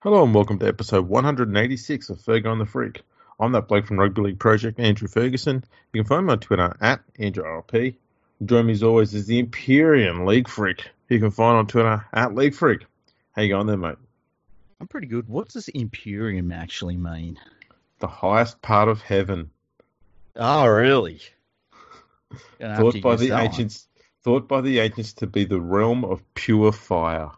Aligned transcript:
Hello 0.00 0.22
and 0.22 0.32
welcome 0.32 0.60
to 0.60 0.68
episode 0.68 1.08
186 1.08 2.10
of 2.10 2.18
Fergo 2.18 2.52
and 2.52 2.60
the 2.60 2.66
Freak. 2.66 3.02
I'm 3.40 3.50
that 3.50 3.66
bloke 3.66 3.86
from 3.86 3.98
Rugby 3.98 4.22
League 4.22 4.38
Project, 4.38 4.78
Andrew 4.78 5.08
Ferguson. 5.08 5.64
You 5.92 6.02
can 6.04 6.08
find 6.08 6.24
me 6.24 6.34
on 6.34 6.38
Twitter 6.38 6.76
at 6.80 7.00
AndrewRP. 7.18 7.96
Join 8.44 8.66
me 8.66 8.74
as 8.74 8.84
always 8.84 9.12
is 9.12 9.26
the 9.26 9.40
Empyrean 9.40 10.24
League 10.24 10.46
Freak. 10.46 10.88
You 11.08 11.18
can 11.18 11.32
find 11.32 11.56
on 11.56 11.66
Twitter 11.66 12.06
at 12.12 12.32
League 12.32 12.54
Freak. 12.54 12.86
How 13.32 13.42
you 13.42 13.48
going 13.48 13.66
there, 13.66 13.76
mate? 13.76 13.96
I'm 14.80 14.86
pretty 14.86 15.08
good. 15.08 15.28
What 15.28 15.48
does 15.48 15.68
Empyrean 15.74 16.52
actually 16.52 16.96
mean? 16.96 17.36
The 17.98 18.06
highest 18.06 18.62
part 18.62 18.88
of 18.88 19.02
heaven. 19.02 19.50
Oh, 20.36 20.64
really? 20.64 21.22
Thought 22.60 23.02
by 23.02 23.16
the 23.16 23.32
ancients, 23.32 23.88
thought 24.22 24.46
by 24.46 24.60
the 24.60 24.78
ancients 24.78 25.14
to 25.14 25.26
be 25.26 25.44
the 25.44 25.60
realm 25.60 26.04
of 26.04 26.22
pure 26.34 26.70
fire. 26.70 27.32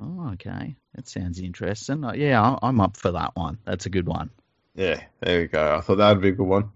Oh, 0.00 0.30
okay. 0.32 0.76
That 0.94 1.08
sounds 1.08 1.38
interesting. 1.40 2.04
Uh, 2.04 2.12
yeah, 2.12 2.56
I'm 2.62 2.80
up 2.80 2.96
for 2.96 3.12
that 3.12 3.36
one. 3.36 3.58
That's 3.64 3.86
a 3.86 3.90
good 3.90 4.06
one. 4.06 4.30
Yeah, 4.74 5.02
there 5.20 5.40
we 5.40 5.46
go. 5.46 5.76
I 5.76 5.80
thought 5.80 5.96
that 5.96 6.12
would 6.12 6.22
be 6.22 6.28
a 6.28 6.32
good 6.32 6.46
one. 6.46 6.70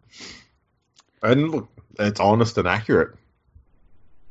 And 1.23 1.50
look, 1.50 1.69
it's 1.98 2.20
honest 2.20 2.59
and 2.59 2.69
accurate. 2.69 3.14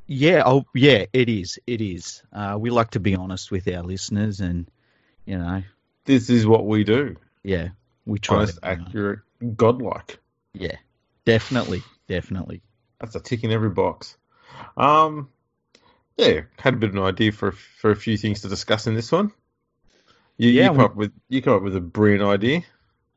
Yeah, 0.06 0.44
oh, 0.46 0.66
yeah, 0.76 1.06
it 1.14 1.30
is. 1.30 1.58
It 1.66 1.82
is. 1.82 2.22
Uh, 2.32 2.58
we 2.60 2.70
like 2.70 2.92
to 2.92 3.00
be 3.00 3.16
honest 3.16 3.52
with 3.52 3.68
our 3.68 3.82
listeners, 3.82 4.42
and 4.42 4.70
you 5.26 5.38
know, 5.38 5.64
this 6.06 6.30
is 6.30 6.46
what 6.46 6.68
we 6.68 6.84
do. 6.84 7.16
Yeah, 7.42 7.70
we 8.06 8.20
try. 8.20 8.38
Honest, 8.38 8.62
to, 8.62 8.68
accurate, 8.68 9.20
know. 9.42 9.52
godlike. 9.52 10.20
Yeah, 10.54 10.76
definitely, 11.26 11.84
definitely. 12.08 12.62
That's 13.00 13.16
a 13.16 13.22
tick 13.22 13.44
in 13.44 13.52
every 13.52 13.70
box. 13.70 14.18
Um, 14.76 15.30
yeah, 16.18 16.42
had 16.58 16.76
a 16.76 16.78
bit 16.78 16.90
of 16.90 16.96
an 16.96 17.04
idea 17.04 17.32
for 17.32 17.52
for 17.52 17.92
a 17.92 17.96
few 17.96 18.18
things 18.18 18.42
to 18.42 18.50
discuss 18.50 18.88
in 18.88 18.96
this 18.96 19.12
one. 19.12 19.32
You, 20.38 20.50
yeah, 20.50 20.64
you 20.64 20.70
come 20.70 20.78
we, 20.78 20.84
up 20.84 20.96
with 20.96 21.12
you 21.30 21.42
come 21.42 21.54
up 21.56 21.64
with 21.64 21.76
a 21.76 21.82
brilliant 21.82 22.24
idea. 22.24 22.62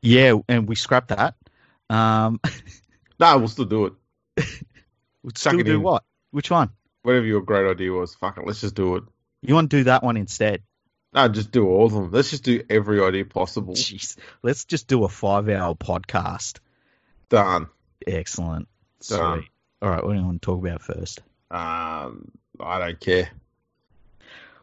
Yeah, 0.01 0.35
and 0.47 0.67
we 0.67 0.75
scrapped 0.75 1.09
that. 1.09 1.35
Um, 1.89 2.39
no, 3.19 3.37
we'll 3.37 3.47
still 3.47 3.65
do 3.65 3.85
it. 3.85 3.93
we'll 5.23 5.31
still 5.35 5.57
do 5.57 5.75
in. 5.75 5.81
what? 5.81 6.03
Which 6.31 6.51
one? 6.51 6.69
Whatever 7.03 7.25
your 7.25 7.41
great 7.41 7.69
idea 7.69 7.91
was, 7.91 8.15
fuck 8.15 8.37
it, 8.37 8.45
let's 8.45 8.61
just 8.61 8.75
do 8.75 8.97
it. 8.97 9.03
You 9.41 9.55
want 9.55 9.71
to 9.71 9.77
do 9.77 9.83
that 9.85 10.03
one 10.03 10.17
instead? 10.17 10.61
No, 11.13 11.27
just 11.29 11.51
do 11.51 11.67
all 11.67 11.85
of 11.85 11.93
them. 11.93 12.11
Let's 12.11 12.31
just 12.31 12.43
do 12.43 12.63
every 12.69 13.01
idea 13.01 13.25
possible. 13.25 13.73
Jeez, 13.73 14.17
let's 14.43 14.65
just 14.65 14.87
do 14.87 15.03
a 15.03 15.09
five-hour 15.09 15.75
podcast. 15.75 16.59
Done. 17.29 17.67
Excellent. 18.05 18.67
Done. 19.07 19.39
Sweet. 19.39 19.49
All 19.81 19.89
right, 19.89 20.03
what 20.03 20.13
do 20.13 20.19
you 20.19 20.25
want 20.25 20.41
to 20.41 20.45
talk 20.45 20.59
about 20.65 20.81
first? 20.81 21.21
Um, 21.49 22.31
I 22.59 22.79
don't 22.79 22.99
care. 22.99 23.29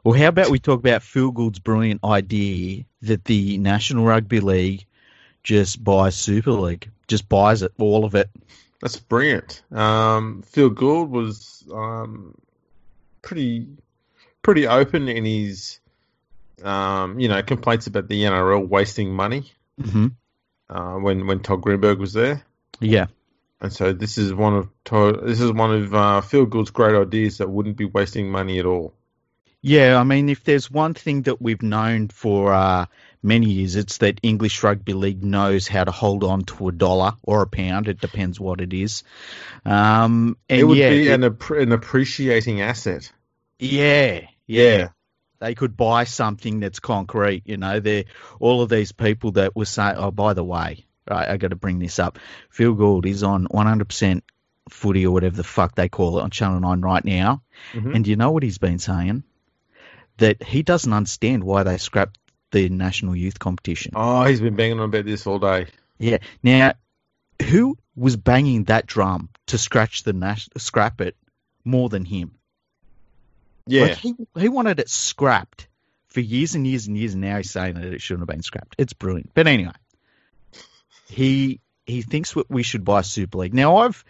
Well, 0.02 0.18
how 0.18 0.28
about 0.28 0.50
we 0.50 0.58
talk 0.58 0.80
about 0.80 1.02
Phil 1.02 1.30
Gould's 1.30 1.58
brilliant 1.58 2.04
idea 2.04 2.84
that 3.02 3.24
the 3.24 3.56
National 3.58 4.04
Rugby 4.04 4.40
League 4.40 4.84
just 5.42 5.82
buys 5.82 6.14
Super 6.14 6.52
League, 6.52 6.90
just 7.08 7.28
buys 7.28 7.62
it, 7.62 7.72
all 7.78 8.04
of 8.04 8.14
it. 8.14 8.28
That's 8.82 8.98
brilliant. 8.98 9.62
Um, 9.72 10.42
Phil 10.42 10.70
Gould 10.70 11.10
was 11.10 11.64
um, 11.72 12.34
pretty 13.22 13.66
pretty 14.42 14.66
open 14.66 15.08
in 15.08 15.24
his 15.24 15.80
um, 16.62 17.18
you 17.18 17.28
know 17.28 17.42
complaints 17.42 17.86
about 17.86 18.08
the 18.08 18.24
NRL 18.24 18.68
wasting 18.68 19.14
money 19.14 19.50
mm-hmm. 19.80 20.08
uh, 20.68 20.98
when 20.98 21.26
when 21.26 21.40
Todd 21.40 21.62
Greenberg 21.62 21.98
was 21.98 22.12
there. 22.12 22.44
Yeah, 22.80 23.06
and 23.64 23.72
so 23.72 23.94
this 23.94 24.18
is 24.18 24.34
one 24.34 24.54
of 24.54 24.68
this 25.24 25.40
is 25.40 25.50
one 25.50 25.74
of 25.74 25.94
uh, 25.94 26.20
Phil 26.20 26.44
Gould's 26.44 26.70
great 26.70 26.94
ideas 26.94 27.38
that 27.38 27.48
wouldn't 27.48 27.78
be 27.78 27.86
wasting 27.86 28.30
money 28.30 28.58
at 28.58 28.66
all. 28.66 28.92
Yeah, 29.62 29.98
I 29.98 30.04
mean, 30.04 30.28
if 30.28 30.44
there's 30.44 30.70
one 30.70 30.92
thing 30.92 31.22
that 31.22 31.40
we've 31.40 31.62
known 31.62 32.08
for 32.08 32.52
uh, 32.52 32.84
many 33.22 33.48
years, 33.48 33.76
it's 33.76 33.96
that 33.98 34.20
English 34.22 34.62
Rugby 34.62 34.92
League 34.92 35.24
knows 35.24 35.66
how 35.66 35.82
to 35.82 35.90
hold 35.90 36.24
on 36.24 36.42
to 36.42 36.68
a 36.68 36.72
dollar 36.72 37.14
or 37.22 37.40
a 37.40 37.46
pound. 37.46 37.88
It 37.88 38.02
depends 38.02 38.38
what 38.38 38.60
it 38.60 38.74
is. 38.74 39.02
Um, 39.64 40.36
it 40.46 40.64
would 40.64 40.76
yeah, 40.76 40.90
be 40.90 41.08
it, 41.08 41.14
an, 41.14 41.24
an 41.24 41.72
appreciating 41.72 42.60
asset. 42.60 43.10
Yeah, 43.58 44.26
yeah, 44.46 44.66
yeah. 44.76 44.88
They 45.40 45.54
could 45.54 45.74
buy 45.74 46.04
something 46.04 46.60
that's 46.60 46.80
concrete. 46.80 47.44
You 47.46 47.56
know, 47.56 47.80
they're 47.80 48.04
all 48.40 48.60
of 48.60 48.68
these 48.68 48.92
people 48.92 49.32
that 49.32 49.56
were 49.56 49.64
saying, 49.64 49.96
"Oh, 49.96 50.10
by 50.10 50.34
the 50.34 50.44
way, 50.44 50.83
right, 51.08 51.28
I 51.28 51.36
got 51.36 51.48
to 51.48 51.56
bring 51.56 51.78
this 51.78 51.98
up. 51.98 52.18
Phil 52.50 52.74
Gould 52.74 53.06
is 53.06 53.22
on 53.22 53.46
100% 53.48 54.22
footy 54.70 55.06
or 55.06 55.12
whatever 55.12 55.36
the 55.36 55.44
fuck 55.44 55.74
they 55.74 55.88
call 55.88 56.18
it 56.18 56.22
on 56.22 56.30
Channel 56.30 56.60
9 56.60 56.80
right 56.80 57.04
now. 57.04 57.42
Mm-hmm. 57.72 57.94
And 57.94 58.06
you 58.06 58.16
know 58.16 58.30
what 58.30 58.42
he's 58.42 58.58
been 58.58 58.78
saying? 58.78 59.24
that 60.18 60.42
he 60.42 60.62
doesn't 60.62 60.92
understand 60.92 61.44
why 61.44 61.62
they 61.62 61.78
scrapped 61.78 62.18
the 62.50 62.68
national 62.68 63.16
youth 63.16 63.38
competition. 63.38 63.92
Oh, 63.94 64.24
he's 64.24 64.40
been 64.40 64.56
banging 64.56 64.78
on 64.78 64.88
about 64.88 65.04
this 65.04 65.26
all 65.26 65.38
day. 65.38 65.66
Yeah. 65.98 66.18
Now, 66.42 66.74
who 67.42 67.76
was 67.96 68.16
banging 68.16 68.64
that 68.64 68.86
drum 68.86 69.28
to 69.46 69.58
scratch 69.58 70.04
the 70.04 70.12
nas- 70.12 70.48
scrap 70.56 71.00
it 71.00 71.16
more 71.64 71.88
than 71.88 72.04
him? 72.04 72.32
Yeah. 73.66 73.82
Like 73.82 73.96
he 73.96 74.14
he 74.38 74.48
wanted 74.48 74.78
it 74.78 74.88
scrapped 74.88 75.68
for 76.08 76.20
years 76.20 76.54
and 76.54 76.66
years 76.66 76.86
and 76.86 76.96
years, 76.96 77.14
and 77.14 77.22
now 77.22 77.38
he's 77.38 77.50
saying 77.50 77.74
that 77.74 77.92
it 77.92 78.00
shouldn't 78.00 78.28
have 78.28 78.34
been 78.34 78.42
scrapped. 78.42 78.76
It's 78.78 78.92
brilliant. 78.92 79.30
But 79.34 79.46
anyway, 79.46 79.72
he 81.08 81.60
he 81.86 82.02
thinks 82.02 82.34
we 82.48 82.62
should 82.62 82.84
buy 82.84 83.02
Super 83.02 83.38
League. 83.38 83.54
Now 83.54 83.78
I've 83.78 84.04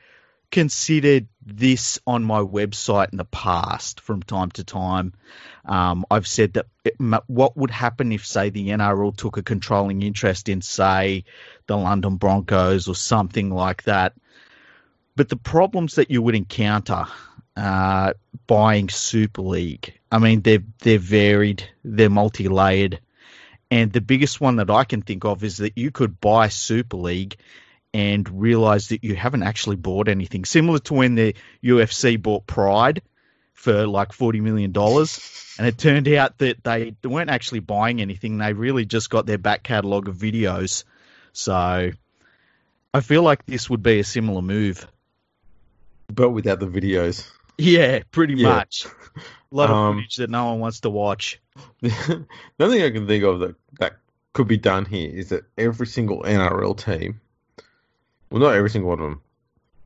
considered 0.55 1.27
this 1.44 1.99
on 2.06 2.22
my 2.22 2.38
website 2.38 3.10
in 3.10 3.19
the 3.19 3.25
past 3.25 4.00
from 4.00 4.22
time 4.22 4.53
to 4.53 4.62
time. 4.62 5.12
Um, 5.65 6.04
I've 6.09 6.28
said 6.28 6.53
that 6.53 6.66
it, 6.84 6.94
what 7.27 7.56
would 7.56 7.72
happen 7.72 8.12
if, 8.12 8.25
say, 8.25 8.50
the 8.50 8.69
NRL 8.69 9.16
took 9.16 9.37
a 9.37 9.43
controlling 9.43 10.03
interest 10.03 10.49
in, 10.49 10.62
say, 10.62 11.25
the 11.66 11.77
London 11.77 12.19
Broncos 12.19 12.87
or 12.87 12.94
something 12.94 13.50
like 13.50 13.83
that. 13.83 14.12
But 15.16 15.28
the 15.28 15.37
problems 15.37 15.97
that 15.97 16.12
you 16.12 16.22
would 16.22 16.37
encounter 16.37 17.06
uh, 17.56 18.12
buying 18.47 18.88
Super 18.91 19.43
League, 19.43 19.99
I 20.12 20.19
mean, 20.19 20.43
they're 20.43 20.62
they're 20.81 20.99
varied, 20.99 21.69
they're 21.83 22.10
multi-layered, 22.10 23.00
and 23.71 23.93
the 23.93 24.01
biggest 24.01 24.41
one 24.41 24.57
that 24.57 24.71
I 24.71 24.85
can 24.85 25.03
think 25.03 25.25
of 25.25 25.45
is 25.45 25.59
that 25.59 25.77
you 25.77 25.91
could 25.91 26.21
buy 26.21 26.49
Super 26.49 26.97
League 26.97 27.37
and 27.93 28.29
realize 28.41 28.89
that 28.89 29.05
you 29.05 29.15
haven't 29.15 29.45
actually 29.45 29.77
bought 29.77 30.09
anything. 30.09 30.45
Similar 30.45 30.81
to 30.81 30.95
when 30.95 31.15
the 31.15 31.35
UFC 31.63 32.21
bought 32.21 32.47
Pride 32.47 33.03
for 33.55 33.87
like 33.87 34.11
$40 34.11 34.43
million. 34.43 34.73
And 34.77 35.67
it 35.67 35.79
turned 35.79 36.09
out 36.09 36.39
that 36.39 36.65
they 36.65 36.97
weren't 37.05 37.31
actually 37.31 37.61
buying 37.61 38.01
anything. 38.01 38.39
They 38.39 38.53
really 38.53 38.85
just 38.85 39.11
got 39.11 39.27
their 39.27 39.39
back 39.39 39.63
catalogue 39.63 40.09
of 40.09 40.17
videos. 40.17 40.83
So 41.33 41.93
I 42.93 43.01
feel 43.01 43.23
like 43.23 43.47
this 43.47 43.71
would 43.71 43.83
be 43.83 44.01
a 44.01 44.05
similar 44.05 44.43
move. 44.43 44.87
But 46.09 46.31
without 46.31 46.61
the 46.61 46.67
videos. 46.67 47.31
Yeah, 47.57 48.03
pretty 48.11 48.35
yeah. 48.35 48.49
much. 48.49 48.87
A 49.17 49.55
lot 49.55 49.71
of 49.71 49.77
um, 49.77 49.97
footage 49.97 50.17
that 50.17 50.31
no 50.31 50.47
one 50.47 50.61
wants 50.61 50.81
to 50.81 50.91
watch. 50.91 51.41
the 51.81 52.26
only 52.60 52.78
thing 52.78 52.87
I 52.87 52.91
can 52.91 53.06
think 53.06 53.25
of 53.25 53.41
that, 53.41 53.54
that 53.78 53.97
could 54.32 54.48
be 54.48 54.56
done 54.56 54.84
here 54.84 55.10
is 55.10 55.28
that 55.28 55.44
every 55.56 55.87
single 55.87 56.22
NRL 56.22 56.76
team 56.76 57.20
well, 58.34 58.42
not 58.42 58.56
every 58.56 58.69
single 58.70 58.91
one 58.91 58.98
of 58.98 59.10
them, 59.10 59.22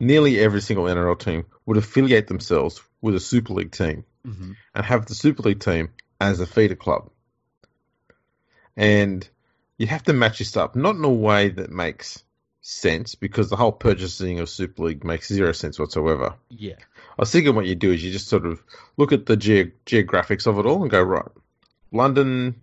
nearly 0.00 0.38
every 0.38 0.62
single 0.62 0.86
NRL 0.86 1.18
team 1.18 1.44
would 1.66 1.76
affiliate 1.76 2.28
themselves 2.28 2.82
with 3.02 3.14
a 3.14 3.20
Super 3.20 3.52
League 3.52 3.72
team 3.72 4.04
mm-hmm. 4.26 4.52
and 4.74 4.86
have 4.86 5.04
the 5.04 5.14
Super 5.14 5.42
League 5.42 5.60
team 5.60 5.90
as 6.18 6.40
a 6.40 6.46
feeder 6.46 6.74
club. 6.74 7.10
And 8.74 9.28
you 9.76 9.86
have 9.86 10.04
to 10.04 10.14
match 10.14 10.38
this 10.38 10.56
up, 10.56 10.76
not 10.76 10.96
in 10.96 11.04
a 11.04 11.10
way 11.10 11.50
that 11.50 11.70
makes 11.70 12.24
sense, 12.62 13.16
because 13.16 13.50
the 13.50 13.56
whole 13.56 13.70
purchasing 13.70 14.40
of 14.40 14.48
Super 14.48 14.84
League 14.84 15.04
makes 15.04 15.28
zero 15.28 15.52
sense 15.52 15.78
whatsoever. 15.78 16.34
Yeah. 16.48 16.76
I 17.10 17.22
was 17.22 17.30
thinking 17.30 17.54
what 17.54 17.66
you 17.66 17.74
do 17.74 17.92
is 17.92 18.02
you 18.02 18.10
just 18.10 18.28
sort 18.28 18.46
of 18.46 18.62
look 18.96 19.12
at 19.12 19.26
the 19.26 19.36
ge- 19.36 19.74
geographics 19.84 20.46
of 20.46 20.58
it 20.58 20.64
all 20.64 20.80
and 20.80 20.90
go, 20.90 21.03
right, 21.03 21.28
London, 21.92 22.62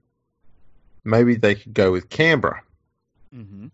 maybe 1.04 1.36
they 1.36 1.56
could 1.56 1.74
go 1.74 1.92
with 1.92 2.10
Canberra. 2.10 2.62
Mm-hmm. 3.34 3.68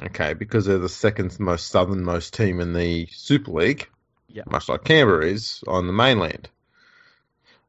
Okay, 0.00 0.34
because 0.34 0.66
they're 0.66 0.78
the 0.78 0.88
second 0.88 1.38
most 1.40 1.68
southernmost 1.68 2.34
team 2.34 2.60
in 2.60 2.72
the 2.72 3.08
Super 3.10 3.50
League, 3.50 3.88
yep. 4.28 4.46
much 4.48 4.68
like 4.68 4.84
Canberra 4.84 5.26
is 5.26 5.64
on 5.66 5.86
the 5.86 5.92
mainland. 5.92 6.48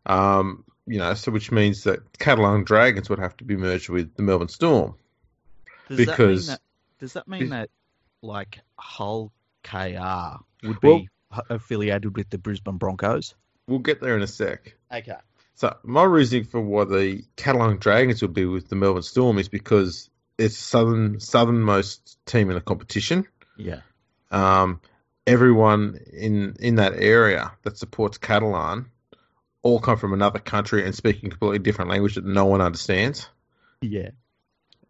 Um, 0.06 0.64
you 0.86 1.00
know, 1.00 1.14
so 1.16 1.32
which 1.32 1.52
means 1.52 1.84
that 1.84 2.18
Catalan 2.20 2.64
Dragons 2.64 3.10
would 3.10 3.20
have 3.20 3.36
to 3.38 3.44
be 3.44 3.56
merged 3.56 3.90
with 3.90 4.14
the 4.16 4.24
Melbourne 4.24 4.48
Storm. 4.48 4.96
Does 5.88 5.98
because 5.98 6.48
that 6.48 6.54
that, 6.54 6.62
does 7.00 7.14
that 7.14 7.28
mean 7.28 7.50
that 7.50 7.70
like 8.22 8.60
Hull 8.78 9.32
KR 9.64 10.44
would 10.64 10.80
be 10.82 11.10
well, 11.32 11.44
affiliated 11.50 12.16
with 12.16 12.30
the 12.30 12.38
Brisbane 12.38 12.78
Broncos? 12.78 13.34
We'll 13.68 13.80
get 13.80 14.02
there 14.02 14.16
in 14.16 14.22
a 14.22 14.28
sec. 14.28 14.76
Okay. 14.92 15.16
So 15.60 15.76
my 15.84 16.04
reasoning 16.04 16.46
for 16.46 16.62
why 16.62 16.86
the 16.86 17.26
Catalan 17.36 17.80
Dragons 17.80 18.22
would 18.22 18.34
be 18.34 18.46
with 18.46 18.70
the 18.70 18.78
Melbourne 18.78 19.02
Storm 19.02 19.38
is 19.38 19.50
because 19.50 20.10
it's 20.38 20.56
southern 20.58 21.20
southernmost 21.20 22.18
team 22.26 22.50
in 22.50 22.56
the 22.56 22.62
competition. 22.62 23.28
Yeah. 23.58 23.82
Um, 24.32 24.80
everyone 25.28 26.00
in 26.14 26.56
in 26.62 26.76
that 26.76 26.94
area 26.96 27.52
that 27.64 27.78
supports 27.78 28.18
Catalan 28.18 28.86
all 29.62 29.82
come 29.82 29.98
from 29.98 30.14
another 30.14 30.40
country 30.40 30.86
and 30.86 30.96
speak 30.96 31.18
a 31.18 31.28
completely 31.28 31.60
different 31.60 31.92
language 31.92 32.16
that 32.16 32.24
no 32.24 32.46
one 32.46 32.62
understands. 32.62 33.28
Yeah. 33.82 34.12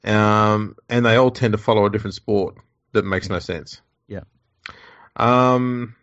Um, 0.03 0.75
and 0.87 1.03
they 1.03 1.15
all 1.15 1.31
tend 1.31 1.53
to 1.53 1.57
follow 1.57 1.87
a 1.87 1.89
different 1.89 2.13
sport 2.13 2.57
that 2.91 3.05
makes 3.05 3.27
no 3.27 3.39
sense. 3.39 3.81
Yeah. 4.07 4.25
Um, 5.15 5.95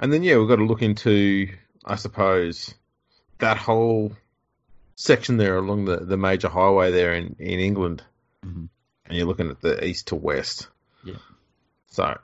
and 0.00 0.10
then 0.10 0.22
yeah, 0.22 0.38
we've 0.38 0.48
got 0.48 0.56
to 0.56 0.64
look 0.64 0.80
into, 0.80 1.50
I 1.84 1.96
suppose, 1.96 2.74
that 3.38 3.56
whole 3.56 4.12
section 4.94 5.36
there 5.36 5.56
along 5.56 5.84
the, 5.84 5.98
the 5.98 6.16
major 6.16 6.48
highway 6.48 6.90
there 6.90 7.14
in, 7.14 7.36
in 7.38 7.60
England. 7.60 8.02
Mhm. 8.44 8.68
And 9.06 9.16
you're 9.16 9.26
looking 9.26 9.50
at 9.50 9.60
the 9.60 9.84
east 9.84 10.08
to 10.08 10.16
west. 10.16 10.68
Yeah. 11.04 11.18
So 11.88 12.18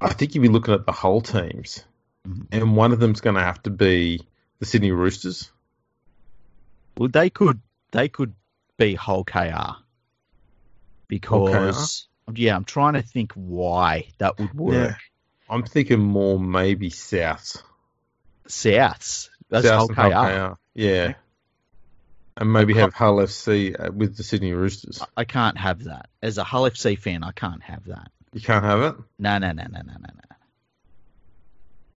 I 0.00 0.12
think 0.12 0.34
you'd 0.34 0.42
be 0.42 0.48
looking 0.48 0.74
at 0.74 0.86
the 0.86 0.92
Hull 0.92 1.20
teams. 1.20 1.84
Mhm. 2.26 2.46
And 2.52 2.76
one 2.76 2.92
of 2.92 3.00
them's 3.00 3.20
going 3.20 3.36
to 3.36 3.42
have 3.42 3.62
to 3.64 3.70
be 3.70 4.20
the 4.58 4.66
Sydney 4.66 4.92
Roosters. 4.92 5.50
Well, 6.96 7.08
they 7.08 7.30
could 7.30 7.60
they 7.90 8.08
could 8.08 8.34
be 8.76 8.94
Hull 8.94 9.24
KR 9.24 9.82
because 11.08 12.06
yeah, 12.34 12.56
I'm 12.56 12.64
trying 12.64 12.94
to 12.94 13.02
think 13.02 13.32
why 13.34 14.08
that 14.18 14.38
would 14.38 14.54
work. 14.54 14.96
I'm 15.48 15.64
thinking 15.64 16.00
more 16.00 16.38
maybe 16.38 16.90
Souths. 16.90 17.62
Souths, 18.48 19.28
that's 19.62 19.88
and 19.88 19.94
KR. 19.94 20.02
Hull 20.02 20.10
KR. 20.10 20.58
Yeah. 20.74 21.14
And 22.36 22.52
maybe 22.52 22.74
have 22.74 22.94
Hull 22.94 23.18
FC 23.18 23.78
uh, 23.78 23.92
with 23.92 24.16
the 24.16 24.24
Sydney 24.24 24.52
Roosters. 24.52 25.00
I 25.16 25.24
can't 25.24 25.56
have 25.56 25.84
that 25.84 26.08
as 26.20 26.38
a 26.38 26.44
Hull 26.44 26.64
FC 26.64 26.98
fan. 26.98 27.22
I 27.22 27.30
can't 27.30 27.62
have 27.62 27.84
that. 27.84 28.10
You 28.32 28.40
can't 28.40 28.64
have 28.64 28.80
it. 28.80 28.96
No, 29.18 29.38
no, 29.38 29.52
no, 29.52 29.62
no, 29.70 29.80
no, 29.80 29.92
no, 29.92 30.08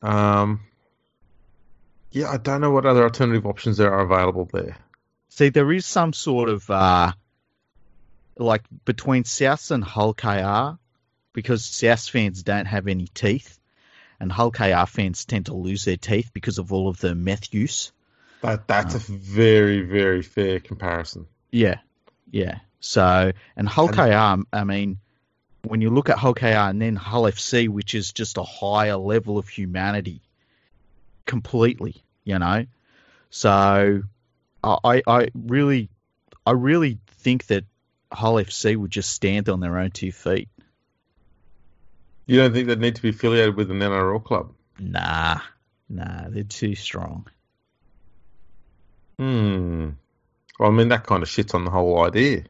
no. 0.03 0.09
Um, 0.09 0.59
yeah, 2.11 2.29
I 2.29 2.37
don't 2.37 2.61
know 2.61 2.69
what 2.69 2.85
other 2.85 3.03
alternative 3.03 3.47
options 3.47 3.77
there 3.77 3.91
are 3.91 4.01
available 4.01 4.47
there. 4.53 4.77
See, 5.29 5.49
there 5.49 5.71
is 5.71 5.85
some 5.85 6.13
sort 6.13 6.49
of 6.49 6.69
uh, 6.69 7.13
like 8.37 8.63
between 8.85 9.23
South 9.23 9.71
and 9.71 9.83
Hull 9.83 10.13
KR 10.13 10.77
because 11.33 11.65
South 11.65 12.07
fans 12.07 12.43
don't 12.43 12.65
have 12.65 12.87
any 12.87 13.07
teeth, 13.07 13.59
and 14.19 14.31
Hull 14.31 14.51
KR 14.51 14.85
fans 14.87 15.25
tend 15.25 15.45
to 15.47 15.53
lose 15.55 15.85
their 15.85 15.97
teeth 15.97 16.31
because 16.33 16.57
of 16.57 16.73
all 16.73 16.87
of 16.87 16.99
the 16.99 17.13
meth 17.15 17.53
use. 17.53 17.91
That 18.41 18.67
that's 18.67 18.95
Oh. 18.95 18.97
a 18.97 18.99
very 19.01 19.81
very 19.81 20.21
fair 20.21 20.59
comparison. 20.59 21.27
Yeah, 21.51 21.79
yeah. 22.31 22.59
So, 22.79 23.31
and 23.55 23.67
Hull 23.67 23.87
And- 23.87 23.95
KR, 24.45 24.55
I 24.55 24.63
mean, 24.63 24.99
when 25.63 25.81
you 25.81 25.89
look 25.89 26.09
at 26.09 26.17
Hull 26.17 26.33
KR 26.35 26.69
and 26.69 26.81
then 26.81 26.95
Hull 26.95 27.23
FC, 27.23 27.67
which 27.67 27.95
is 27.95 28.11
just 28.13 28.37
a 28.37 28.43
higher 28.43 28.95
level 28.97 29.37
of 29.37 29.47
humanity, 29.49 30.21
completely, 31.25 31.95
you 32.23 32.39
know. 32.39 32.65
So, 33.29 34.03
I, 34.63 35.01
I 35.07 35.27
really, 35.33 35.89
I 36.45 36.51
really 36.51 36.99
think 37.19 37.47
that 37.47 37.65
Hull 38.11 38.35
FC 38.35 38.75
would 38.77 38.91
just 38.91 39.11
stand 39.11 39.49
on 39.49 39.59
their 39.59 39.77
own 39.77 39.91
two 39.91 40.11
feet. 40.11 40.49
You 42.27 42.37
don't 42.37 42.53
think 42.53 42.67
they'd 42.67 42.79
need 42.79 42.95
to 42.95 43.01
be 43.01 43.09
affiliated 43.09 43.55
with 43.55 43.71
an 43.71 43.79
NRL 43.79 44.23
club? 44.23 44.53
Nah, 44.79 45.39
nah, 45.89 46.27
they're 46.29 46.43
too 46.43 46.75
strong. 46.75 47.25
Hmm. 49.17 49.89
Well, 50.59 50.69
I 50.69 50.73
mean 50.73 50.89
that 50.89 51.05
kind 51.05 51.23
of 51.23 51.29
shits 51.29 51.55
on 51.55 51.65
the 51.65 51.71
whole 51.71 52.03
idea. 52.03 52.43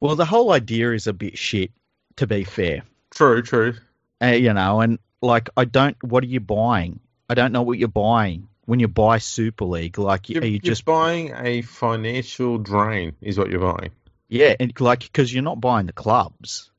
Well, 0.00 0.16
the 0.16 0.24
whole 0.24 0.52
idea 0.52 0.92
is 0.92 1.06
a 1.06 1.12
bit 1.12 1.38
shit, 1.38 1.70
to 2.16 2.26
be 2.26 2.44
fair. 2.44 2.82
True, 3.10 3.42
true. 3.42 3.74
Uh, 4.22 4.26
you 4.28 4.52
know, 4.52 4.80
and 4.80 4.98
like, 5.22 5.48
I 5.56 5.64
don't. 5.64 5.96
What 6.04 6.22
are 6.24 6.28
you 6.28 6.40
buying? 6.40 7.00
I 7.28 7.34
don't 7.34 7.52
know 7.52 7.62
what 7.62 7.78
you're 7.78 7.88
buying 7.88 8.48
when 8.66 8.80
you 8.80 8.88
buy 8.88 9.18
Super 9.18 9.64
League. 9.64 9.98
Like, 9.98 10.28
You're, 10.28 10.42
are 10.42 10.46
you 10.46 10.52
you're 10.52 10.60
just 10.60 10.84
buying 10.84 11.32
a 11.36 11.62
financial 11.62 12.58
drain, 12.58 13.14
is 13.20 13.38
what 13.38 13.50
you're 13.50 13.60
buying. 13.60 13.90
yeah, 14.28 14.54
and 14.58 14.78
like 14.80 15.00
because 15.00 15.32
you're 15.32 15.42
not 15.42 15.60
buying 15.60 15.86
the 15.86 15.92
clubs, 15.92 16.70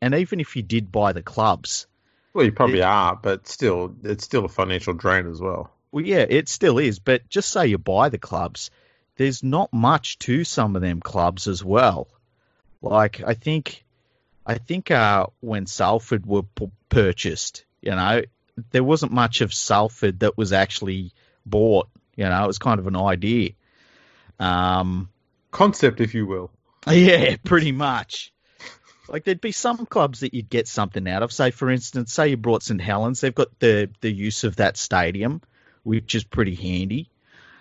and 0.00 0.14
even 0.14 0.40
if 0.40 0.56
you 0.56 0.62
did 0.62 0.90
buy 0.92 1.12
the 1.12 1.22
clubs, 1.22 1.86
Well, 2.34 2.44
you 2.44 2.52
probably 2.52 2.82
are, 2.82 3.16
but 3.16 3.48
still, 3.48 3.94
it's 4.04 4.24
still 4.24 4.44
a 4.44 4.48
financial 4.48 4.94
drain 4.94 5.26
as 5.28 5.40
well. 5.40 5.70
well, 5.92 6.04
yeah, 6.04 6.24
it 6.28 6.48
still 6.48 6.78
is. 6.78 6.98
But 6.98 7.28
just 7.28 7.50
say 7.50 7.66
you 7.66 7.78
buy 7.78 8.08
the 8.08 8.18
clubs, 8.18 8.70
there's 9.16 9.42
not 9.42 9.72
much 9.72 10.18
to 10.20 10.44
some 10.44 10.76
of 10.76 10.82
them 10.82 11.00
clubs 11.00 11.48
as 11.48 11.64
well. 11.64 12.08
Like 12.80 13.22
I 13.26 13.34
think, 13.34 13.84
I 14.46 14.58
think 14.58 14.90
uh, 14.90 15.26
when 15.40 15.66
Salford 15.66 16.24
were 16.26 16.44
p- 16.44 16.70
purchased, 16.88 17.64
you 17.82 17.90
know, 17.90 18.22
there 18.70 18.84
wasn't 18.84 19.12
much 19.12 19.40
of 19.40 19.52
Salford 19.52 20.20
that 20.20 20.36
was 20.38 20.52
actually 20.52 21.12
bought. 21.44 21.88
You 22.16 22.24
know, 22.24 22.44
it 22.44 22.46
was 22.46 22.58
kind 22.58 22.78
of 22.78 22.86
an 22.86 22.96
idea. 22.96 23.50
Um, 24.38 25.08
Concept, 25.50 26.00
if 26.00 26.14
you 26.14 26.26
will. 26.26 26.50
yeah, 26.90 27.36
pretty 27.44 27.72
much. 27.72 28.32
Like 29.08 29.24
there'd 29.24 29.40
be 29.40 29.52
some 29.52 29.86
clubs 29.86 30.20
that 30.20 30.34
you'd 30.34 30.50
get 30.50 30.68
something 30.68 31.08
out 31.08 31.22
of. 31.22 31.32
Say, 31.32 31.50
for 31.50 31.70
instance, 31.70 32.12
say 32.12 32.28
you 32.28 32.36
brought 32.36 32.62
St 32.62 32.80
Helens, 32.80 33.20
they've 33.20 33.34
got 33.34 33.58
the 33.58 33.90
the 34.00 34.12
use 34.12 34.44
of 34.44 34.56
that 34.56 34.76
stadium, 34.76 35.40
which 35.82 36.14
is 36.14 36.24
pretty 36.24 36.54
handy. 36.54 37.08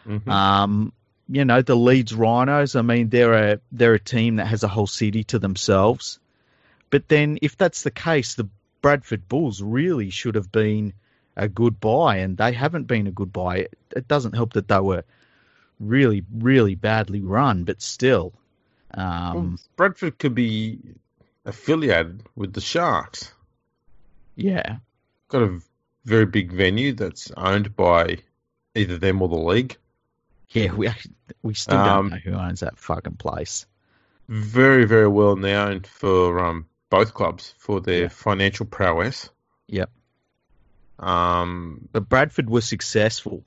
Mhm. 0.05 0.27
Um, 0.27 0.93
you 1.29 1.45
know, 1.45 1.61
the 1.61 1.75
Leeds 1.75 2.13
Rhinos. 2.13 2.75
I 2.75 2.81
mean, 2.81 3.09
they're 3.09 3.33
a 3.33 3.59
they're 3.71 3.93
a 3.95 3.99
team 3.99 4.37
that 4.37 4.47
has 4.47 4.63
a 4.63 4.67
whole 4.67 4.87
city 4.87 5.23
to 5.25 5.39
themselves. 5.39 6.19
But 6.89 7.07
then, 7.09 7.37
if 7.41 7.57
that's 7.57 7.83
the 7.83 7.91
case, 7.91 8.35
the 8.35 8.47
Bradford 8.81 9.27
Bulls 9.27 9.61
really 9.61 10.09
should 10.09 10.35
have 10.35 10.51
been 10.51 10.93
a 11.35 11.47
good 11.47 11.79
buy, 11.79 12.17
and 12.17 12.37
they 12.37 12.53
haven't 12.53 12.87
been 12.87 13.07
a 13.07 13.11
good 13.11 13.33
buy. 13.33 13.57
It, 13.57 13.77
it 13.95 14.07
doesn't 14.07 14.33
help 14.35 14.53
that 14.53 14.67
they 14.67 14.79
were 14.79 15.03
really, 15.79 16.23
really 16.33 16.75
badly 16.75 17.21
run, 17.21 17.63
but 17.63 17.81
still. 17.81 18.33
Um, 18.93 19.33
Well, 19.35 19.57
Bradford 19.75 20.17
could 20.17 20.33
be 20.33 20.79
affiliated 21.47 22.23
with 22.35 22.53
the 22.53 22.61
Sharks. 22.61 23.31
yeah, 24.35 24.77
Got 25.29 25.41
a 25.41 25.59
very 26.05 26.25
big 26.25 26.51
venue 26.53 26.93
that's 26.93 27.31
owned 27.35 27.75
by 27.75 28.19
either 28.75 28.97
them 28.97 29.21
or 29.21 29.27
the 29.29 29.35
league. 29.35 29.75
yeah. 30.49 30.71
We 30.71 30.87
actually, 30.87 31.15
we 31.41 31.53
still 31.55 31.77
Um, 31.79 32.09
don't 32.09 32.09
know 32.11 32.31
who 32.31 32.33
owns 32.37 32.59
that 32.61 32.77
fucking 32.77 33.15
place. 33.17 33.65
Very, 34.29 34.85
very 34.85 35.07
well 35.07 35.35
known 35.35 35.81
for 35.81 36.39
um, 36.45 36.67
both 36.89 37.13
clubs 37.13 37.53
for 37.57 37.81
their 37.81 38.03
Yeah. 38.03 38.07
financial 38.09 38.65
prowess. 38.65 39.29
Yep. 39.67 39.89
Um, 40.99 41.87
But 41.91 42.07
Bradford 42.09 42.49
was 42.49 42.65
successful. 42.67 43.43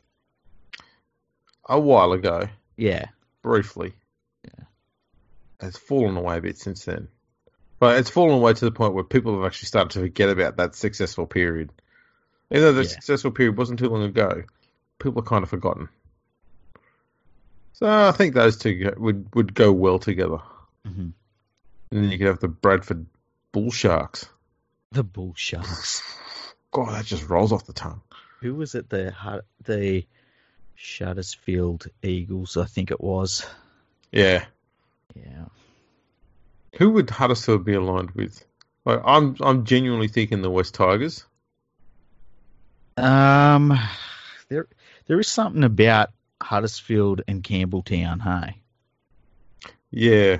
a 1.68 1.78
while 1.78 2.12
ago, 2.12 2.48
Yeah, 2.76 3.06
briefly. 3.42 3.94
Yeah. 4.44 4.64
Has 5.60 5.76
fallen 5.76 6.16
away 6.16 6.38
a 6.38 6.40
bit 6.40 6.58
since 6.58 6.84
then. 6.84 7.08
But 7.80 7.98
it's 7.98 8.10
fallen 8.10 8.34
away 8.36 8.52
to 8.52 8.64
the 8.64 8.70
point 8.70 8.94
where 8.94 9.02
people 9.04 9.34
have 9.36 9.44
actually 9.46 9.66
started 9.66 9.90
to 9.92 10.00
forget 10.00 10.28
about 10.28 10.58
that 10.58 10.74
successful 10.76 11.26
period. 11.26 11.72
Even 12.50 12.62
though 12.62 12.72
the 12.74 12.82
Yeah. 12.82 12.88
successful 12.88 13.30
period 13.32 13.56
wasn't 13.56 13.78
too 13.80 13.88
long 13.88 14.02
ago, 14.04 14.44
people 14.98 15.20
are 15.20 15.24
kind 15.24 15.42
of 15.42 15.48
forgotten. 15.50 15.88
So 17.72 17.86
I 17.88 18.12
think 18.12 18.34
those 18.34 18.58
two 18.58 18.92
would, 18.98 19.34
would 19.34 19.54
go 19.54 19.72
well 19.72 19.98
together. 19.98 20.38
hmm 20.84 21.08
And 21.90 22.04
then 22.04 22.10
you 22.10 22.18
could 22.18 22.26
have 22.26 22.40
the 22.40 22.48
Bradford 22.48 23.06
Bull 23.52 23.70
Sharks. 23.70 24.28
the 24.92 25.02
Bull 25.02 25.32
Sharks. 25.34 26.02
God, 26.72 26.94
that 26.94 27.06
just 27.06 27.28
rolls 27.28 27.50
off 27.52 27.66
the 27.66 27.72
tongue. 27.72 28.02
Who 28.42 28.54
was 28.54 28.74
it? 28.74 28.88
The 28.90 29.14
the 29.64 30.04
Shuttersfield 30.76 31.88
Eagles, 32.02 32.56
I 32.56 32.64
think 32.66 32.90
it 32.90 33.00
was. 33.00 33.46
Yeah. 34.12 34.44
Yeah. 35.14 35.46
Who 36.76 36.90
would 36.90 37.10
Huddersfield 37.10 37.64
be 37.64 37.74
aligned 37.74 38.12
with? 38.12 38.44
Like, 38.84 39.00
I'm 39.04 39.36
I'm 39.40 39.64
genuinely 39.64 40.08
thinking 40.08 40.42
the 40.42 40.50
West 40.50 40.74
Tigers. 40.74 41.24
Um, 42.96 43.78
there 44.48 44.66
there 45.06 45.20
is 45.20 45.28
something 45.28 45.64
about 45.64 46.10
Huddersfield 46.42 47.22
and 47.28 47.42
Campbelltown. 47.42 48.20
Hey. 48.22 48.56
Yeah. 49.90 50.38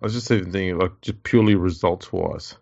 I 0.00 0.04
was 0.04 0.12
just 0.12 0.30
even 0.30 0.52
thinking, 0.52 0.78
like, 0.78 1.00
just 1.00 1.22
purely 1.22 1.54
results 1.54 2.12
wise. 2.12 2.56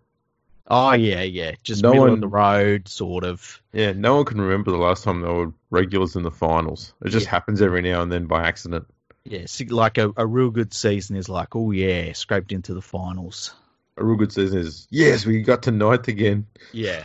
Oh 0.68 0.92
yeah, 0.92 1.22
yeah. 1.22 1.52
Just 1.62 1.82
No 1.82 1.92
one- 1.92 2.10
of 2.10 2.20
the 2.20 2.28
road, 2.28 2.88
sort 2.88 3.24
of. 3.24 3.60
Yeah, 3.72 3.92
no 3.92 4.16
one 4.16 4.24
can 4.24 4.40
remember 4.40 4.70
the 4.70 4.78
last 4.78 5.04
time 5.04 5.20
they 5.20 5.28
were 5.28 5.52
regulars 5.70 6.16
in 6.16 6.22
the 6.22 6.30
finals. 6.30 6.94
It 7.04 7.10
just 7.10 7.26
Yeah. 7.26 7.30
happens 7.32 7.60
every 7.60 7.82
now 7.82 8.02
and 8.02 8.10
then 8.10 8.26
by 8.26 8.46
accident. 8.46 8.86
Yeah, 9.24 9.46
like 9.70 9.98
a, 9.98 10.12
a 10.16 10.26
real 10.26 10.50
good 10.50 10.74
season 10.74 11.16
is 11.16 11.28
like, 11.28 11.56
oh 11.56 11.70
yeah, 11.70 12.12
scraped 12.12 12.52
into 12.52 12.74
the 12.74 12.82
finals. 12.82 13.54
A 13.96 14.04
real 14.04 14.16
good 14.16 14.32
season 14.32 14.58
is, 14.58 14.86
yes, 14.90 15.24
we 15.24 15.42
got 15.42 15.62
to 15.64 15.70
ninth 15.70 16.08
again. 16.08 16.46
Yeah. 16.72 17.04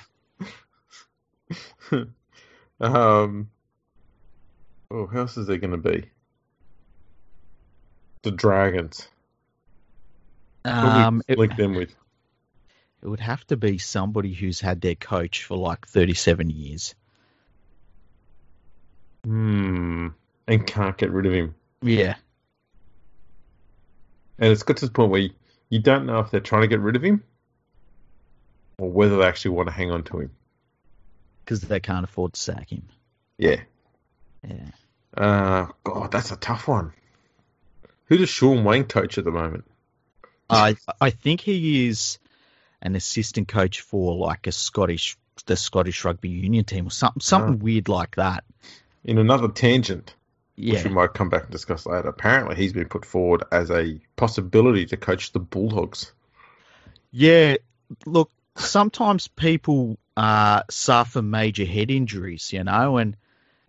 Um, 2.82 3.50
oh, 4.90 5.06
who 5.06 5.18
else 5.18 5.38
is 5.38 5.48
there 5.48 5.58
going 5.58 5.72
to 5.72 5.78
be? 5.78 6.06
The 8.24 8.32
Dragons. 8.32 9.08
Um, 10.66 11.22
it, 11.28 11.38
link 11.38 11.56
them 11.56 11.74
with? 11.74 11.94
it 13.02 13.08
would 13.08 13.20
have 13.20 13.46
to 13.48 13.58
be 13.58 13.78
somebody 13.78 14.34
who's 14.34 14.60
had 14.60 14.82
their 14.82 14.96
coach 14.96 15.44
for 15.44 15.58
like 15.58 15.88
thirty-seven 15.88 16.50
years. 16.50 16.96
Hmm. 19.24 20.10
And 20.48 20.68
can't 20.68 20.98
get 20.98 21.12
rid 21.12 21.26
of 21.26 21.34
him. 21.34 21.56
Yeah. 21.82 22.16
And 24.38 24.52
it's 24.52 24.64
got 24.64 24.78
to 24.78 24.86
the 24.86 24.92
point 24.92 25.12
where 25.12 25.22
you, 25.22 25.32
you 25.70 25.80
don't 25.80 26.06
know 26.06 26.20
if 26.20 26.32
they're 26.32 26.40
trying 26.40 26.62
to 26.62 26.68
get 26.68 26.80
rid 26.80 26.96
of 26.96 27.04
him 27.04 27.24
or 28.78 28.90
whether 28.90 29.18
they 29.18 29.26
actually 29.26 29.52
want 29.52 29.68
to 29.68 29.74
hang 29.74 29.92
on 29.92 30.04
to 30.04 30.20
him. 30.22 30.32
because 31.44 31.62
they 31.62 31.80
can't 31.80 32.04
afford 32.04 32.34
to 32.34 32.40
sack 32.40 32.72
him. 32.72 32.84
Yeah. 33.38 33.62
Yeah. 34.48 34.70
Uh, 35.16 35.68
God, 35.84 36.12
that's 36.12 36.32
a 36.32 36.36
tough 36.38 36.68
one. 36.68 36.94
Who 38.06 38.18
does 38.18 38.30
Shaun 38.30 38.64
Wane 38.64 38.86
coach 38.86 39.18
at 39.18 39.26
the 39.26 39.32
moment? 39.32 39.66
I 40.50 40.78
I 41.00 41.10
think 41.12 41.42
he 41.42 41.88
is 41.88 42.18
an 42.82 42.96
assistant 42.96 43.48
coach 43.48 43.82
for 43.82 44.16
like 44.16 44.48
a 44.48 44.52
Scottish 44.52 45.18
the 45.46 45.56
Scottish 45.56 46.04
rugby 46.06 46.30
union 46.30 46.64
team 46.64 46.88
or 46.88 46.92
something 46.92 47.22
something 47.22 47.60
weird 47.60 47.88
like 47.88 48.16
that. 48.16 48.44
In 49.04 49.18
another 49.18 49.48
tangent, 49.50 50.16
which 50.60 50.84
we 50.84 50.90
might 50.90 51.14
come 51.14 51.30
back 51.30 51.44
and 51.44 51.52
discuss 51.52 51.86
later, 51.86 52.10
apparently 52.10 52.56
he's 52.56 52.74
been 52.74 52.88
put 52.88 53.06
forward 53.06 53.44
as 53.52 53.72
a 53.72 54.00
possibility 54.16 54.86
to 54.88 54.98
coach 54.98 55.32
the 55.32 55.40
Bulldogs. 55.40 56.12
Yeah. 57.12 57.58
Look, 58.06 58.30
sometimes 58.56 59.28
people 59.28 59.98
uh, 60.18 60.64
suffer 60.70 61.22
major 61.22 61.66
head 61.66 61.90
injuries, 61.90 62.52
you 62.54 62.64
know, 62.64 62.98
and 62.98 63.16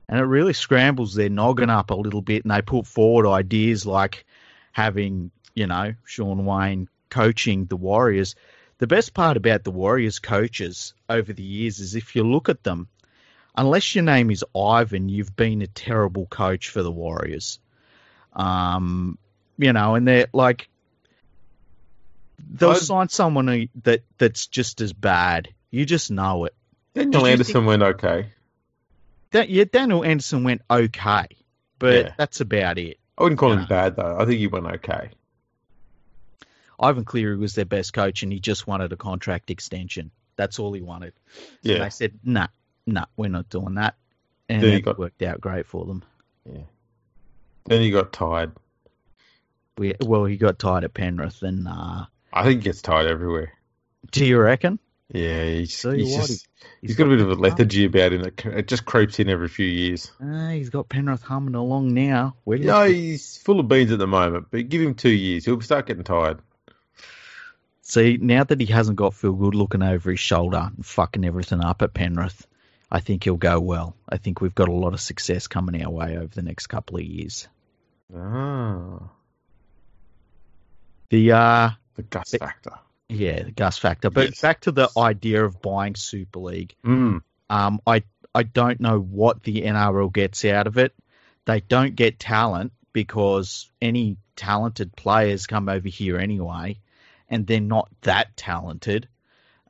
and 0.09 0.19
it 0.19 0.25
really 0.25 0.53
scrambles 0.53 1.15
their 1.15 1.29
noggin 1.29 1.71
up 1.71 1.91
a 1.91 1.95
little 1.95 2.23
bit, 2.23 2.45
and 2.45 2.51
they 2.51 2.63
put 2.63 2.87
forward 2.87 3.29
ideas 3.29 3.87
like 3.87 4.27
having, 4.73 5.31
you 5.55 5.69
know, 5.69 5.95
Shaun 6.05 6.45
Wane 6.45 6.89
coaching 7.11 7.67
the 7.67 7.77
Warriors. 7.77 8.35
The 8.79 8.89
best 8.89 9.15
part 9.15 9.37
about 9.37 9.63
the 9.63 9.71
Warriors 9.71 10.19
coaches 10.19 10.95
over 11.09 11.33
the 11.33 11.45
years 11.45 11.79
is 11.79 11.95
if 11.95 12.17
you 12.17 12.25
look 12.25 12.49
at 12.49 12.65
them, 12.65 12.89
unless 13.57 13.95
your 13.95 14.05
name 14.05 14.31
is 14.31 14.45
Ivan, 14.57 15.09
you've 15.09 15.35
been 15.37 15.63
a 15.63 15.67
terrible 15.67 16.27
coach 16.27 16.69
for 16.69 16.83
the 16.83 16.91
Warriors. 16.91 17.59
Um, 18.33 19.19
you 19.59 19.73
know, 19.73 19.95
and 19.95 20.07
they're 20.07 20.29
like 20.33 20.69
they'll 22.53 22.71
I'd- 22.71 22.81
sign 22.81 23.09
someone 23.09 23.49
who- 23.49 23.69
that 23.83 24.03
that's 24.19 24.47
just 24.47 24.81
as 24.81 24.93
bad. 24.93 25.49
You 25.71 25.85
just 25.85 26.11
know 26.11 26.45
it. 26.47 26.55
Daniel 26.95 27.25
Did 27.25 27.33
Anderson 27.33 27.65
went 27.67 27.83
okay. 27.83 28.33
That, 29.33 29.49
yeah, 29.49 29.65
Daniel 29.71 30.05
Anderson 30.05 30.43
went 30.43 30.63
okay, 30.69 31.27
but 31.79 31.95
Yeah. 32.07 32.15
that's 32.17 32.41
about 32.41 32.79
it. 32.79 32.99
I 33.17 33.23
wouldn't 33.23 33.39
call 33.39 33.53
him 33.53 33.67
bad 33.67 33.95
though. 33.97 34.17
I 34.19 34.25
think 34.25 34.39
he 34.39 34.47
went 34.49 34.67
okay. 34.67 35.11
Ivan 36.81 37.05
Cleary 37.05 37.37
was 37.37 37.55
their 37.55 37.67
best 37.67 37.93
coach, 37.93 38.23
and 38.23 38.33
he 38.33 38.41
just 38.41 38.67
wanted 38.67 38.93
a 38.93 38.97
contract 38.97 39.51
extension. 39.51 40.11
That's 40.37 40.59
all 40.59 40.73
he 40.73 40.81
wanted. 40.81 41.13
So 41.63 41.73
Yeah. 41.73 41.79
they 41.81 41.91
said, 41.91 42.19
"Nah, 42.25 42.49
nah, 42.87 43.07
we're 43.17 43.29
not 43.29 43.49
doing 43.49 43.75
that," 43.75 43.95
and 44.49 44.63
Then 44.63 44.71
he 44.71 44.77
it 44.79 44.81
got- 44.83 44.99
worked 44.99 45.23
out 45.23 45.41
great 45.41 45.67
for 45.67 45.85
them. 45.87 46.03
Yeah. 46.51 46.63
Then 47.67 47.83
he 47.83 47.91
got 47.91 48.13
tired. 48.13 48.53
We, 49.79 49.95
well, 50.01 50.25
he 50.25 50.37
got 50.37 50.59
tired 50.59 50.85
at 50.85 50.95
Penrith, 50.95 51.43
and 51.43 51.67
uh, 51.69 52.05
I 52.33 52.43
think 52.45 52.61
he 52.61 52.65
gets 52.65 52.83
tired 52.83 53.07
everywhere. 53.07 53.53
do 54.11 54.25
you 54.25 54.39
reckon? 54.39 54.79
Yeah, 55.13 55.45
he's, 55.45 55.83
he's 55.83 56.17
what, 56.17 56.27
just 56.29 56.47
he's 56.81 56.95
got 56.97 57.09
a 57.09 57.11
bit 57.11 57.21
of 57.21 57.31
a 57.31 57.35
lethargy 57.35 57.85
about 57.85 58.13
him 58.13 58.23
that 58.23 58.47
it 58.47 58.69
just 58.69 58.85
creeps 58.85 59.19
in 59.19 59.29
every 59.29 59.49
few 59.49 59.67
years. 59.67 60.13
Uh, 60.23 60.51
he's 60.51 60.71
got 60.71 60.89
Penrith 60.89 61.23
humming 61.23 61.57
along 61.57 61.95
now. 61.95 62.37
Where 62.45 62.59
you 62.59 62.73
he's 62.83 63.37
full 63.39 63.59
of 63.59 63.67
beans 63.69 63.91
at 63.91 63.99
the 63.99 64.07
moment, 64.07 64.47
but 64.51 64.69
give 64.69 64.81
him 64.83 64.95
two 64.95 65.11
years, 65.11 65.45
he'll 65.45 65.61
start 65.63 65.87
getting 65.87 66.05
tired. 66.05 66.39
See, 67.83 68.19
now 68.21 68.45
that 68.45 68.61
he 68.61 68.67
hasn't 68.67 68.97
got 68.99 69.15
Phil 69.15 69.33
Gould 69.33 69.57
looking 69.57 69.83
over 69.83 70.11
his 70.13 70.21
shoulder 70.21 70.71
and 70.77 70.87
fucking 70.87 71.25
everything 71.25 71.61
up 71.65 71.83
at 71.83 71.93
Penrith, 71.93 72.47
I 72.91 73.01
think 73.01 73.25
he'll 73.25 73.37
go 73.37 73.61
well. 73.61 73.95
I 74.09 74.17
think 74.17 74.41
we've 74.41 74.55
got 74.55 74.69
a 74.69 74.73
lot 74.73 74.95
of 74.95 75.01
success 75.01 75.47
coming 75.47 75.83
our 75.85 75.91
way 75.91 76.17
over 76.17 76.35
the 76.35 76.43
next 76.43 76.67
couple 76.67 76.97
of 76.97 77.03
years. 77.05 77.47
Ah, 78.17 78.99
The 81.11 81.33
uh 81.33 81.71
the 81.95 82.03
Gus 82.03 82.35
It- 82.35 82.39
factor. 82.41 82.73
yeah, 83.09 83.43
the 83.43 83.51
Gus 83.53 83.79
factor. 83.79 84.11
But 84.11 84.29
Yes. 84.31 84.41
back 84.41 84.61
to 84.63 84.73
the 84.73 84.89
idea 84.97 85.45
of 85.45 85.61
buying 85.61 85.95
Super 85.95 86.39
League. 86.41 86.75
Mm. 86.85 87.23
Um, 87.49 87.81
I 87.87 88.03
I 88.35 88.45
don't 88.45 88.81
know 88.81 88.99
what 89.01 89.43
the 89.43 89.63
NRL 89.63 90.13
gets 90.13 90.45
out 90.45 90.67
of 90.69 90.79
it. 90.79 90.95
They 91.47 91.61
don't 91.61 91.97
get 91.97 92.19
talent 92.21 92.73
because 92.93 93.71
any 93.83 94.17
talented 94.37 94.95
players 94.95 95.47
come 95.47 95.69
over 95.69 95.89
here 95.89 96.17
anyway, 96.19 96.79
and 97.29 97.45
they're 97.47 97.61
not 97.61 97.89
that 98.03 98.37
talented. 98.37 99.09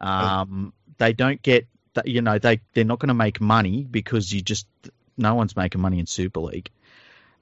Um, 0.00 0.72
they 0.98 1.12
don't 1.14 1.40
get 1.42 1.66
that. 1.94 2.06
You 2.06 2.22
know, 2.22 2.38
they 2.38 2.60
they're 2.74 2.84
not 2.84 2.98
going 2.98 3.08
to 3.08 3.14
make 3.14 3.40
money 3.40 3.86
because 3.88 4.32
you 4.32 4.40
just 4.40 4.66
no 5.16 5.34
one's 5.34 5.56
making 5.56 5.80
money 5.80 5.98
in 5.98 6.06
Super 6.06 6.40
League. 6.40 6.70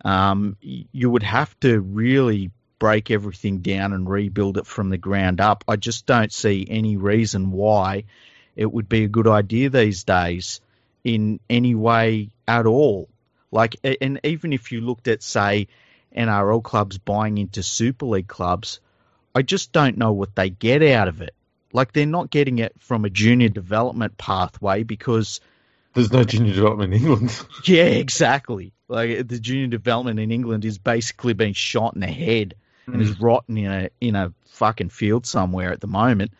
Um, 0.04 0.56
you 0.60 1.10
would 1.10 1.22
have 1.22 1.58
to 1.60 1.80
really 1.80 2.50
break 2.78 3.10
everything 3.10 3.58
down 3.58 3.92
and 3.92 4.08
rebuild 4.08 4.56
it 4.56 4.66
from 4.66 4.90
the 4.90 4.98
ground 4.98 5.40
up. 5.40 5.64
I 5.66 5.76
just 5.76 6.06
don't 6.06 6.32
see 6.32 6.66
any 6.68 6.96
reason 6.96 7.50
why 7.50 8.04
it 8.54 8.70
would 8.72 8.88
be 8.88 9.04
a 9.04 9.08
good 9.08 9.26
idea 9.26 9.70
these 9.70 10.04
days 10.04 10.60
in 11.04 11.40
any 11.50 11.74
way 11.74 12.30
at 12.46 12.66
all. 12.66 13.08
Like, 13.50 13.76
and 14.00 14.20
even 14.24 14.52
if 14.52 14.72
you 14.72 14.80
looked 14.80 15.08
at, 15.08 15.22
say, 15.22 15.68
NRL 16.16 16.62
clubs 16.62 16.98
buying 16.98 17.38
into 17.38 17.62
Super 17.62 18.06
League 18.06 18.28
clubs, 18.28 18.80
I 19.34 19.42
just 19.42 19.72
don't 19.72 19.96
know 19.96 20.12
what 20.12 20.34
they 20.34 20.50
get 20.50 20.82
out 20.82 21.08
of 21.08 21.22
it. 21.22 21.34
Like, 21.72 21.92
they're 21.92 22.06
not 22.06 22.30
getting 22.30 22.58
it 22.58 22.74
from 22.78 23.04
a 23.04 23.10
junior 23.10 23.48
development 23.48 24.16
pathway 24.16 24.82
because, 24.82 25.40
There's 25.94 26.12
no 26.12 26.24
junior 26.24 26.54
development 26.54 26.94
in 26.94 27.00
England. 27.02 27.46
yeah, 27.64 27.84
exactly. 27.84 28.72
Like, 28.88 29.28
the 29.28 29.38
junior 29.38 29.66
development 29.66 30.18
in 30.18 30.30
England 30.30 30.64
is 30.64 30.78
basically 30.78 31.34
being 31.34 31.52
shot 31.52 31.94
in 31.94 32.00
the 32.00 32.06
head 32.06 32.54
and 32.86 33.02
is 33.02 33.16
hmm. 33.16 33.24
rotting 33.24 33.58
in 33.58 33.70
a 33.70 33.90
in 34.00 34.16
a 34.16 34.32
fucking 34.46 34.88
field 34.88 35.26
somewhere 35.26 35.72
at 35.72 35.80
the 35.80 35.86
moment. 35.86 36.32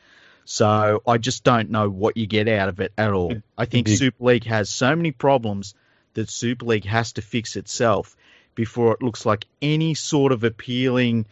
So 0.44 1.02
I 1.06 1.18
just 1.18 1.44
don't 1.44 1.70
know 1.70 1.90
what 1.90 2.16
you 2.16 2.26
get 2.26 2.48
out 2.48 2.70
of 2.70 2.80
it 2.80 2.92
at 2.96 3.12
all. 3.12 3.34
I 3.56 3.66
think 3.66 3.86
Big- 3.86 3.98
Super 3.98 4.24
League 4.24 4.44
has 4.44 4.70
so 4.70 4.96
many 4.96 5.12
problems 5.12 5.74
that 6.14 6.30
Super 6.30 6.64
League 6.64 6.86
has 6.86 7.12
to 7.12 7.22
fix 7.22 7.54
itself 7.56 8.16
before 8.54 8.94
it 8.94 9.02
looks 9.02 9.26
like 9.26 9.46
any 9.60 9.94
sort 9.94 10.32
of 10.32 10.44
appealing 10.44 11.26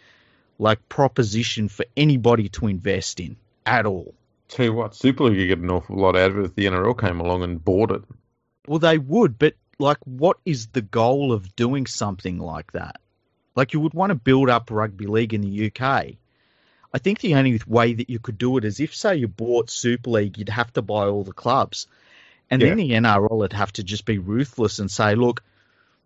like 0.59 0.87
proposition 0.88 1.69
for 1.69 1.87
anybody 1.97 2.49
to 2.50 2.67
invest 2.67 3.21
in 3.21 3.37
at 3.66 3.87
all. 3.87 4.14
Tell 4.49 4.66
you 4.66 4.73
what, 4.73 4.94
Super 4.94 5.25
League 5.25 5.38
you 5.38 5.46
get 5.49 5.58
an 5.58 5.70
awful 5.70 5.96
lot 5.96 6.16
out 6.16 6.30
of 6.30 6.38
it 6.38 6.44
if 6.44 6.54
the 6.54 6.66
NRL 6.66 6.99
came 6.99 7.20
along 7.20 7.42
and 7.42 7.62
bought 7.62 7.90
it. 7.90 8.02
Well, 8.66 8.78
they 8.78 8.99
would, 8.99 9.38
but 9.38 9.54
like, 9.78 9.99
what 10.04 10.38
is 10.44 10.68
the 10.68 10.82
goal 10.82 11.32
of 11.32 11.54
doing 11.56 11.87
something 11.87 12.38
like 12.38 12.73
that? 12.73 13.00
Like, 13.54 13.73
you 13.73 13.80
would 13.80 13.94
want 13.94 14.11
to 14.11 14.14
build 14.14 14.49
up 14.49 14.70
rugby 14.70 15.06
league 15.06 15.35
in 15.35 15.40
the 15.40 15.66
UK. 15.66 16.14
I 16.92 16.99
think 16.99 17.20
the 17.20 17.35
only 17.35 17.61
way 17.66 17.94
that 17.94 18.08
you 18.08 18.18
could 18.18 18.38
do 18.38 18.56
it 18.56 18.64
is 18.64 18.80
if, 18.80 18.94
say, 18.94 19.16
you 19.16 19.28
bought 19.28 19.70
Super 19.70 20.11
League, 20.11 20.38
you'd 20.38 20.49
have 20.49 20.73
to 20.75 20.82
buy 20.82 21.06
all 21.06 21.25
the 21.25 21.32
clubs. 21.32 21.87
And 22.50 22.62
then 22.62 22.76
the 22.76 22.90
NRL 22.90 23.38
would 23.38 23.52
have 23.52 23.73
to 23.73 23.82
just 23.82 24.04
be 24.04 24.18
ruthless 24.18 24.78
and 24.78 24.90
say, 24.90 25.14
look, 25.16 25.42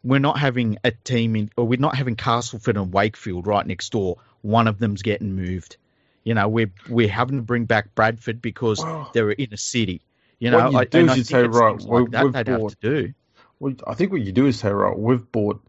we're 0.03 0.21
not 0.21 0.39
having 0.39 0.79
a 0.83 0.91
team 0.91 1.37
in, 1.37 1.51
or 1.57 1.67
we're 1.67 1.79
not 1.79 1.97
having 1.97 2.17
Castleford 2.17 2.77
and 2.77 2.93
Wakefield 2.93 3.47
right 3.47 3.67
next 3.67 3.93
door. 3.93 4.17
One 4.41 4.67
of 4.67 4.79
them's 4.79 5.03
getting 5.03 5.37
moved. 5.37 5.77
You 6.25 6.35
know, 6.35 6.49
we're 6.49 6.73
we're 6.89 7.09
having 7.09 7.37
to 7.37 7.43
bring 7.43 7.65
back 7.65 7.95
Bradford 7.95 8.43
because 8.43 8.85
they're 9.15 9.31
in 9.31 9.53
a 9.53 9.57
city. 9.57 10.03
You 10.39 10.51
What 10.53 10.59
know, 10.65 10.71
you 10.71 10.79
I, 10.79 10.85
do 10.85 10.99
and 11.01 11.11
is 11.11 11.17
you 11.19 11.25
think 11.25 11.53
say, 11.53 11.59
right, 11.59 11.71
things 11.79 11.87
like 11.87 12.05
we- 12.05 12.11
that 12.11 12.25
we've 12.25 12.33
they'd 12.33 12.49
have 12.49 12.61
bought- 12.61 12.81
to 12.81 13.03
do. 13.05 13.15
Well, 13.59 13.75
I 13.87 13.95
think 13.95 14.11
what 14.13 14.23
you 14.23 14.33
do 14.33 14.47
is 14.47 14.59
say, 14.59 14.71
right, 14.71 14.99
we've 14.99 15.31
bought 15.33 15.63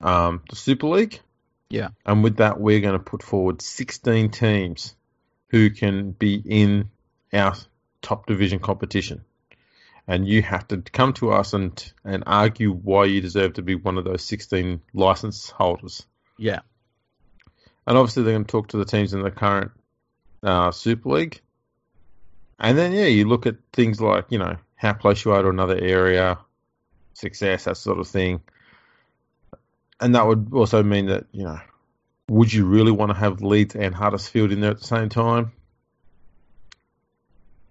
um, 0.00 0.42
the 0.50 0.56
Super 0.56 0.88
League. 0.88 1.20
Yeah. 1.70 1.88
And 2.06 2.24
with 2.24 2.38
that, 2.38 2.58
we're 2.60 2.80
going 2.80 2.94
to 2.94 2.98
put 2.98 3.22
forward 3.22 3.62
16 3.62 4.30
teams 4.30 4.96
who 5.48 5.70
can 5.70 6.10
be 6.12 6.34
in 6.44 6.90
our 7.32 7.54
top 8.02 8.26
division 8.26 8.58
competition. 8.58 9.24
And 10.08 10.26
you 10.26 10.42
have 10.42 10.66
to 10.68 10.78
come 10.78 11.12
to 11.14 11.30
us 11.32 11.52
and, 11.52 11.92
and 12.04 12.24
argue 12.26 12.72
why 12.72 13.04
you 13.04 13.20
deserve 13.20 13.52
to 13.54 13.62
be 13.62 13.74
one 13.74 13.98
of 13.98 14.04
those 14.04 14.24
16 14.24 14.80
license 14.94 15.50
holders. 15.50 16.06
Yeah, 16.38 16.60
And 17.86 17.96
obviously, 17.98 18.22
they're 18.24 18.32
going 18.32 18.46
to 18.46 18.50
talk 18.50 18.68
to 18.68 18.78
the 18.78 18.84
teams 18.84 19.12
in 19.14 19.22
the 19.22 19.30
current 19.30 19.70
uh, 20.42 20.70
Super 20.70 21.08
League. 21.10 21.40
And 22.58 22.76
then, 22.76 22.92
yeah, 22.92 23.06
you 23.06 23.28
look 23.28 23.46
at 23.46 23.56
things 23.72 24.00
like, 24.00 24.26
you 24.30 24.38
know, 24.38 24.56
how 24.74 24.92
close 24.92 25.24
you 25.24 25.32
are 25.32 25.42
to 25.42 25.48
another 25.48 25.78
area, 25.78 26.38
success, 27.14 27.64
that 27.64 27.76
sort 27.76 27.98
of 27.98 28.08
thing. 28.08 28.40
And 30.00 30.14
that 30.14 30.26
would 30.26 30.52
also 30.52 30.82
mean 30.82 31.06
that, 31.06 31.26
you 31.32 31.44
know, 31.44 31.60
would 32.28 32.52
you 32.52 32.66
really 32.66 32.92
want 32.92 33.10
to 33.10 33.18
have 33.18 33.42
Leeds 33.42 33.74
and 33.74 33.94
Huddersfield 33.94 34.52
in 34.52 34.60
there 34.60 34.72
at 34.72 34.80
the 34.80 34.86
same 34.86 35.08
time? 35.08 35.52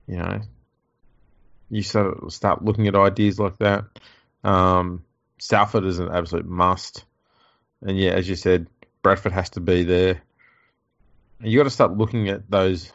You 0.07 0.17
know, 0.17 0.41
you 1.69 1.83
of 1.95 2.33
start 2.33 2.63
looking 2.63 2.88
at 2.88 2.95
ideas 2.95 3.39
like 3.39 3.57
that. 3.57 3.86
Um, 4.43 5.03
Salford 5.38 5.86
is 5.86 6.00
an 6.00 6.09
absolute 6.09 6.47
must. 6.47 7.03
And 7.81 7.97
yeah, 7.97 8.12
as 8.12 8.27
you 8.27 8.36
said, 8.36 8.67
Bradford 9.01 9.33
has 9.33 9.51
to 9.51 9.59
be 9.59 9.83
there. 9.83 10.21
And 11.39 11.51
you 11.51 11.58
got 11.58 11.65
to 11.65 11.70
start 11.70 11.98
looking 11.98 12.29
at 12.29 12.50
those 12.50 12.91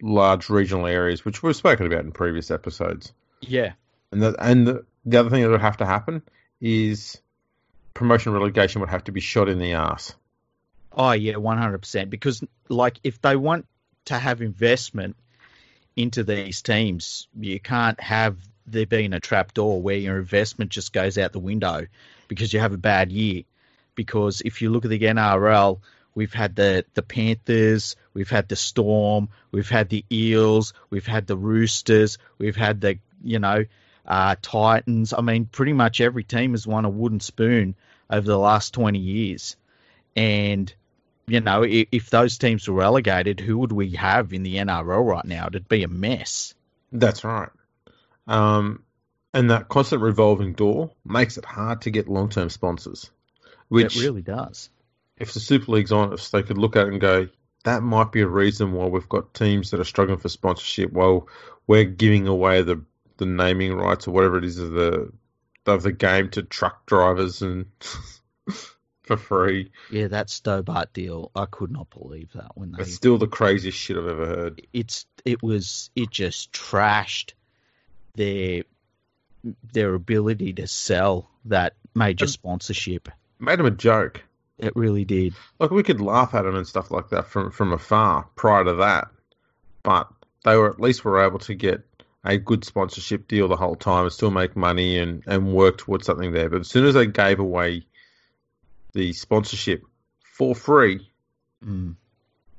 large 0.00 0.50
regional 0.50 0.86
areas, 0.86 1.24
which 1.24 1.42
we've 1.42 1.56
spoken 1.56 1.86
about 1.86 2.04
in 2.04 2.12
previous 2.12 2.50
episodes. 2.50 3.12
yeah, 3.40 3.72
And 4.10 4.22
the, 4.22 4.34
and 4.44 4.66
the, 4.66 4.84
the 5.04 5.18
other 5.18 5.30
thing 5.30 5.42
that 5.42 5.50
would 5.50 5.60
have 5.60 5.76
to 5.78 5.86
happen 5.86 6.22
is 6.60 7.20
promotion 7.94 8.32
relegation 8.32 8.80
would 8.80 8.90
have 8.90 9.04
to 9.04 9.12
be 9.12 9.20
shot 9.20 9.48
in 9.48 9.58
the 9.58 9.72
ass. 9.72 10.14
Oh 10.94 11.12
yeah, 11.12 11.36
one 11.36 11.58
hundred 11.58 11.78
percent. 11.78 12.10
Because 12.10 12.44
like 12.68 13.00
if 13.02 13.20
they 13.22 13.36
want 13.36 13.66
to 14.06 14.18
have 14.18 14.42
investment 14.42 15.16
into 15.96 16.22
these 16.22 16.62
teams, 16.62 17.28
you 17.38 17.58
can't 17.60 17.98
have 18.00 18.36
there 18.66 18.86
being 18.86 19.12
a 19.12 19.20
trap 19.20 19.54
door 19.54 19.80
where 19.80 19.96
your 19.96 20.18
investment 20.18 20.70
just 20.70 20.92
goes 20.92 21.18
out 21.18 21.32
the 21.32 21.38
window 21.38 21.86
because 22.28 22.52
you 22.52 22.60
have 22.60 22.72
a 22.72 22.78
bad 22.78 23.10
year. 23.10 23.42
Because 23.94 24.42
if 24.44 24.62
you 24.62 24.70
look 24.70 24.84
at 24.84 24.90
the 24.90 24.98
NRL, 24.98 25.80
we've 26.14 26.32
had 26.32 26.56
the 26.56 26.84
the 26.94 27.02
Panthers, 27.02 27.96
we've 28.14 28.30
had 28.30 28.48
the 28.48 28.56
Storm, 28.56 29.28
we've 29.50 29.68
had 29.68 29.88
the 29.88 30.04
Eels, 30.10 30.74
we've 30.90 31.06
had 31.06 31.26
the 31.26 31.36
Roosters, 31.36 32.18
we've 32.38 32.56
had 32.56 32.80
the 32.80 32.98
you 33.22 33.38
know 33.38 33.64
uh, 34.06 34.36
Titans. 34.40 35.12
I 35.12 35.20
mean, 35.20 35.46
pretty 35.46 35.72
much 35.72 36.00
every 36.00 36.24
team 36.24 36.52
has 36.52 36.66
won 36.66 36.84
a 36.84 36.90
wooden 36.90 37.20
spoon 37.20 37.74
over 38.10 38.26
the 38.26 38.38
last 38.38 38.74
twenty 38.74 38.98
years, 38.98 39.56
and 40.16 40.72
you 41.26 41.40
know, 41.40 41.62
if, 41.62 41.88
if, 41.92 42.10
those 42.10 42.36
teams 42.38 42.68
were 42.68 42.74
relegated, 42.74 43.40
who 43.40 43.58
would 43.58 43.72
we 43.72 43.90
have 43.90 44.32
in 44.32 44.42
the 44.42 44.56
NRL 44.56 45.06
right 45.06 45.24
now? 45.24 45.46
It'd 45.46 45.68
be 45.68 45.84
a 45.84 45.88
mess. 45.88 46.54
That's 46.90 47.24
right. 47.24 47.48
Um, 48.26 48.82
and 49.32 49.50
that 49.50 49.68
constant 49.68 50.02
revolving 50.02 50.52
door 50.52 50.90
makes 51.04 51.38
it 51.38 51.44
hard 51.44 51.82
to 51.82 51.90
get 51.90 52.08
long 52.08 52.28
term 52.28 52.50
sponsors. 52.50 53.10
Which 53.68 53.96
it 53.96 54.02
really 54.02 54.22
does. 54.22 54.68
If 55.18 55.34
the 55.34 55.40
Super 55.40 55.72
League's 55.72 55.92
honest, 55.92 56.32
they 56.32 56.42
could 56.42 56.58
look 56.58 56.76
at 56.76 56.86
it 56.86 56.92
and 56.92 57.00
go, 57.00 57.28
that 57.64 57.82
might 57.82 58.12
be 58.12 58.22
a 58.22 58.26
reason 58.26 58.72
why 58.72 58.86
we've 58.86 59.08
got 59.08 59.34
teams 59.34 59.70
that 59.70 59.80
are 59.80 59.84
struggling 59.84 60.18
for 60.18 60.28
sponsorship 60.28 60.92
while 60.92 61.28
we're 61.66 61.84
giving 61.84 62.26
away 62.26 62.62
the, 62.62 62.82
the 63.18 63.26
naming 63.26 63.74
rights 63.74 64.08
or 64.08 64.12
whatever 64.12 64.38
it 64.38 64.44
is 64.44 64.58
of 64.58 64.72
the 64.72 65.12
of 65.64 65.84
the 65.84 65.92
game 65.92 66.28
to 66.30 66.42
truck 66.42 66.84
drivers 66.86 67.40
and 67.40 67.66
for 69.02 69.16
free. 69.16 69.70
Yeah, 69.90 70.08
that 70.08 70.30
Stobart 70.30 70.92
deal, 70.92 71.30
I 71.34 71.46
could 71.46 71.70
not 71.70 71.90
believe 71.90 72.32
that 72.32 72.56
when 72.56 72.72
they. 72.72 72.82
It's 72.82 72.94
still 72.94 73.18
the 73.18 73.26
craziest 73.26 73.78
shit 73.78 73.96
I've 73.96 74.06
ever 74.06 74.26
heard. 74.26 74.66
It's 74.72 75.06
it 75.24 75.42
was 75.42 75.90
it 75.94 76.10
just 76.10 76.52
trashed 76.52 77.32
their 78.14 78.64
their 79.72 79.94
ability 79.94 80.54
to 80.54 80.66
sell 80.66 81.30
that 81.46 81.74
major 81.94 82.26
sponsorship. 82.26 83.08
Made 83.38 83.58
them 83.58 83.66
a 83.66 83.70
joke. 83.70 84.22
It 84.58 84.76
really 84.76 85.04
did. 85.04 85.34
Like 85.58 85.70
we 85.70 85.82
could 85.82 86.00
laugh 86.00 86.34
at 86.34 86.42
them 86.42 86.54
and 86.54 86.66
stuff 86.66 86.90
like 86.90 87.08
that 87.10 87.26
from 87.26 87.50
from 87.50 87.72
afar 87.72 88.28
prior 88.36 88.64
to 88.64 88.74
that, 88.74 89.08
but 89.82 90.08
they 90.44 90.56
were 90.56 90.70
at 90.70 90.80
least 90.80 91.04
were 91.04 91.24
able 91.24 91.38
to 91.40 91.54
get 91.54 91.82
a 92.24 92.38
good 92.38 92.64
sponsorship 92.64 93.26
deal 93.26 93.48
the 93.48 93.56
whole 93.56 93.74
time 93.74 94.04
and 94.04 94.12
still 94.12 94.30
make 94.30 94.54
money 94.56 94.98
and, 94.98 95.24
and 95.26 95.52
work 95.52 95.78
towards 95.78 96.06
something 96.06 96.32
there. 96.32 96.48
But 96.48 96.60
as 96.60 96.68
soon 96.68 96.86
as 96.86 96.94
they 96.94 97.06
gave 97.06 97.40
away 97.40 97.84
the 98.92 99.12
sponsorship 99.12 99.82
for 100.20 100.54
free, 100.54 101.10
mm. 101.64 101.96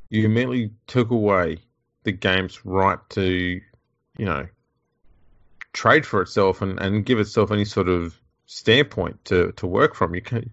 you 0.09 0.25
immediately 0.25 0.71
took 0.87 1.11
away 1.11 1.59
the 2.03 2.11
game's 2.11 2.65
right 2.65 2.99
to, 3.11 3.61
you 4.17 4.25
know, 4.25 4.47
trade 5.71 6.05
for 6.05 6.21
itself 6.21 6.61
and, 6.61 6.79
and 6.79 7.05
give 7.05 7.19
itself 7.19 7.51
any 7.51 7.65
sort 7.65 7.87
of 7.87 8.19
standpoint 8.45 9.23
to, 9.25 9.53
to 9.53 9.65
work 9.65 9.95
from. 9.95 10.13
You 10.13 10.21
can 10.21 10.51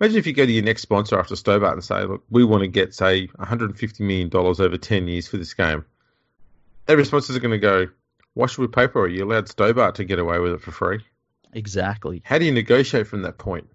imagine 0.00 0.18
if 0.18 0.26
you 0.26 0.32
go 0.32 0.46
to 0.46 0.52
your 0.52 0.64
next 0.64 0.82
sponsor 0.82 1.18
after 1.18 1.36
Stobart 1.36 1.74
and 1.74 1.84
say, 1.84 2.04
look, 2.04 2.24
we 2.30 2.44
want 2.44 2.62
to 2.62 2.68
get 2.68 2.94
say 2.94 3.26
150 3.36 4.04
million 4.04 4.28
dollars 4.28 4.60
over 4.60 4.76
10 4.76 5.08
years 5.08 5.28
for 5.28 5.36
this 5.36 5.54
game. 5.54 5.84
Every 6.86 7.04
sponsor 7.04 7.32
is 7.32 7.38
going 7.38 7.52
to 7.52 7.58
go, 7.58 7.88
why 8.34 8.46
should 8.46 8.60
we 8.60 8.68
pay 8.68 8.88
for 8.88 9.06
it? 9.06 9.12
You 9.12 9.24
allowed 9.24 9.48
Stobart 9.48 9.96
to 9.96 10.04
get 10.04 10.18
away 10.18 10.38
with 10.38 10.52
it 10.52 10.60
for 10.60 10.70
free. 10.70 11.00
Exactly. 11.52 12.20
How 12.24 12.38
do 12.38 12.44
you 12.44 12.52
negotiate 12.52 13.06
from 13.06 13.22
that 13.22 13.38
point? 13.38 13.68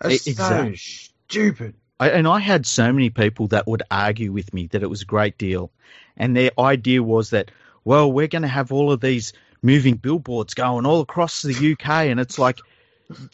That's 0.00 0.26
exactly. 0.26 0.76
so 0.76 1.02
stupid. 1.28 1.74
I, 2.00 2.10
and 2.10 2.26
I 2.26 2.40
had 2.40 2.66
so 2.66 2.92
many 2.92 3.10
people 3.10 3.48
that 3.48 3.66
would 3.66 3.82
argue 3.90 4.32
with 4.32 4.52
me 4.52 4.66
that 4.68 4.82
it 4.82 4.90
was 4.90 5.02
a 5.02 5.06
great 5.06 5.38
deal, 5.38 5.70
and 6.16 6.36
their 6.36 6.50
idea 6.58 7.02
was 7.02 7.30
that, 7.30 7.50
well, 7.84 8.10
we're 8.10 8.26
going 8.26 8.42
to 8.42 8.48
have 8.48 8.72
all 8.72 8.92
of 8.92 9.00
these 9.00 9.32
moving 9.62 9.96
billboards 9.96 10.54
going 10.54 10.84
all 10.84 11.00
across 11.00 11.42
the 11.42 11.72
UK, 11.72 11.88
and 12.06 12.20
it's 12.20 12.38
like 12.38 12.58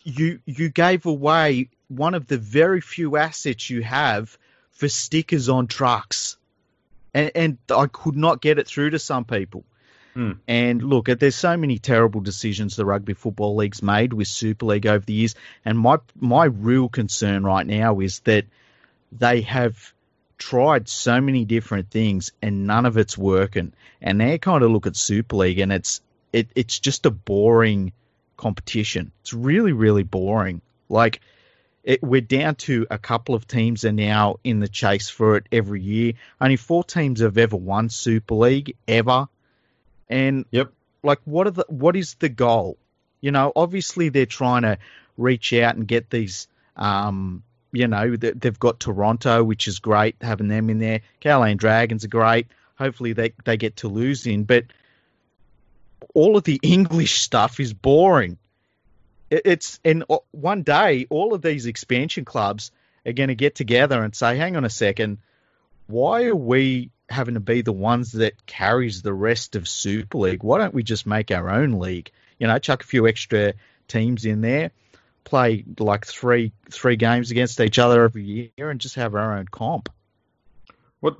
you 0.04 0.38
you 0.44 0.68
gave 0.68 1.06
away 1.06 1.70
one 1.96 2.14
of 2.14 2.26
the 2.26 2.38
very 2.38 2.80
few 2.80 3.16
assets 3.16 3.68
you 3.70 3.82
have 3.82 4.36
for 4.70 4.88
stickers 4.88 5.48
on 5.48 5.66
trucks, 5.66 6.36
and, 7.14 7.30
and 7.34 7.58
I 7.70 7.86
could 7.86 8.16
not 8.16 8.40
get 8.40 8.58
it 8.58 8.66
through 8.66 8.90
to 8.90 8.98
some 8.98 9.24
people. 9.24 9.64
Mm. 10.16 10.38
And 10.46 10.82
look, 10.82 11.06
there's 11.06 11.34
so 11.34 11.56
many 11.56 11.78
terrible 11.78 12.20
decisions 12.20 12.76
the 12.76 12.84
rugby 12.84 13.14
football 13.14 13.56
league's 13.56 13.82
made 13.82 14.12
with 14.12 14.28
Super 14.28 14.66
League 14.66 14.86
over 14.86 15.04
the 15.04 15.12
years, 15.12 15.34
and 15.64 15.78
my 15.78 15.98
my 16.18 16.44
real 16.44 16.88
concern 16.88 17.44
right 17.44 17.66
now 17.66 18.00
is 18.00 18.20
that 18.20 18.44
they 19.10 19.42
have 19.42 19.92
tried 20.38 20.88
so 20.88 21.20
many 21.20 21.44
different 21.44 21.88
things 21.90 22.32
and 22.42 22.66
none 22.66 22.84
of 22.84 22.96
it's 22.96 23.16
working. 23.16 23.72
And 24.00 24.20
they 24.20 24.38
kind 24.38 24.64
of 24.64 24.72
look 24.72 24.86
at 24.86 24.96
Super 24.96 25.36
League 25.36 25.60
and 25.60 25.72
it's 25.72 26.00
it, 26.32 26.48
it's 26.56 26.78
just 26.78 27.06
a 27.06 27.10
boring 27.10 27.92
competition. 28.36 29.12
It's 29.20 29.32
really 29.32 29.72
really 29.72 30.02
boring. 30.02 30.60
Like 30.88 31.20
it, 31.84 32.02
we're 32.02 32.20
down 32.20 32.54
to 32.54 32.86
a 32.90 32.98
couple 32.98 33.34
of 33.34 33.46
teams 33.46 33.84
are 33.84 33.92
now 33.92 34.36
in 34.44 34.60
the 34.60 34.68
chase 34.68 35.08
for 35.08 35.36
it 35.36 35.46
every 35.50 35.82
year. 35.82 36.12
Only 36.40 36.56
four 36.56 36.84
teams 36.84 37.20
have 37.20 37.38
ever 37.38 37.56
won 37.56 37.88
Super 37.88 38.34
League 38.34 38.76
ever. 38.86 39.28
And 40.08 40.44
yep. 40.50 40.72
like, 41.02 41.20
what 41.24 41.46
are 41.46 41.52
the 41.52 41.64
what 41.68 41.96
is 41.96 42.14
the 42.14 42.28
goal? 42.28 42.76
You 43.20 43.32
know, 43.32 43.52
obviously 43.54 44.08
they're 44.10 44.26
trying 44.26 44.62
to 44.62 44.78
reach 45.16 45.52
out 45.52 45.76
and 45.76 45.86
get 45.86 46.10
these. 46.10 46.48
Um, 46.76 47.42
you 47.74 47.88
know, 47.88 48.16
they've 48.16 48.58
got 48.58 48.80
Toronto, 48.80 49.42
which 49.42 49.66
is 49.66 49.78
great 49.78 50.16
having 50.20 50.48
them 50.48 50.68
in 50.68 50.78
there. 50.78 51.00
Catalan 51.20 51.56
Dragons 51.56 52.04
are 52.04 52.08
great. 52.08 52.46
Hopefully 52.76 53.14
they 53.14 53.32
they 53.44 53.56
get 53.56 53.76
Toulouse 53.76 54.26
in, 54.26 54.44
but 54.44 54.66
all 56.14 56.36
of 56.36 56.44
the 56.44 56.60
English 56.62 57.20
stuff 57.20 57.60
is 57.60 57.72
boring. 57.72 58.36
It's 59.32 59.80
and 59.84 60.04
uh, 60.10 60.18
one 60.30 60.62
day 60.62 61.06
all 61.08 61.32
of 61.32 61.42
these 61.42 61.66
expansion 61.66 62.24
clubs 62.24 62.70
are 63.06 63.12
going 63.12 63.28
to 63.28 63.34
get 63.34 63.54
together 63.54 64.02
and 64.02 64.14
say, 64.14 64.36
"Hang 64.36 64.56
on 64.56 64.64
a 64.64 64.70
second, 64.70 65.18
why 65.86 66.24
are 66.24 66.36
we 66.36 66.90
having 67.12 67.34
to 67.34 67.40
be 67.40 67.62
the 67.62 67.72
ones 67.72 68.12
that 68.12 68.46
carries 68.46 69.02
the 69.02 69.12
rest 69.12 69.54
of 69.54 69.68
Super 69.68 70.18
League. 70.18 70.42
Why 70.42 70.58
don't 70.58 70.74
we 70.74 70.82
just 70.82 71.06
make 71.06 71.30
our 71.30 71.50
own 71.50 71.78
league? 71.78 72.10
You 72.38 72.48
know, 72.48 72.58
chuck 72.58 72.82
a 72.82 72.86
few 72.86 73.06
extra 73.06 73.54
teams 73.86 74.24
in 74.24 74.40
there, 74.40 74.72
play 75.24 75.64
like 75.78 76.06
three 76.06 76.52
three 76.70 76.96
games 76.96 77.30
against 77.30 77.60
each 77.60 77.78
other 77.78 78.04
every 78.04 78.24
year, 78.24 78.70
and 78.70 78.80
just 78.80 78.96
have 78.96 79.14
our 79.14 79.36
own 79.36 79.46
comp. 79.46 79.90
What 81.00 81.16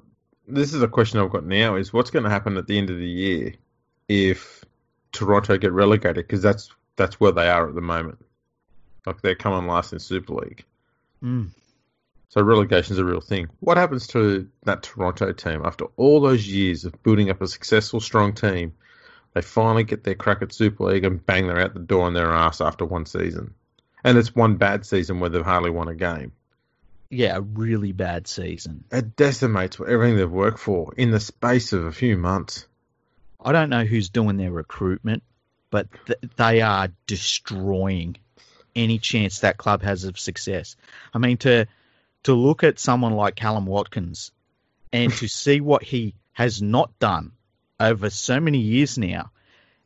this 0.48 0.74
is 0.74 0.82
a 0.82 0.88
question 0.88 1.20
I've 1.20 1.30
got 1.30 1.44
now 1.44 1.76
is 1.76 1.92
what's 1.92 2.10
going 2.10 2.24
to 2.24 2.30
happen 2.30 2.56
at 2.56 2.66
the 2.66 2.78
end 2.78 2.90
of 2.90 2.96
the 2.96 3.08
year 3.08 3.54
if 4.08 4.64
Toronto 5.12 5.56
get 5.58 5.72
relegated 5.72 6.26
because 6.26 6.42
that's 6.42 6.70
that's 6.96 7.20
where 7.20 7.32
they 7.32 7.48
are 7.48 7.68
at 7.68 7.74
the 7.74 7.80
moment. 7.80 8.18
Like 9.06 9.20
they're 9.20 9.34
coming 9.34 9.68
last 9.68 9.92
in 9.92 9.98
Super 9.98 10.34
League. 10.34 10.64
Mm. 11.22 11.50
So 12.28 12.42
relegation 12.42 12.94
is 12.94 12.98
a 12.98 13.04
real 13.04 13.20
thing. 13.20 13.48
What 13.60 13.76
happens 13.76 14.06
to 14.08 14.48
that 14.64 14.82
Toronto 14.82 15.32
team 15.32 15.62
after 15.64 15.86
all 15.96 16.20
those 16.20 16.46
years 16.46 16.84
of 16.84 17.02
building 17.02 17.28
up 17.28 17.42
a 17.42 17.46
successful, 17.46 18.00
strong 18.00 18.34
team? 18.34 18.72
They 19.34 19.42
finally 19.42 19.84
get 19.84 20.04
their 20.04 20.14
crack 20.14 20.42
at 20.42 20.52
Super 20.52 20.84
League 20.84 21.04
and 21.04 21.24
bang, 21.24 21.46
they're 21.46 21.60
out 21.60 21.74
the 21.74 21.80
door 21.80 22.04
on 22.04 22.14
their 22.14 22.32
ass 22.32 22.60
after 22.60 22.84
one 22.84 23.06
season. 23.06 23.54
And 24.04 24.18
it's 24.18 24.34
one 24.34 24.56
bad 24.56 24.84
season 24.84 25.20
where 25.20 25.30
they've 25.30 25.44
hardly 25.44 25.70
won 25.70 25.88
a 25.88 25.94
game. 25.94 26.32
Yeah, 27.10 27.36
a 27.36 27.40
really 27.42 27.92
bad 27.92 28.26
season. 28.26 28.84
It 28.90 29.16
decimates 29.16 29.78
everything 29.78 30.16
they've 30.16 30.30
worked 30.30 30.58
for 30.58 30.94
in 30.96 31.10
the 31.10 31.20
space 31.20 31.74
of 31.74 31.84
a 31.84 31.92
few 31.92 32.16
months. 32.16 32.66
I 33.38 33.52
don't 33.52 33.68
know 33.68 33.84
who's 33.84 34.08
doing 34.08 34.38
their 34.38 34.50
recruitment, 34.50 35.22
but 35.72 35.88
th- 36.06 36.18
they 36.36 36.60
are 36.60 36.90
destroying 37.08 38.16
any 38.76 38.98
chance 38.98 39.40
that 39.40 39.56
club 39.56 39.82
has 39.82 40.04
of 40.04 40.18
success. 40.18 40.76
I 41.12 41.18
mean, 41.18 41.38
to 41.38 41.66
to 42.24 42.34
look 42.34 42.62
at 42.62 42.78
someone 42.78 43.14
like 43.14 43.34
Kallum 43.34 43.64
Watkins 43.64 44.30
and 44.92 45.12
to 45.14 45.26
see 45.42 45.60
what 45.60 45.82
he 45.82 46.14
has 46.32 46.62
not 46.62 46.96
done 47.00 47.32
over 47.80 48.10
so 48.10 48.38
many 48.38 48.58
years 48.58 48.96
now 48.96 49.32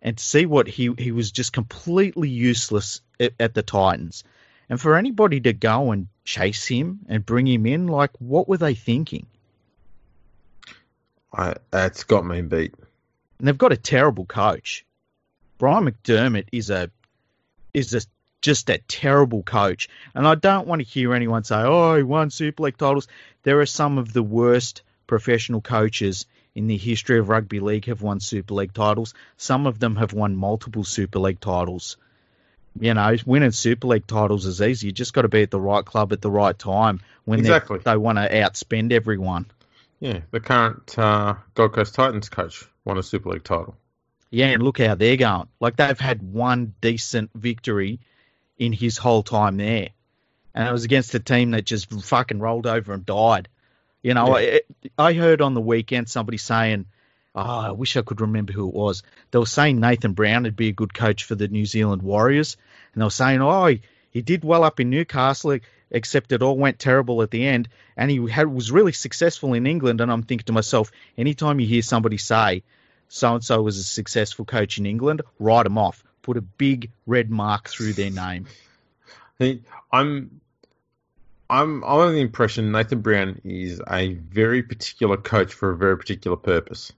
and 0.02 0.18
to 0.18 0.24
see 0.24 0.44
what 0.44 0.68
he, 0.68 0.92
he 0.98 1.12
was 1.12 1.30
just 1.32 1.52
completely 1.52 2.28
useless 2.28 3.00
at, 3.18 3.32
at 3.40 3.54
the 3.54 3.62
Titans. 3.62 4.22
And 4.68 4.80
for 4.80 4.96
anybody 4.96 5.40
to 5.40 5.52
go 5.52 5.92
and 5.92 6.08
chase 6.24 6.66
him 6.66 7.00
and 7.08 7.24
bring 7.24 7.46
him 7.46 7.66
in, 7.66 7.86
like, 7.86 8.10
what 8.18 8.48
were 8.48 8.56
they 8.56 8.74
thinking? 8.74 9.26
I, 11.32 11.54
that's 11.70 12.04
got 12.04 12.26
me 12.26 12.42
beat. 12.42 12.74
And 13.38 13.48
they've 13.48 13.58
got 13.58 13.72
a 13.72 13.76
terrible 13.76 14.26
coach. 14.26 14.85
Brian 15.58 15.84
McDermott 15.90 16.46
is 16.52 16.70
a 16.70 16.90
is 17.74 17.94
a 17.94 18.00
just 18.42 18.70
a 18.70 18.78
terrible 18.86 19.42
coach. 19.42 19.88
And 20.14 20.26
I 20.26 20.34
don't 20.34 20.66
want 20.66 20.80
to 20.80 20.86
hear 20.86 21.14
anyone 21.14 21.42
say, 21.44 21.56
oh, 21.56 21.96
he 21.96 22.02
won 22.02 22.30
Super 22.30 22.64
League 22.64 22.76
titles. 22.78 23.08
There 23.42 23.60
are 23.60 23.66
some 23.66 23.98
of 23.98 24.12
the 24.12 24.22
worst 24.22 24.82
professional 25.06 25.60
coaches 25.60 26.26
in 26.54 26.66
the 26.68 26.76
history 26.76 27.18
of 27.18 27.28
rugby 27.28 27.60
league 27.60 27.86
have 27.86 28.02
won 28.02 28.20
Super 28.20 28.54
League 28.54 28.72
titles. 28.72 29.14
Some 29.36 29.66
of 29.66 29.78
them 29.78 29.96
have 29.96 30.12
won 30.12 30.36
multiple 30.36 30.84
Super 30.84 31.18
League 31.18 31.40
titles. 31.40 31.96
You 32.78 32.94
know, 32.94 33.16
winning 33.24 33.50
Super 33.52 33.88
League 33.88 34.06
titles 34.06 34.44
is 34.46 34.60
easy. 34.60 34.88
You 34.88 34.92
just 34.92 35.14
got 35.14 35.22
to 35.22 35.28
be 35.28 35.42
at 35.42 35.50
the 35.50 35.60
right 35.60 35.84
club 35.84 36.12
at 36.12 36.20
the 36.20 36.30
right 36.30 36.56
time 36.58 37.00
when 37.24 37.42
they- 37.42 37.48
Exactly. 37.48 37.78
they 37.78 37.96
want 37.96 38.18
to 38.18 38.28
outspend 38.30 38.92
everyone. 38.92 39.46
Yeah, 39.98 40.20
the 40.30 40.40
current 40.40 40.96
uh, 40.98 41.34
Gold 41.54 41.72
Coast 41.72 41.94
Titans 41.94 42.28
coach 42.28 42.64
won 42.84 42.98
a 42.98 43.02
Super 43.02 43.30
League 43.30 43.44
title. 43.44 43.76
Yeah, 44.30 44.46
and 44.46 44.62
look 44.62 44.78
how 44.78 44.94
they're 44.94 45.16
going. 45.16 45.48
Like 45.60 45.76
they've 45.76 45.98
had 45.98 46.22
one 46.22 46.74
decent 46.80 47.30
victory 47.34 48.00
in 48.58 48.72
his 48.72 48.98
whole 48.98 49.22
time 49.22 49.56
there, 49.56 49.90
and 50.54 50.68
it 50.68 50.72
was 50.72 50.84
against 50.84 51.14
a 51.14 51.20
team 51.20 51.52
that 51.52 51.64
just 51.64 51.90
fucking 51.90 52.40
rolled 52.40 52.66
over 52.66 52.92
and 52.92 53.06
died. 53.06 53.48
You 54.02 54.14
know, 54.14 54.36
I, 54.36 54.60
I 54.98 55.12
heard 55.12 55.40
on 55.40 55.54
the 55.54 55.60
weekend 55.60 56.08
somebody 56.08 56.38
saying, 56.38 56.86
"Oh, 57.34 57.40
I 57.40 57.70
wish 57.70 57.96
I 57.96 58.02
could 58.02 58.20
remember 58.20 58.52
who 58.52 58.68
it 58.68 58.74
was." 58.74 59.02
They 59.30 59.38
were 59.38 59.46
saying 59.46 59.80
Nathan 59.80 60.12
Brown 60.12 60.42
would 60.42 60.56
be 60.56 60.68
a 60.68 60.72
good 60.72 60.92
coach 60.92 61.24
for 61.24 61.34
the 61.34 61.48
New 61.48 61.66
Zealand 61.66 62.02
Warriors, 62.02 62.56
and 62.94 63.00
they 63.00 63.06
were 63.06 63.10
saying, 63.10 63.40
"Oh, 63.40 63.66
he, 63.66 63.80
he 64.10 64.22
did 64.22 64.44
well 64.44 64.64
up 64.64 64.80
in 64.80 64.90
Newcastle." 64.90 65.58
Except 65.88 66.32
it 66.32 66.42
all 66.42 66.58
went 66.58 66.80
terrible 66.80 67.22
at 67.22 67.30
the 67.30 67.46
end, 67.46 67.68
and 67.96 68.10
he 68.10 68.28
had, 68.28 68.48
was 68.48 68.72
really 68.72 68.90
successful 68.90 69.54
in 69.54 69.68
England. 69.68 70.00
And 70.00 70.10
I'm 70.10 70.24
thinking 70.24 70.46
to 70.46 70.52
myself, 70.52 70.90
anytime 71.16 71.60
you 71.60 71.66
hear 71.68 71.80
somebody 71.80 72.16
say 72.16 72.64
so 73.08 73.34
and 73.34 73.44
so 73.44 73.60
was 73.62 73.78
a 73.78 73.84
successful 73.84 74.44
coach 74.44 74.78
in 74.78 74.86
England, 74.86 75.22
write 75.38 75.64
them 75.64 75.78
off. 75.78 76.02
Put 76.22 76.36
a 76.36 76.42
big 76.42 76.90
red 77.06 77.30
mark 77.30 77.68
through 77.68 77.92
their 77.92 78.10
name. 78.10 78.46
I'm, 79.40 79.64
I'm, 79.92 80.40
I'm 81.48 81.84
under 81.84 82.12
the 82.12 82.20
impression 82.20 82.72
Nathan 82.72 83.00
Brown 83.00 83.40
is 83.44 83.80
a 83.88 84.14
very 84.14 84.62
particular 84.62 85.16
coach 85.16 85.54
for 85.54 85.70
a 85.70 85.76
very 85.76 85.96
particular 85.96 86.36
purpose, 86.36 86.92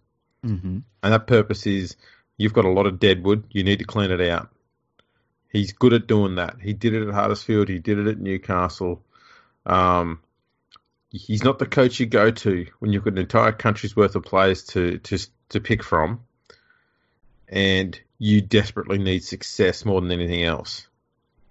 Mm-hmm. 0.47 0.79
and 1.03 1.13
that 1.13 1.27
purpose 1.27 1.67
is 1.67 1.97
you've 2.37 2.53
got 2.53 2.65
a 2.65 2.71
lot 2.71 2.87
of 2.87 3.01
deadwood. 3.01 3.43
You 3.51 3.65
need 3.65 3.81
to 3.81 3.85
clean 3.85 4.13
it 4.13 4.21
out. 4.21 4.49
He's 5.51 5.73
good 5.73 5.93
at 5.93 6.07
doing 6.07 6.37
that. 6.37 6.57
He 6.63 6.75
did 6.75 6.95
it 6.95 7.09
at 7.09 7.13
Huddersfield. 7.13 7.69
He 7.69 7.81
did 7.81 7.99
it 7.99 8.07
at 8.07 8.21
Newcastle. 8.21 9.03
Um, 9.67 10.21
he's 11.11 11.43
not 11.43 11.59
the 11.59 11.67
coach 11.67 11.99
you 11.99 12.07
go 12.07 12.31
to 12.31 12.67
when 12.79 12.93
you've 12.93 13.03
got 13.03 13.15
an 13.15 13.19
entire 13.19 13.51
country's 13.53 13.97
worth 13.97 14.15
of 14.15 14.23
players 14.23 14.63
to 14.67 14.99
to 14.99 15.19
to 15.51 15.61
pick 15.61 15.83
from, 15.83 16.21
and 17.49 17.99
you 18.19 18.41
desperately 18.41 18.99
need 18.99 19.25
success 19.25 19.85
more 19.85 20.01
than 20.01 20.11
anything 20.11 20.45
else. 20.45 20.87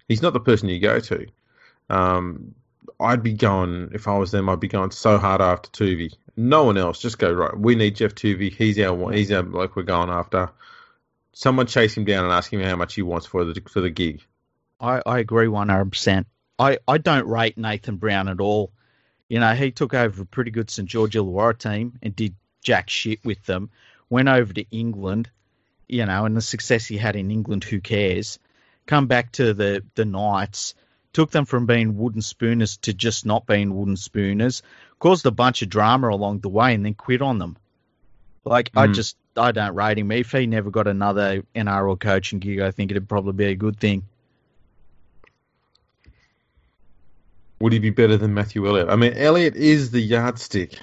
He's 0.06 0.22
not 0.22 0.32
the 0.32 0.40
person 0.40 0.68
you 0.68 0.80
go 0.80 1.00
to. 1.00 1.26
Um, 1.90 2.54
I'd 3.00 3.22
be 3.22 3.32
going 3.34 3.90
if 3.92 4.08
I 4.08 4.16
was 4.18 4.30
them. 4.30 4.48
I'd 4.48 4.60
be 4.60 4.68
going 4.68 4.90
so 4.90 5.18
hard 5.18 5.40
after 5.40 5.70
Toovey. 5.70 6.14
No 6.36 6.64
one 6.64 6.78
else. 6.78 7.00
Just 7.00 7.18
go 7.18 7.32
right. 7.32 7.56
We 7.56 7.74
need 7.74 7.96
Geoff 7.96 8.14
Toovey. 8.14 8.52
He's 8.52 8.78
our 8.78 8.94
one. 8.94 9.12
He's 9.12 9.32
our 9.32 9.42
bloke 9.42 9.76
we're 9.76 9.82
going 9.82 10.10
after. 10.10 10.50
Someone 11.32 11.66
chase 11.66 11.96
him 11.96 12.04
down 12.04 12.24
and 12.24 12.32
ask 12.32 12.52
him 12.52 12.60
how 12.60 12.76
much 12.76 12.94
he 12.94 13.02
wants 13.02 13.26
for 13.26 13.44
the 13.44 13.60
for 13.68 13.80
the 13.80 13.90
gig. 13.90 14.22
I, 14.80 15.02
I 15.04 15.18
agree 15.18 15.46
100%. 15.46 16.24
I, 16.58 16.78
I 16.86 16.98
don't 16.98 17.26
rate 17.26 17.58
Nathan 17.58 17.96
Brown 17.96 18.28
at 18.28 18.40
all. 18.40 18.72
You 19.28 19.40
know, 19.40 19.54
he 19.54 19.70
took 19.70 19.94
over 19.94 20.22
a 20.22 20.26
pretty 20.26 20.50
good 20.50 20.70
St. 20.70 20.88
George 20.88 21.14
Illawarra 21.14 21.58
team 21.58 21.98
and 22.02 22.14
did 22.14 22.34
jack 22.62 22.90
shit 22.90 23.24
with 23.24 23.44
them. 23.44 23.70
Went 24.10 24.28
over 24.28 24.52
to 24.52 24.64
England, 24.70 25.30
you 25.88 26.06
know, 26.06 26.24
and 26.24 26.36
the 26.36 26.40
success 26.40 26.86
he 26.86 26.96
had 26.96 27.16
in 27.16 27.30
England, 27.30 27.64
who 27.64 27.80
cares? 27.80 28.38
Come 28.86 29.06
back 29.06 29.32
to 29.32 29.52
the, 29.52 29.84
the 29.94 30.04
Knights, 30.04 30.74
took 31.12 31.30
them 31.30 31.44
from 31.44 31.66
being 31.66 31.96
wooden 31.96 32.22
spooners 32.22 32.78
to 32.78 32.94
just 32.94 33.26
not 33.26 33.46
being 33.46 33.74
wooden 33.74 33.96
spooners, 33.96 34.62
caused 34.98 35.26
a 35.26 35.30
bunch 35.30 35.62
of 35.62 35.68
drama 35.68 36.08
along 36.08 36.40
the 36.40 36.48
way, 36.48 36.74
and 36.74 36.84
then 36.84 36.94
quit 36.94 37.20
on 37.22 37.38
them. 37.38 37.56
Like, 38.44 38.70
I 38.74 38.86
Mm. 38.86 38.94
just, 38.94 39.16
I 39.36 39.52
don't 39.52 39.74
rate 39.74 39.98
him. 39.98 40.10
If 40.10 40.32
he 40.32 40.46
never 40.46 40.70
got 40.70 40.86
another 40.86 41.42
NRL 41.54 41.96
coaching 42.00 42.38
gig, 42.38 42.60
I 42.60 42.70
think 42.70 42.90
it'd 42.90 43.08
probably 43.08 43.34
be 43.34 43.44
a 43.46 43.54
good 43.54 43.78
thing. 43.78 44.04
Would 47.60 47.72
he 47.72 47.78
be 47.78 47.90
better 47.90 48.16
than 48.16 48.34
Matthew 48.34 48.66
Elliott? 48.66 48.88
I 48.88 48.96
mean, 48.96 49.14
Elliott 49.14 49.56
is 49.56 49.90
the 49.90 50.00
yardstick. 50.00 50.78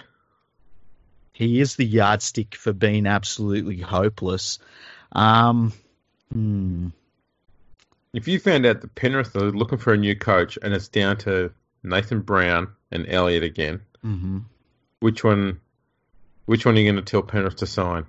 He 1.36 1.60
is 1.60 1.76
the 1.76 1.86
yardstick 1.86 2.56
for 2.56 2.72
being 2.72 3.06
absolutely 3.06 3.78
hopeless. 3.78 4.58
Um, 5.12 5.74
hmm, 6.32 6.88
If 8.14 8.30
you 8.30 8.40
found 8.40 8.66
out 8.66 8.80
that 8.80 8.96
Penrith 8.96 9.36
are 9.36 9.52
looking 9.52 9.78
for 9.78 9.92
a 9.94 9.98
new 9.98 10.16
coach 10.16 10.58
and 10.62 10.74
it's 10.74 10.88
down 10.88 11.18
to 11.18 11.52
Nathan 11.84 12.22
Brown 12.22 12.70
and 12.90 13.06
Elliott 13.10 13.44
again, 13.44 13.82
mhm. 14.04 14.46
which 15.02 15.24
one? 15.26 15.60
Which 16.46 16.66
one 16.66 16.76
are 16.76 16.80
you 16.80 16.90
going 16.90 17.04
to 17.04 17.12
tell 17.12 17.22
Penrith 17.22 17.58
to 17.58 17.66
sign? 17.66 18.06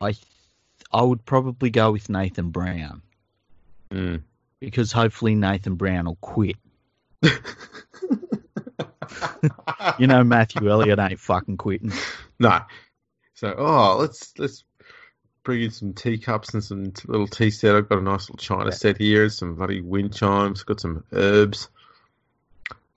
I 0.00 0.14
I 0.92 1.02
would 1.02 1.24
probably 1.24 1.70
go 1.70 1.92
with 1.92 2.08
Nathan 2.08 2.50
Brown 2.50 3.02
Mm. 3.90 4.22
because 4.60 4.90
hopefully 4.92 5.34
Nathan 5.34 5.74
Brown 5.76 6.06
will 6.06 6.16
quit. 6.16 6.56
You 9.98 10.06
know 10.06 10.22
Matthew 10.24 10.70
Elliott 10.70 10.98
ain't 10.98 11.20
fucking 11.20 11.56
quitting. 11.56 11.92
No. 12.38 12.60
So, 13.34 13.54
oh, 13.56 13.98
let's 14.00 14.32
let's 14.38 14.64
bring 15.44 15.62
in 15.62 15.70
some 15.70 15.92
teacups 15.92 16.54
and 16.54 16.64
some 16.64 16.92
t- 16.92 17.04
little 17.06 17.26
tea 17.26 17.50
set. 17.50 17.76
I've 17.76 17.86
got 17.88 17.98
a 17.98 18.02
nice 18.02 18.30
little 18.30 18.36
china 18.36 18.72
set 18.72 18.96
here, 18.96 19.28
some 19.28 19.56
bloody 19.56 19.82
wind 19.82 20.14
chimes, 20.14 20.62
got 20.62 20.80
some 20.80 21.04
herbs. 21.12 21.68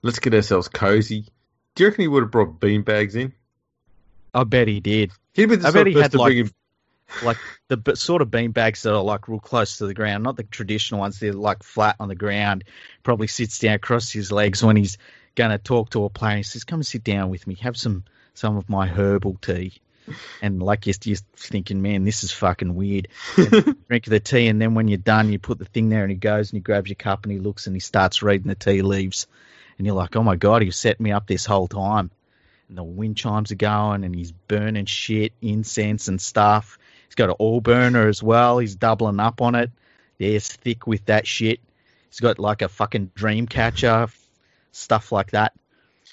Let's 0.02 0.18
get 0.18 0.32
ourselves 0.34 0.68
cozy. 0.68 1.26
Do 1.74 1.82
you 1.82 1.88
reckon 1.90 2.02
he 2.02 2.08
would 2.08 2.22
have 2.22 2.30
brought 2.30 2.58
beanbags 2.58 3.16
in? 3.16 3.34
I 4.32 4.44
bet 4.44 4.68
he 4.68 4.80
did. 4.80 5.12
He'd 5.34 5.46
be 5.46 5.56
the 5.56 5.68
I 5.68 5.70
bet 5.70 5.86
he 5.86 5.94
had 5.94 6.12
to 6.12 6.18
like 6.18 6.28
bring 6.28 6.38
in. 6.38 6.50
like 7.22 7.38
the 7.68 7.76
b- 7.76 7.94
sort 7.96 8.22
of 8.22 8.28
beanbags 8.28 8.82
that 8.82 8.94
are 8.94 9.02
like 9.02 9.28
real 9.28 9.40
close 9.40 9.78
to 9.78 9.86
the 9.86 9.94
ground, 9.94 10.24
not 10.24 10.36
the 10.36 10.44
traditional 10.44 11.00
ones. 11.00 11.20
They're 11.20 11.32
like 11.32 11.62
flat 11.62 11.96
on 12.00 12.08
the 12.08 12.14
ground. 12.14 12.64
Probably 13.02 13.26
sits 13.26 13.58
down, 13.58 13.78
crosses 13.78 14.12
his 14.12 14.32
legs 14.32 14.62
when 14.62 14.76
he's 14.76 14.96
going 15.34 15.50
to 15.50 15.58
talk 15.58 15.90
to 15.90 16.04
a 16.04 16.10
player. 16.10 16.38
He 16.38 16.42
says, 16.42 16.64
"Come 16.64 16.80
and 16.80 16.86
sit 16.86 17.04
down 17.04 17.30
with 17.30 17.46
me. 17.46 17.54
Have 17.56 17.76
some 17.76 18.04
some 18.34 18.56
of 18.56 18.68
my 18.68 18.86
herbal 18.86 19.38
tea." 19.40 19.74
And 20.42 20.62
like 20.62 20.86
you're, 20.86 20.94
you're 21.04 21.16
thinking, 21.36 21.80
man, 21.80 22.04
this 22.04 22.24
is 22.24 22.30
fucking 22.30 22.74
weird. 22.74 23.08
Drink 23.34 24.04
the 24.04 24.20
tea, 24.20 24.48
and 24.48 24.60
then 24.60 24.74
when 24.74 24.88
you're 24.88 24.98
done, 24.98 25.32
you 25.32 25.38
put 25.38 25.58
the 25.58 25.64
thing 25.64 25.88
there, 25.88 26.02
and 26.02 26.10
he 26.10 26.16
goes 26.16 26.50
and 26.50 26.58
he 26.58 26.60
grabs 26.60 26.88
your 26.88 26.96
cup 26.96 27.24
and 27.24 27.32
he 27.32 27.38
looks 27.38 27.66
and 27.66 27.74
he 27.74 27.80
starts 27.80 28.22
reading 28.22 28.48
the 28.48 28.54
tea 28.54 28.82
leaves, 28.82 29.26
and 29.78 29.86
you're 29.86 29.96
like, 29.96 30.14
oh 30.16 30.22
my 30.22 30.36
god, 30.36 30.62
he 30.62 30.70
set 30.70 31.00
me 31.00 31.12
up 31.12 31.26
this 31.26 31.46
whole 31.46 31.68
time. 31.68 32.10
And 32.68 32.78
the 32.78 32.84
wind 32.84 33.16
chimes 33.16 33.52
are 33.52 33.56
going, 33.56 34.04
and 34.04 34.14
he's 34.14 34.32
burning 34.32 34.86
shit, 34.86 35.32
incense 35.40 36.08
and 36.08 36.20
stuff. 36.20 36.78
He's 37.06 37.14
got 37.14 37.30
an 37.30 37.36
oil 37.40 37.60
burner 37.60 38.08
as 38.08 38.22
well. 38.22 38.58
He's 38.58 38.76
doubling 38.76 39.20
up 39.20 39.40
on 39.42 39.54
it. 39.54 39.70
There's 40.18 40.48
thick 40.48 40.86
with 40.86 41.06
that 41.06 41.26
shit. 41.26 41.60
He's 42.10 42.20
got 42.20 42.38
like 42.38 42.62
a 42.62 42.68
fucking 42.68 43.12
dream 43.14 43.46
catcher, 43.46 44.08
stuff 44.74 45.12
like 45.12 45.30
that. 45.32 45.52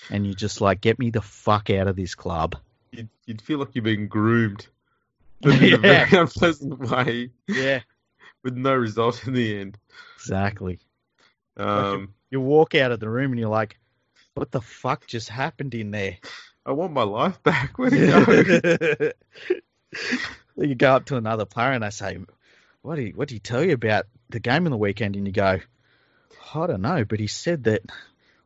And 0.10 0.26
you 0.26 0.34
just 0.34 0.62
like, 0.62 0.82
get 0.82 1.00
me 1.00 1.10
the 1.10 1.22
fuck 1.22 1.70
out 1.70 1.88
of 1.88 1.96
this 1.96 2.16
club. 2.16 2.56
You'd, 2.92 3.10
you'd 3.26 3.42
feel 3.42 3.60
like 3.60 3.70
you're 3.74 3.84
being 3.84 4.08
groomed, 4.08 4.68
in 5.44 5.74
a 5.74 5.78
very 5.78 6.18
unpleasant 6.18 6.80
way, 6.80 7.30
Yeah, 7.48 7.82
with 8.44 8.56
no 8.56 8.74
result 8.74 9.26
in 9.28 9.34
the 9.34 9.60
end. 9.60 9.78
exactly. 10.18 10.80
Um, 11.58 12.14
You 12.30 12.42
walk 12.42 12.76
out 12.76 12.92
of 12.92 13.00
the 13.00 13.10
room 13.10 13.32
and 13.32 13.40
you're 13.40 13.50
like, 13.50 13.78
what 14.34 14.52
the 14.52 14.62
fuck 14.62 15.06
just 15.08 15.30
happened 15.30 15.74
in 15.76 15.92
there? 15.92 16.18
I 16.66 16.72
want 16.72 16.94
my 16.94 17.04
life 17.04 17.42
back. 17.44 17.78
Where'd 17.78 17.94
it 17.94 19.16
go? 20.56 20.64
you 20.64 20.76
go 20.76 20.94
up 20.96 21.06
to 21.06 21.18
another 21.18 21.46
player 21.46 21.72
and 21.72 21.84
I 21.84 21.90
say, 21.90 22.18
"What 22.82 22.96
did 22.96 23.08
he, 23.08 23.12
what 23.14 23.28
did 23.28 23.36
he 23.36 23.40
tell 23.40 23.64
you 23.64 23.74
about 23.74 24.06
the 24.30 24.40
game 24.40 24.66
on 24.66 24.72
the 24.72 24.78
weekend?" 24.78 25.16
And 25.16 25.26
you 25.26 25.34
go, 25.34 25.60
"I 26.54 26.68
don't 26.68 26.82
know, 26.82 27.04
but 27.04 27.20
he 27.20 27.28
said 27.28 27.64
that 27.66 27.82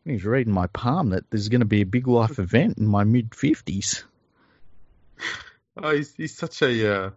when 0.05 0.13
he 0.13 0.15
was 0.17 0.25
reading 0.25 0.53
my 0.53 0.67
palm 0.67 1.09
that 1.09 1.29
there's 1.29 1.49
going 1.49 1.61
to 1.61 1.65
be 1.65 1.81
a 1.81 1.85
big 1.85 2.07
life 2.07 2.39
event 2.39 2.77
in 2.77 2.85
my 2.85 3.03
mid 3.03 3.33
fifties." 3.33 4.03
oh, 5.81 5.95
he's, 5.95 6.13
he's 6.13 6.37
such 6.37 6.61
a 6.61 6.93
uh, 6.93 7.09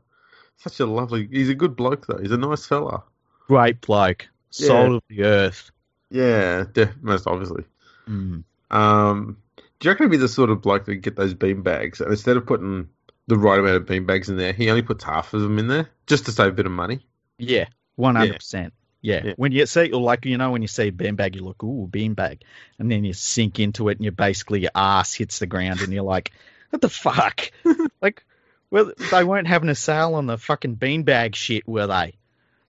such 0.56 0.80
a 0.80 0.86
lovely. 0.86 1.28
He's 1.30 1.50
a 1.50 1.54
good 1.54 1.76
bloke 1.76 2.06
though. 2.06 2.18
He's 2.18 2.32
a 2.32 2.38
nice 2.38 2.66
fella. 2.66 3.04
Great 3.46 3.80
bloke, 3.80 4.28
soul 4.50 4.96
of 4.96 5.02
the 5.08 5.24
earth. 5.24 5.70
Yeah, 6.10 6.64
most 7.00 7.26
obviously. 7.26 7.64
Mm. 8.08 8.44
Um, 8.70 9.36
do 9.54 9.88
you 9.88 9.92
reckon 9.92 10.06
he'd 10.06 10.10
be 10.10 10.16
the 10.16 10.28
sort 10.28 10.50
of 10.50 10.62
bloke 10.62 10.86
that 10.86 10.96
get 10.96 11.16
those 11.16 11.34
bean 11.34 11.62
bags 11.62 12.00
and 12.00 12.10
instead 12.10 12.36
of 12.36 12.46
putting 12.46 12.88
the 13.26 13.36
right 13.36 13.58
amount 13.58 13.76
of 13.76 13.86
bean 13.86 14.06
bags 14.06 14.30
in 14.30 14.38
there, 14.38 14.52
he 14.52 14.70
only 14.70 14.82
puts 14.82 15.04
half 15.04 15.34
of 15.34 15.42
them 15.42 15.58
in 15.58 15.68
there 15.68 15.90
just 16.06 16.24
to 16.26 16.32
save 16.32 16.48
a 16.48 16.52
bit 16.52 16.66
of 16.66 16.72
money? 16.72 17.06
Yeah, 17.38 17.66
one 17.96 18.16
hundred 18.16 18.36
percent. 18.36 18.72
Yeah. 19.00 19.22
Yeah. 19.24 19.32
When 19.36 19.52
you 19.52 19.66
see, 19.66 19.92
or 19.92 20.00
like 20.00 20.24
you 20.24 20.38
know, 20.38 20.50
when 20.50 20.62
you 20.62 20.68
see 20.68 20.90
beanbag, 20.90 21.36
you 21.36 21.44
look, 21.44 21.62
ooh, 21.62 21.88
beanbag, 21.90 22.40
and 22.78 22.90
then 22.90 23.04
you 23.04 23.12
sink 23.12 23.60
into 23.60 23.88
it, 23.88 23.98
and 23.98 24.04
you 24.04 24.10
basically 24.10 24.60
your 24.60 24.70
ass 24.74 25.14
hits 25.14 25.38
the 25.38 25.46
ground, 25.46 25.80
and 25.80 25.92
you're 25.92 26.02
like, 26.02 26.32
what 26.70 26.82
the 26.82 26.88
fuck? 26.88 27.50
like, 28.02 28.24
well, 28.70 28.92
they 29.10 29.24
weren't 29.24 29.48
having 29.48 29.68
a 29.68 29.74
sale 29.74 30.14
on 30.14 30.26
the 30.26 30.38
fucking 30.38 30.76
beanbag 30.76 31.34
shit, 31.34 31.66
were 31.66 31.86
they? 31.86 32.14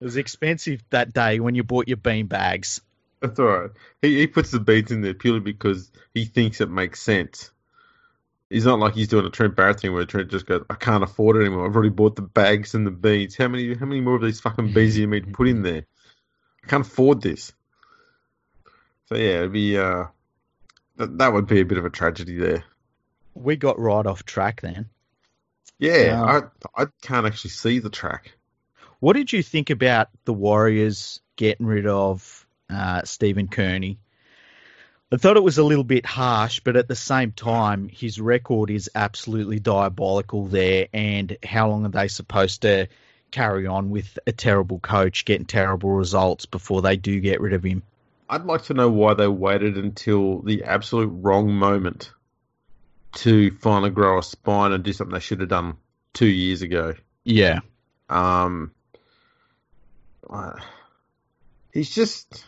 It 0.00 0.04
was 0.04 0.16
expensive 0.16 0.82
that 0.90 1.12
day 1.12 1.40
when 1.40 1.54
you 1.54 1.64
bought 1.64 1.88
your 1.88 1.96
beanbags. 1.96 2.80
That's 3.20 3.38
all 3.40 3.46
right. 3.46 3.70
He 4.00 4.18
he 4.18 4.26
puts 4.28 4.52
the 4.52 4.60
beans 4.60 4.92
in 4.92 5.00
there 5.00 5.14
purely 5.14 5.40
because 5.40 5.90
he 6.14 6.24
thinks 6.24 6.60
it 6.60 6.70
makes 6.70 7.00
sense. 7.02 7.50
He's 8.48 8.64
not 8.64 8.78
like 8.78 8.94
he's 8.94 9.08
doing 9.08 9.26
a 9.26 9.30
Trent 9.30 9.56
Barrett 9.56 9.80
thing 9.80 9.92
where 9.92 10.04
Trent 10.04 10.30
just 10.30 10.46
goes, 10.46 10.64
"I 10.70 10.74
can't 10.74 11.02
afford 11.02 11.36
it 11.36 11.40
anymore. 11.40 11.66
I've 11.66 11.74
already 11.74 11.90
bought 11.90 12.16
the 12.16 12.22
bags 12.22 12.74
and 12.74 12.86
the 12.86 12.92
beads. 12.92 13.36
How 13.36 13.48
many? 13.48 13.74
How 13.74 13.86
many 13.86 14.00
more 14.00 14.14
of 14.14 14.22
these 14.22 14.40
fucking 14.40 14.72
beads 14.72 14.94
do 14.94 15.00
you 15.00 15.06
need 15.08 15.26
to 15.26 15.32
put 15.32 15.48
in 15.48 15.62
there? 15.62 15.84
I 16.68 16.70
can't 16.70 16.86
afford 16.86 17.22
this." 17.22 17.52
So 19.06 19.16
yeah, 19.16 19.38
it'd 19.38 19.52
be 19.52 19.78
uh, 19.78 20.04
that 20.96 21.16
that 21.18 21.32
would 21.32 21.46
be 21.46 21.60
a 21.60 21.64
bit 21.64 21.78
of 21.78 21.86
a 21.86 21.90
tragedy 21.90 22.36
there. 22.36 22.64
We 23.34 23.56
got 23.56 23.78
right 23.78 24.04
off 24.04 24.24
track 24.24 24.60
then. 24.60 24.90
Yeah, 25.78 26.20
Wow. 26.20 26.50
I 26.76 26.82
I 26.82 26.86
can't 27.00 27.26
actually 27.26 27.50
see 27.50 27.78
the 27.78 27.88
track. 27.88 28.32
What 29.00 29.14
did 29.14 29.32
you 29.32 29.42
think 29.42 29.70
about 29.70 30.08
the 30.26 30.34
Warriors 30.34 31.20
getting 31.36 31.66
rid 31.66 31.86
of 31.86 32.46
uh, 32.68 33.02
Stephen 33.04 33.48
Kearney? 33.48 33.98
I 35.10 35.16
thought 35.16 35.38
it 35.38 35.42
was 35.42 35.56
a 35.56 35.64
little 35.64 35.84
bit 35.84 36.04
harsh, 36.04 36.60
but 36.60 36.76
at 36.76 36.88
the 36.88 36.96
same 36.96 37.32
time, 37.32 37.88
his 37.88 38.20
record 38.20 38.68
is 38.68 38.90
absolutely 38.94 39.58
diabolical 39.58 40.48
there. 40.48 40.88
And 40.92 41.38
how 41.42 41.70
long 41.70 41.86
are 41.86 41.90
they 41.90 42.08
supposed 42.08 42.62
to 42.62 42.88
carry 43.30 43.66
on 43.66 43.90
with 43.90 44.18
a 44.26 44.32
terrible 44.32 44.78
coach 44.78 45.24
getting 45.24 45.46
terrible 45.46 45.90
results 45.90 46.46
before 46.46 46.82
they 46.82 46.96
do 46.96 47.20
get 47.20 47.40
rid 47.40 47.52
of 47.52 47.62
him? 47.62 47.82
I'd 48.28 48.44
like 48.44 48.64
to 48.64 48.74
know 48.74 48.90
why 48.90 49.14
they 49.14 49.28
waited 49.28 49.76
until 49.78 50.42
the 50.42 50.64
absolute 50.64 51.08
wrong 51.08 51.52
moment 51.52 52.12
to 53.14 53.50
finally 53.52 53.90
grow 53.90 54.18
a 54.18 54.22
spine 54.22 54.72
and 54.72 54.84
do 54.84 54.92
something 54.92 55.14
they 55.14 55.20
should 55.20 55.40
have 55.40 55.48
done 55.48 55.76
two 56.12 56.26
years 56.26 56.62
ago. 56.62 56.94
Yeah. 57.24 57.60
Um, 58.10 58.72
uh, 60.28 60.58
he's 61.72 61.94
just. 61.94 62.44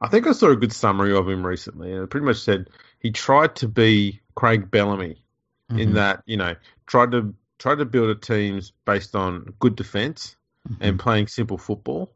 I 0.00 0.08
think 0.08 0.26
I 0.26 0.32
saw 0.32 0.50
a 0.50 0.56
good 0.56 0.72
summary 0.72 1.16
of 1.16 1.28
him 1.28 1.46
recently, 1.46 1.92
and 1.92 2.02
it 2.02 2.10
pretty 2.10 2.26
much 2.26 2.38
said 2.40 2.68
he 2.98 3.10
tried 3.10 3.56
to 3.56 3.68
be 3.68 4.20
Craig 4.34 4.70
Bellamy 4.70 5.22
in 5.70 5.90
Mhm. 5.90 5.94
that 5.94 6.22
you 6.26 6.36
know 6.36 6.56
tried 6.86 7.12
to 7.12 7.32
tried 7.64 7.78
to 7.78 7.86
build 7.86 8.10
a 8.10 8.14
teams 8.14 8.72
based 8.84 9.16
on 9.16 9.54
good 9.58 9.74
defense 9.74 10.36
and 10.82 10.98
playing 11.00 11.26
simple 11.28 11.56
football, 11.56 12.12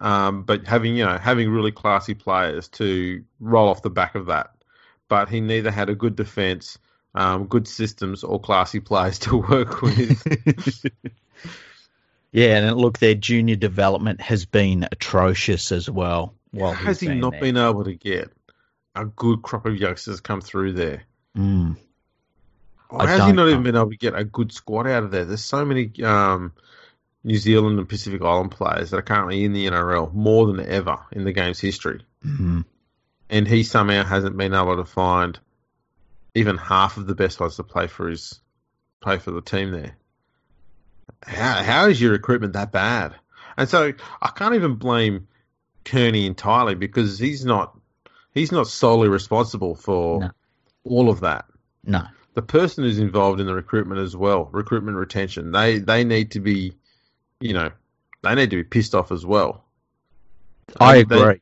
um, 0.00 0.42
but 0.42 0.66
having 0.66 0.96
you 0.96 1.04
know 1.04 1.16
having 1.16 1.48
really 1.48 1.70
classy 1.70 2.14
players 2.14 2.66
to 2.66 3.22
roll 3.38 3.68
off 3.68 3.82
the 3.82 3.90
back 3.90 4.16
of 4.16 4.26
that. 4.26 4.50
But 5.06 5.28
he 5.28 5.40
neither 5.40 5.70
had 5.70 5.88
a 5.88 5.94
good 5.94 6.16
defense, 6.16 6.78
um, 7.14 7.46
good 7.46 7.68
systems, 7.68 8.24
or 8.24 8.40
classy 8.40 8.80
players 8.80 9.18
to 9.20 9.36
work 9.36 9.82
with. 9.82 10.84
yeah, 12.32 12.56
and 12.56 12.76
look, 12.76 12.98
their 12.98 13.14
junior 13.14 13.54
development 13.54 14.20
has 14.20 14.46
been 14.46 14.88
atrocious 14.90 15.70
as 15.70 15.88
well. 15.88 16.34
While 16.50 16.72
Has 16.72 16.98
he 16.98 17.06
not 17.06 17.30
there. 17.30 17.40
been 17.40 17.56
able 17.56 17.84
to 17.84 17.94
get 17.94 18.32
a 18.96 19.04
good 19.04 19.42
crop 19.42 19.64
of 19.66 19.76
youngsters 19.76 20.20
come 20.20 20.40
through 20.40 20.72
there? 20.72 21.04
Mm. 21.38 21.76
I 23.00 23.06
has 23.06 23.24
he 23.26 23.32
know. 23.32 23.48
even 23.48 23.62
been 23.62 23.76
able 23.76 23.90
to 23.90 23.96
get 23.96 24.14
a 24.14 24.24
good 24.24 24.52
squad 24.52 24.86
out 24.86 25.04
of 25.04 25.10
there? 25.10 25.24
There's 25.24 25.44
so 25.44 25.64
many 25.64 25.90
um, 26.02 26.52
New 27.24 27.36
Zealand 27.38 27.78
and 27.78 27.88
Pacific 27.88 28.22
Island 28.22 28.50
players 28.50 28.90
that 28.90 28.98
are 28.98 29.02
currently 29.02 29.44
in 29.44 29.52
the 29.52 29.66
NRL 29.66 30.12
more 30.12 30.46
than 30.46 30.60
ever 30.66 30.98
in 31.12 31.24
the 31.24 31.32
game's 31.32 31.60
history, 31.60 32.04
Mhm. 32.24 32.64
and 33.30 33.48
he 33.48 33.62
somehow 33.62 34.04
hasn't 34.04 34.36
been 34.36 34.54
able 34.54 34.76
to 34.76 34.84
find 34.84 35.38
even 36.34 36.56
half 36.58 36.96
of 36.96 37.06
the 37.06 37.14
best 37.14 37.40
ones 37.40 37.56
to 37.56 37.62
play 37.64 37.86
for 37.86 38.08
his 38.08 38.40
play 39.00 39.18
for 39.18 39.30
the 39.30 39.40
team 39.42 39.70
there. 39.70 39.96
How 41.22 41.62
how 41.62 41.86
is 41.88 42.00
your 42.00 42.12
recruitment 42.12 42.52
that 42.54 42.72
bad? 42.72 43.14
And 43.56 43.68
so 43.68 43.92
I 44.20 44.28
can't 44.34 44.54
even 44.54 44.74
blame 44.74 45.28
Kearney 45.84 46.26
entirely 46.26 46.74
because 46.74 47.18
he's 47.18 47.44
not 47.44 47.76
he's 48.32 48.50
not 48.52 48.66
solely 48.66 49.08
responsible 49.08 49.74
for 49.74 50.20
No. 50.20 50.30
all 50.84 51.08
of 51.10 51.20
that 51.20 51.44
No. 51.84 52.04
The 52.34 52.42
person 52.42 52.84
who's 52.84 52.98
involved 52.98 53.40
in 53.40 53.46
the 53.46 53.54
recruitment 53.54 54.00
as 54.00 54.16
well, 54.16 54.48
recruitment 54.52 54.96
retention, 54.96 55.52
they 55.52 55.78
they 55.78 56.04
need 56.04 56.32
to 56.32 56.40
be, 56.40 56.74
you 57.40 57.54
know, 57.54 57.70
they 58.22 58.34
need 58.34 58.50
to 58.50 58.56
be 58.56 58.64
pissed 58.64 58.94
off 58.94 59.12
as 59.12 59.24
well. 59.24 59.64
I 60.78 61.02
They- 61.04 61.20
agree. 61.20 61.40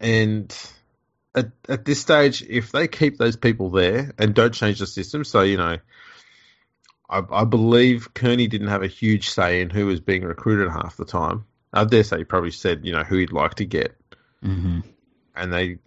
And 0.00 0.54
at 1.34 1.50
at 1.68 1.84
this 1.84 2.00
stage, 2.00 2.42
if 2.42 2.72
they 2.72 2.88
keep 2.88 3.18
those 3.18 3.36
people 3.36 3.70
there 3.70 4.12
and 4.18 4.34
don't 4.34 4.54
change 4.54 4.78
the 4.78 4.86
system, 4.86 5.24
so 5.24 5.42
you 5.42 5.56
know, 5.56 5.78
I, 7.10 7.22
I 7.30 7.44
believe 7.44 8.14
Kearney 8.14 8.46
didn't 8.46 8.68
have 8.68 8.82
a 8.82 8.86
huge 8.88 9.28
say 9.30 9.60
in 9.60 9.70
who 9.70 9.86
was 9.86 10.00
being 10.00 10.22
recruited 10.22 10.70
half 10.70 10.96
the 10.96 11.04
time. 11.04 11.44
I 11.72 11.84
dare 11.84 12.04
say 12.04 12.18
he 12.18 12.24
probably 12.24 12.50
said, 12.52 12.84
you 12.86 12.92
know, 12.92 13.02
who 13.02 13.18
he'd 13.18 13.32
like 13.32 13.56
to 13.56 13.64
get, 13.66 13.94
hmm 14.42 14.80
and 15.36 15.52
they 15.52 15.78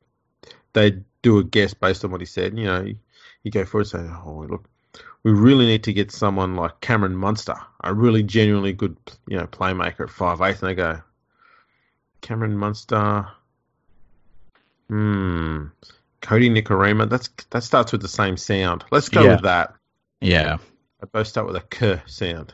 they 0.74 1.00
do 1.22 1.40
a 1.40 1.44
guess 1.44 1.74
based 1.74 2.06
on 2.06 2.12
what 2.12 2.22
he 2.22 2.28
said. 2.28 2.58
You 2.58 2.66
know, 2.66 2.94
you, 3.44 3.52
go 3.52 3.66
forward 3.66 3.92
and 3.94 4.08
say, 4.08 4.14
"Oh, 4.26 4.46
look, 4.50 4.66
we 5.24 5.32
really 5.32 5.66
need 5.66 5.84
to 5.86 5.94
get 5.94 6.12
someone 6.12 6.56
like 6.56 6.82
Cameron 6.82 7.16
Munster, 7.16 7.56
a 7.84 7.94
really 7.94 8.24
genuinely 8.24 8.74
good, 8.74 8.98
you 9.28 9.38
know, 9.38 9.48
playmaker 9.48 10.02
at 10.02 10.10
five 10.10 10.42
eight." 10.42 10.62
And 10.62 10.70
they 10.70 10.76
go, 10.76 11.02
Cameron 12.22 12.56
Munster, 12.58 13.28
hmm, 14.88 15.66
Kodi 16.22 16.52
Nikorima. 16.52 17.10
That's 17.10 17.30
that 17.50 17.64
starts 17.64 17.92
with 17.92 18.02
the 18.02 18.08
same 18.08 18.38
sound. 18.38 18.84
Let's 18.92 19.10
go 19.10 19.24
Yeah. 19.24 19.32
with 19.32 19.44
that. 19.44 19.74
Yeah. 20.20 20.58
They 21.00 21.08
both 21.12 21.28
start 21.28 21.48
with 21.48 21.56
a 21.56 21.62
k 21.62 22.02
sound, 22.06 22.54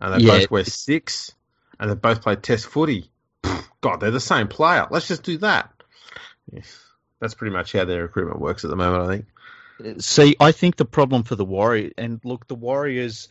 and 0.00 0.14
they 0.14 0.26
Yeah. 0.26 0.38
both 0.38 0.50
wear 0.50 0.64
six, 0.64 1.32
and 1.78 1.90
they 1.90 1.94
both 1.94 2.22
play 2.22 2.36
Test 2.36 2.66
footy. 2.66 3.10
God, 3.80 4.00
they're 4.00 4.10
the 4.10 4.18
same 4.18 4.48
player. 4.48 4.88
Let's 4.90 5.06
just 5.06 5.22
do 5.22 5.38
that. 5.38 5.70
Yes. 6.50 6.82
That's 7.20 7.34
pretty 7.34 7.54
much 7.54 7.72
how 7.72 7.84
their 7.84 8.02
recruitment 8.02 8.40
works 8.40 8.64
at 8.64 8.70
the 8.70 8.76
moment. 8.76 9.04
I 9.04 9.14
think. 9.14 9.26
See, 9.98 10.36
I 10.40 10.52
think 10.52 10.76
the 10.76 10.84
problem 10.84 11.22
for 11.24 11.36
the 11.36 11.44
Warriors, 11.44 11.92
and 11.98 12.20
look, 12.24 12.46
the 12.48 12.54
Warriors, 12.54 13.28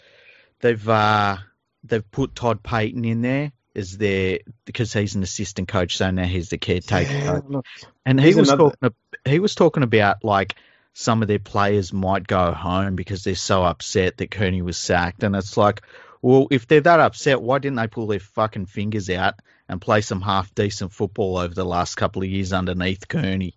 they've 0.59 0.87
uh, 0.89 1.37
they've 1.83 2.09
put 2.11 2.35
Todd 2.35 2.61
Payten 2.63 3.05
in 3.05 3.21
there 3.21 3.51
as 3.75 3.97
their 3.97 4.39
because 4.65 4.93
he's 4.93 5.15
an 5.15 5.23
assistant 5.23 5.67
coach, 5.67 5.97
so 5.97 6.11
now 6.11 6.25
he's 6.25 6.49
the 6.49 6.57
caretaker. 6.57 7.25
coach. 7.25 7.43
look, 7.47 7.65
And 8.05 8.19
he 8.19 8.35
was 8.35 8.49
another- 8.49 8.75
talking. 8.79 8.95
He 9.25 9.39
was 9.39 9.55
talking 9.55 9.83
about 9.83 10.23
like 10.23 10.55
some 10.93 11.21
of 11.21 11.27
their 11.27 11.39
players 11.39 11.91
might 11.91 12.27
go 12.27 12.51
home 12.53 12.95
because 12.95 13.23
they're 13.23 13.35
so 13.35 13.63
upset 13.63 14.17
that 14.17 14.31
Kearney 14.31 14.61
was 14.61 14.77
sacked, 14.77 15.23
and 15.23 15.35
it's 15.35 15.57
like, 15.57 15.81
well, 16.21 16.47
if 16.51 16.67
they're 16.67 16.81
that 16.81 16.99
upset, 16.99 17.41
why 17.41 17.57
didn't 17.59 17.77
they 17.77 17.87
pull 17.87 18.07
their 18.07 18.19
fucking 18.19 18.67
fingers 18.67 19.09
out 19.09 19.33
and 19.67 19.81
play 19.81 20.01
some 20.01 20.21
half 20.21 20.53
decent 20.53 20.91
football 20.93 21.37
over 21.37 21.53
the 21.55 21.65
last 21.65 21.95
couple 21.95 22.21
of 22.21 22.29
years 22.29 22.53
underneath 22.53 23.07
Kearney? 23.07 23.55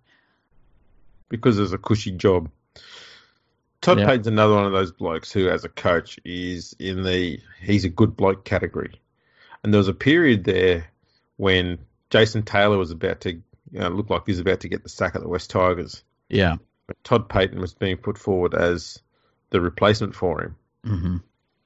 because 1.29 1.59
it's 1.59 1.71
a 1.73 1.77
cushy 1.77 2.09
job. 2.09 2.49
Todd 3.81 3.99
Yeah. 3.99 4.07
Payten's 4.07 4.27
another 4.27 4.55
one 4.55 4.65
of 4.65 4.71
those 4.71 4.91
blokes 4.91 5.31
who, 5.31 5.49
as 5.49 5.63
a 5.63 5.69
coach, 5.69 6.19
is 6.25 6.75
in 6.79 7.03
the 7.03 7.39
he's 7.61 7.85
a 7.85 7.89
good 7.89 8.15
bloke 8.15 8.43
category. 8.45 8.99
And 9.63 9.73
there 9.73 9.79
was 9.79 9.87
a 9.87 9.93
period 9.93 10.43
there 10.43 10.87
when 11.37 11.79
Jason 12.09 12.43
Taylor 12.43 12.77
was 12.77 12.91
about 12.91 13.21
to 13.21 13.33
you 13.33 13.79
know, 13.79 13.89
look 13.89 14.09
like 14.09 14.23
he 14.25 14.31
was 14.31 14.39
about 14.39 14.61
to 14.61 14.69
get 14.69 14.83
the 14.83 14.89
sack 14.89 15.15
at 15.15 15.21
the 15.21 15.27
West 15.29 15.49
Tigers. 15.49 16.03
Yeah. 16.29 16.57
But 16.87 17.03
Todd 17.03 17.29
Payten 17.29 17.59
was 17.59 17.73
being 17.73 17.97
put 17.97 18.17
forward 18.17 18.53
as 18.53 19.01
the 19.49 19.61
replacement 19.61 20.15
for 20.15 20.41
him 20.41 20.55
hmm 20.83 21.17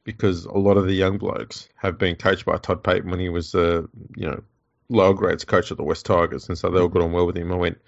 because 0.03 0.45
a 0.45 0.57
lot 0.57 0.77
of 0.77 0.85
the 0.85 0.93
young 0.93 1.17
blokes 1.17 1.69
have 1.75 1.97
been 1.97 2.15
coached 2.15 2.45
by 2.45 2.57
Todd 2.57 2.83
Payten 2.83 3.09
when 3.09 3.19
he 3.19 3.29
was 3.29 3.51
the 3.51 3.87
you 4.15 4.27
know 4.27 4.43
lower 4.89 5.13
grades 5.13 5.45
coach 5.45 5.71
at 5.71 5.77
the 5.77 5.83
West 5.83 6.05
Tigers, 6.05 6.49
and 6.49 6.57
so 6.57 6.69
they 6.69 6.79
all 6.79 6.87
got 6.87 7.01
on 7.01 7.11
well 7.11 7.25
with 7.25 7.37
him. 7.37 7.51
I 7.51 7.55
went, 7.55 7.79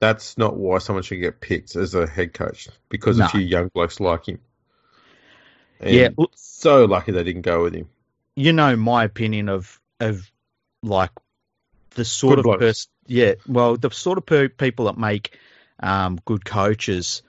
that's 0.00 0.36
not 0.36 0.56
why 0.56 0.78
someone 0.78 1.02
should 1.02 1.20
get 1.20 1.40
picked 1.40 1.76
as 1.76 1.94
a 1.94 2.06
head 2.06 2.34
coach 2.34 2.68
because 2.88 3.18
No. 3.18 3.26
a 3.26 3.28
few 3.28 3.40
young 3.40 3.68
blokes 3.68 4.00
like 4.00 4.28
him. 4.28 4.40
And 5.80 5.94
Yeah, 5.94 6.08
so 6.34 6.84
lucky 6.84 7.12
they 7.12 7.24
didn't 7.24 7.42
go 7.42 7.62
with 7.62 7.74
him. 7.74 7.88
you 8.36 8.52
know 8.52 8.76
my 8.76 9.04
opinion 9.04 9.48
of 9.48 9.80
of 10.00 10.30
like 10.82 11.10
the 11.90 12.04
sort 12.04 12.32
Good 12.32 12.38
of 12.40 12.44
blokes. 12.44 12.60
person. 12.60 12.90
Yeah, 13.06 13.34
well, 13.46 13.76
the 13.76 13.90
sort 13.90 14.18
of 14.18 14.26
per- 14.26 14.48
people 14.48 14.86
that 14.86 14.98
make 14.98 15.38
um, 15.80 16.18
good 16.24 16.44
coaches 16.44 17.22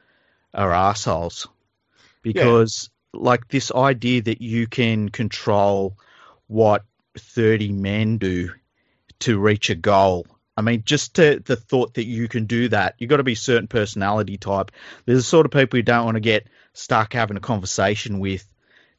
are 0.54 0.71
assholes 0.71 1.47
because 2.21 2.89
like 3.13 3.47
this 3.49 3.71
idea 3.71 4.21
that 4.23 4.41
you 4.41 4.67
can 4.67 5.10
control 5.10 5.97
what 6.47 6.86
thirty 7.17 7.71
men 7.71 8.17
do 8.17 8.51
to 9.19 9.39
reach 9.39 9.69
a 9.69 9.75
goal. 9.75 10.25
I 10.57 10.61
mean, 10.61 10.83
just 10.85 11.15
to 11.15 11.41
the 11.43 11.55
thought 11.55 11.95
that 11.95 12.05
you 12.05 12.27
can 12.27 12.45
do 12.45 12.69
that, 12.69 12.95
you've 12.97 13.09
got 13.09 13.17
to 13.17 13.23
be 13.23 13.33
a 13.33 13.37
certain 13.37 13.67
personality 13.67 14.37
type. 14.37 14.71
There's 15.05 15.19
the 15.19 15.23
sort 15.23 15.45
of 15.45 15.51
people 15.51 15.77
you 15.77 15.83
don't 15.83 16.05
want 16.05 16.15
to 16.15 16.21
get 16.21 16.47
stuck 16.73 17.13
having 17.13 17.37
a 17.37 17.41
conversation 17.41 18.19
with. 18.19 18.45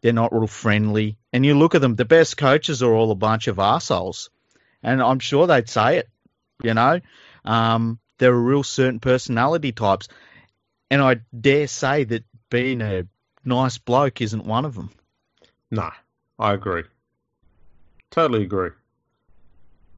They're 0.02 0.12
not 0.12 0.34
real 0.34 0.46
friendly. 0.46 1.16
And 1.32 1.46
you 1.46 1.58
look 1.58 1.74
at 1.74 1.80
them, 1.80 1.96
the 1.96 2.04
best 2.04 2.36
coaches 2.36 2.82
are 2.82 2.92
all 2.92 3.10
a 3.10 3.16
bunch 3.16 3.48
of 3.48 3.58
assholes. 3.58 4.30
And 4.82 5.02
I'm 5.02 5.18
sure 5.18 5.46
they'd 5.46 5.68
say 5.68 5.98
it, 5.98 6.08
you 6.62 6.74
know. 6.74 7.00
Um, 7.44 7.98
there 8.18 8.32
are 8.32 8.40
real 8.40 8.62
certain 8.62 9.00
personality 9.00 9.72
types. 9.72 10.08
And 10.90 11.00
I 11.00 11.16
dare 11.38 11.68
say 11.68 12.04
that 12.04 12.24
being 12.50 12.82
a 12.82 13.06
nice 13.44 13.78
bloke 13.78 14.20
isn't 14.20 14.44
one 14.44 14.66
of 14.66 14.74
them. 14.74 14.90
No, 15.70 15.90
I 16.38 16.52
agree. 16.52 16.84
Totally 18.10 18.42
agree. 18.42 18.70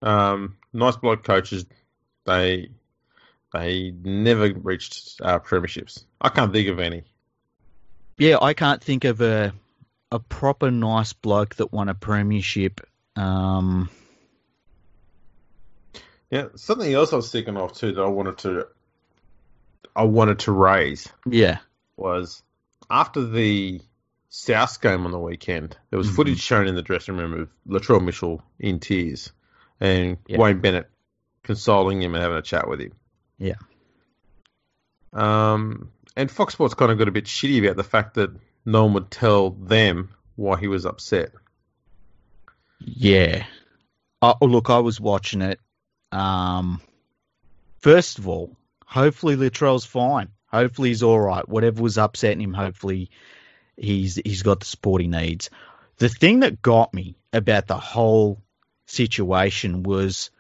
Um, 0.02 0.57
nice 0.72 0.96
bloke 0.96 1.24
coaches, 1.24 1.66
they 2.24 2.70
They 3.52 3.90
never 3.90 4.52
reached 4.52 5.20
uh, 5.22 5.38
premierships. 5.38 6.04
I 6.20 6.28
can't 6.28 6.52
think 6.52 6.68
of 6.68 6.78
any. 6.80 7.04
Yeah, 8.18 8.38
I 8.42 8.52
can't 8.52 8.82
think 8.82 9.04
of 9.04 9.20
a 9.20 9.52
a 10.10 10.18
proper 10.18 10.70
nice 10.70 11.12
bloke 11.12 11.56
that 11.56 11.72
won 11.72 11.88
a 11.88 11.94
premiership. 11.94 12.80
Um, 13.16 13.88
Yeah, 16.30 16.48
something 16.56 16.92
else 16.92 17.12
I 17.12 17.16
was 17.16 17.32
thinking 17.32 17.56
of 17.56 17.72
too 17.72 17.92
that 17.92 18.02
I 18.02 18.08
wanted 18.08 18.38
to, 18.38 18.68
I 19.96 20.04
wanted 20.04 20.40
to 20.40 20.52
raise 20.52 21.08
yeah, 21.24 21.58
was 21.96 22.42
after 22.90 23.24
the 23.24 23.80
South 24.28 24.80
game 24.82 25.06
on 25.06 25.10
the 25.10 25.18
weekend, 25.18 25.76
there 25.90 25.98
was 25.98 26.08
Mhm. 26.10 26.16
footage 26.16 26.40
shown 26.40 26.66
in 26.68 26.74
the 26.74 26.82
dressing 26.82 27.16
room 27.16 27.32
of 27.32 27.50
Latrell 27.66 28.04
Mitchell 28.04 28.42
in 28.58 28.78
tears 28.78 29.32
and 29.80 30.18
Yeah. 30.26 30.38
Wayne 30.38 30.60
Bennett 30.60 30.88
consoling 31.42 32.02
him 32.02 32.14
and 32.14 32.22
having 32.22 32.38
a 32.38 32.42
chat 32.42 32.68
with 32.68 32.80
him. 32.80 32.92
Yeah. 33.38 33.54
Um, 35.12 35.90
and 36.16 36.30
Fox 36.30 36.52
Sports 36.54 36.74
kind 36.74 36.92
of 36.92 36.98
got 36.98 37.08
a 37.08 37.12
bit 37.12 37.24
shitty 37.24 37.64
about 37.64 37.76
the 37.76 37.84
fact 37.84 38.14
that 38.14 38.30
no 38.64 38.84
one 38.84 38.94
would 38.94 39.10
tell 39.10 39.50
them 39.50 40.10
why 40.36 40.58
he 40.58 40.68
was 40.68 40.84
upset. 40.86 41.30
yeah. 42.80 43.44
Oh, 44.20 44.34
look, 44.42 44.68
I 44.68 44.80
was 44.80 45.00
watching 45.00 45.42
it. 45.42 45.60
Um, 46.10 46.80
first 47.78 48.18
of 48.18 48.26
all, 48.26 48.56
hopefully 48.84 49.36
Latrell's 49.36 49.84
fine. 49.84 50.28
Hopefully 50.46 50.88
he's 50.88 51.04
all 51.04 51.20
right. 51.20 51.48
Whatever 51.48 51.82
was 51.82 51.98
upsetting 51.98 52.40
him, 52.40 52.52
hopefully 52.52 53.10
he's 53.76 54.16
he's 54.16 54.42
got 54.42 54.58
the 54.60 54.66
support 54.66 55.02
he 55.02 55.06
needs. 55.08 55.50
The 55.98 56.08
thing 56.08 56.40
that 56.40 56.62
got 56.62 56.92
me 56.92 57.14
about 57.32 57.68
the 57.68 57.76
whole 57.76 58.42
situation 58.88 59.82
was 59.82 60.30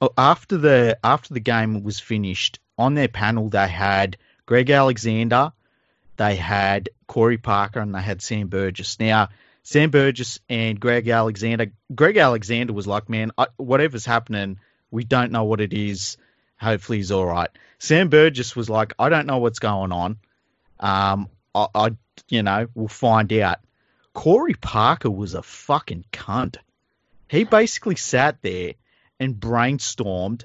uh, 0.00 0.08
after 0.16 0.56
the 0.56 0.98
after 1.04 1.34
the 1.34 1.40
game 1.40 1.82
was 1.82 2.00
finished 2.00 2.58
on 2.78 2.94
their 2.94 3.08
panel 3.08 3.48
they 3.48 3.68
had 3.68 4.16
Greg 4.46 4.70
Alexander, 4.70 5.52
they 6.16 6.36
had 6.36 6.90
Corey 7.06 7.38
Parker, 7.38 7.80
and 7.80 7.94
they 7.94 8.00
had 8.00 8.22
Sam 8.22 8.48
Burgess. 8.48 8.98
Now 8.98 9.28
Sam 9.62 9.90
Burgess 9.90 10.40
and 10.48 10.80
Greg 10.80 11.08
Alexander. 11.08 11.72
Greg 11.94 12.16
Alexander 12.16 12.72
was 12.72 12.86
like, 12.86 13.08
"Man, 13.08 13.30
I, 13.36 13.46
whatever's 13.56 14.06
happening, 14.06 14.58
we 14.90 15.04
don't 15.04 15.32
know 15.32 15.44
what 15.44 15.60
it 15.60 15.72
is. 15.72 16.16
Hopefully 16.58 16.98
he's 16.98 17.10
all 17.10 17.26
right." 17.26 17.50
Sam 17.78 18.08
Burgess 18.08 18.56
was 18.56 18.70
like, 18.70 18.94
"I 18.98 19.08
don't 19.08 19.26
know 19.26 19.38
what's 19.38 19.58
going 19.58 19.92
on. 19.92 20.18
Um, 20.78 21.28
I, 21.54 21.66
I 21.74 21.90
you 22.28 22.42
know, 22.42 22.68
we'll 22.74 22.88
find 22.88 23.32
out." 23.34 23.58
Corey 24.12 24.54
Parker 24.54 25.10
was 25.10 25.34
a 25.34 25.42
fucking 25.42 26.04
cunt. 26.12 26.56
He 27.30 27.44
basically 27.44 27.94
sat 27.94 28.42
there 28.42 28.74
and 29.20 29.36
brainstormed 29.36 30.42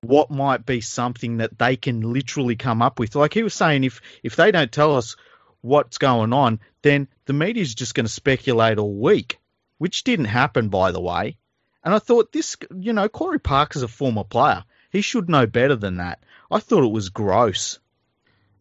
what 0.00 0.30
might 0.30 0.64
be 0.64 0.80
something 0.80 1.36
that 1.36 1.58
they 1.58 1.76
can 1.76 2.00
literally 2.00 2.56
come 2.56 2.80
up 2.80 2.98
with. 2.98 3.14
Like 3.14 3.34
he 3.34 3.42
was 3.42 3.52
saying, 3.52 3.84
if 3.84 4.00
if 4.22 4.34
they 4.34 4.50
don't 4.50 4.72
tell 4.72 4.96
us 4.96 5.14
what's 5.60 5.98
going 5.98 6.32
on, 6.32 6.58
then 6.80 7.06
the 7.26 7.34
media's 7.34 7.74
just 7.74 7.94
going 7.94 8.06
to 8.06 8.12
speculate 8.12 8.78
all 8.78 8.94
week, 8.94 9.40
which 9.76 10.04
didn't 10.04 10.24
happen, 10.24 10.70
by 10.70 10.90
the 10.90 11.02
way. 11.02 11.36
And 11.84 11.94
I 11.94 11.98
thought 11.98 12.32
this, 12.32 12.56
you 12.74 12.94
know, 12.94 13.10
Corey 13.10 13.38
Parker's 13.38 13.82
a 13.82 13.88
former 13.88 14.24
player. 14.24 14.64
He 14.90 15.02
should 15.02 15.28
know 15.28 15.46
better 15.46 15.76
than 15.76 15.98
that. 15.98 16.24
I 16.50 16.60
thought 16.60 16.82
it 16.82 16.92
was 16.92 17.10
gross. 17.10 17.78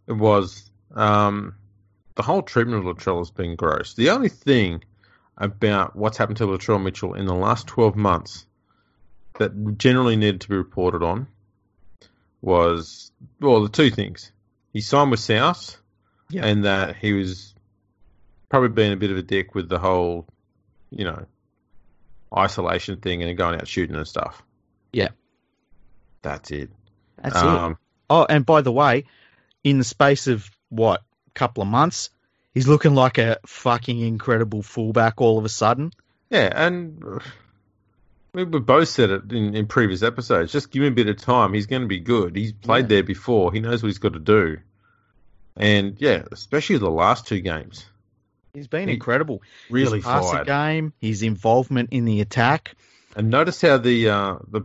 It 0.07 0.13
was 0.13 0.69
um, 0.93 1.55
the 2.15 2.23
whole 2.23 2.41
treatment 2.41 2.85
of 2.85 2.97
Latrell 2.97 3.19
has 3.19 3.31
been 3.31 3.55
gross. 3.55 3.93
The 3.93 4.09
only 4.09 4.29
thing 4.29 4.83
about 5.37 5.95
what's 5.95 6.17
happened 6.17 6.37
to 6.37 6.45
Latrell 6.45 6.81
Mitchell 6.81 7.13
in 7.13 7.25
the 7.25 7.33
last 7.33 7.67
12 7.67 7.95
months 7.95 8.45
that 9.39 9.77
generally 9.77 10.15
needed 10.15 10.41
to 10.41 10.49
be 10.49 10.55
reported 10.55 11.03
on 11.03 11.27
was, 12.41 13.11
well, 13.39 13.61
the 13.63 13.69
two 13.69 13.89
things. 13.89 14.31
He 14.73 14.81
signed 14.81 15.11
with 15.11 15.19
South, 15.19 15.77
Yeah. 16.29 16.45
and 16.45 16.65
that 16.65 16.95
he 16.95 17.13
was 17.13 17.53
probably 18.49 18.69
being 18.69 18.93
a 18.93 18.97
bit 18.97 19.11
of 19.11 19.17
a 19.17 19.21
dick 19.21 19.53
with 19.55 19.69
the 19.69 19.79
whole, 19.79 20.27
you 20.89 21.05
know, 21.05 21.25
isolation 22.35 22.97
thing 22.97 23.23
and 23.23 23.37
going 23.37 23.55
out 23.55 23.67
shooting 23.67 23.95
and 23.95 24.07
stuff. 24.07 24.41
Yeah. 24.93 25.09
That's 26.21 26.51
it. 26.51 26.69
That's 27.21 27.35
it. 27.35 27.43
um, 27.43 27.77
Oh, 28.09 28.25
and 28.29 28.45
by 28.45 28.61
the 28.61 28.71
way, 28.71 29.05
in 29.63 29.77
the 29.77 29.83
space 29.85 30.27
of 30.27 30.49
what 30.69 31.01
couple 31.33 31.63
of 31.63 31.69
months, 31.69 32.09
he's 32.53 32.67
looking 32.67 32.95
like 32.95 33.17
a 33.17 33.37
fucking 33.45 33.99
incredible 33.99 34.61
fullback 34.61 35.19
all 35.21 35.37
of 35.37 35.45
a 35.45 35.49
sudden. 35.49 35.91
Yeah, 36.29 36.49
and 36.53 37.03
we 38.33 38.45
both 38.45 38.87
said 38.87 39.09
it 39.09 39.31
in, 39.31 39.55
in 39.55 39.67
previous 39.67 40.03
episodes. 40.03 40.51
Just 40.51 40.71
give 40.71 40.83
him 40.83 40.93
a 40.93 40.95
bit 40.95 41.09
of 41.09 41.17
time. 41.17 41.53
He's 41.53 41.67
going 41.67 41.81
to 41.81 41.87
be 41.87 41.99
good. 41.99 42.35
He's 42.35 42.53
played 42.53 42.85
Yeah. 42.85 42.87
there 42.97 43.03
before. 43.03 43.51
He 43.51 43.59
knows 43.59 43.83
what 43.83 43.87
he's 43.87 43.97
got 43.99 44.13
to 44.13 44.19
do. 44.19 44.59
And 45.57 45.97
yeah, 45.99 46.23
especially 46.31 46.77
the 46.77 46.89
last 46.89 47.27
two 47.27 47.41
games, 47.41 47.85
He's 48.53 48.67
been 48.67 48.87
He 48.89 48.95
incredible. 48.95 49.41
really 49.69 49.97
his 49.99 50.05
passing 50.05 50.31
fired. 50.31 50.47
game, 50.47 50.93
his 50.99 51.23
involvement 51.23 51.89
in 51.91 52.03
the 52.05 52.19
attack. 52.21 52.75
And 53.15 53.29
notice 53.29 53.61
how 53.61 53.77
the 53.77 54.09
uh, 54.09 54.35
the 54.49 54.61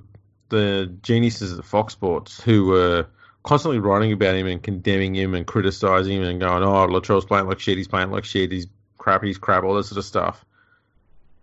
the 0.49 0.92
geniuses 1.03 1.57
at 1.59 1.64
Fox 1.64 1.92
Sports 1.92 2.40
who 2.40 2.66
were 2.66 3.07
constantly 3.46 3.78
writing 3.78 4.12
about 4.12 4.35
him 4.35 4.46
and 4.46 4.62
condemning 4.62 5.14
him 5.14 5.35
and 5.35 5.46
criticizing 5.46 6.18
him 6.18 6.24
and 6.24 6.40
going, 6.40 6.62
"Oh, 6.62 6.87
Latrell's 6.87 7.24
playing 7.24 7.46
like 7.46 7.61
shit. 7.61 7.78
He's 7.78 7.88
playing 7.88 8.11
like 8.11 8.24
shit. 8.24 8.52
He's 8.52 8.66
crap. 8.98 9.22
He's 9.22 9.38
crap. 9.38 9.64
All 9.64 9.74
this 9.74 9.88
sort 9.88 9.98
of 9.98 10.04
stuff." 10.04 10.44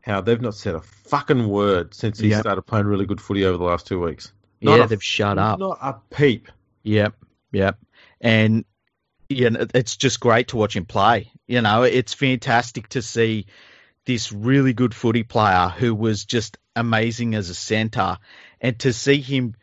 How 0.01 0.19
they've 0.21 0.41
not 0.41 0.53
said 0.55 0.75
a 0.75 0.81
fucking 0.81 1.47
word 1.47 1.93
since 1.93 2.19
he 2.19 2.27
Yep. 2.29 2.41
started 2.41 2.61
playing 2.63 2.87
really 2.87 3.05
good 3.05 3.21
footy 3.21 3.45
over 3.45 3.57
the 3.57 3.63
last 3.63 3.87
two 3.87 4.01
weeks. 4.01 4.33
Not 4.61 4.77
yeah, 4.77 4.83
a- 4.83 4.87
they've 4.87 5.03
shut 5.03 5.37
up. 5.37 5.59
Not 5.59 5.77
a 5.81 5.95
peep. 6.13 6.51
Yep, 6.83 7.15
yep. 7.53 7.79
And 8.19 8.65
yeah, 9.29 9.47
and 9.47 9.71
it's 9.73 9.95
just 9.95 10.19
great 10.19 10.49
to 10.49 10.57
watch 10.57 10.75
him 10.75 10.85
play. 10.85 11.31
You 11.47 11.61
know, 11.61 11.83
it's 11.83 12.13
fantastic 12.13 12.89
to 12.89 13.01
see 13.01 13.45
this 14.05 14.31
really 14.33 14.73
good 14.73 14.93
footy 14.93 15.23
player 15.23 15.69
who 15.69 15.95
was 15.95 16.25
just 16.25 16.57
amazing 16.75 17.35
as 17.35 17.49
a 17.49 17.55
centre, 17.55 18.17
and 18.59 18.77
to 18.79 18.91
see 18.91 19.21
him 19.21 19.55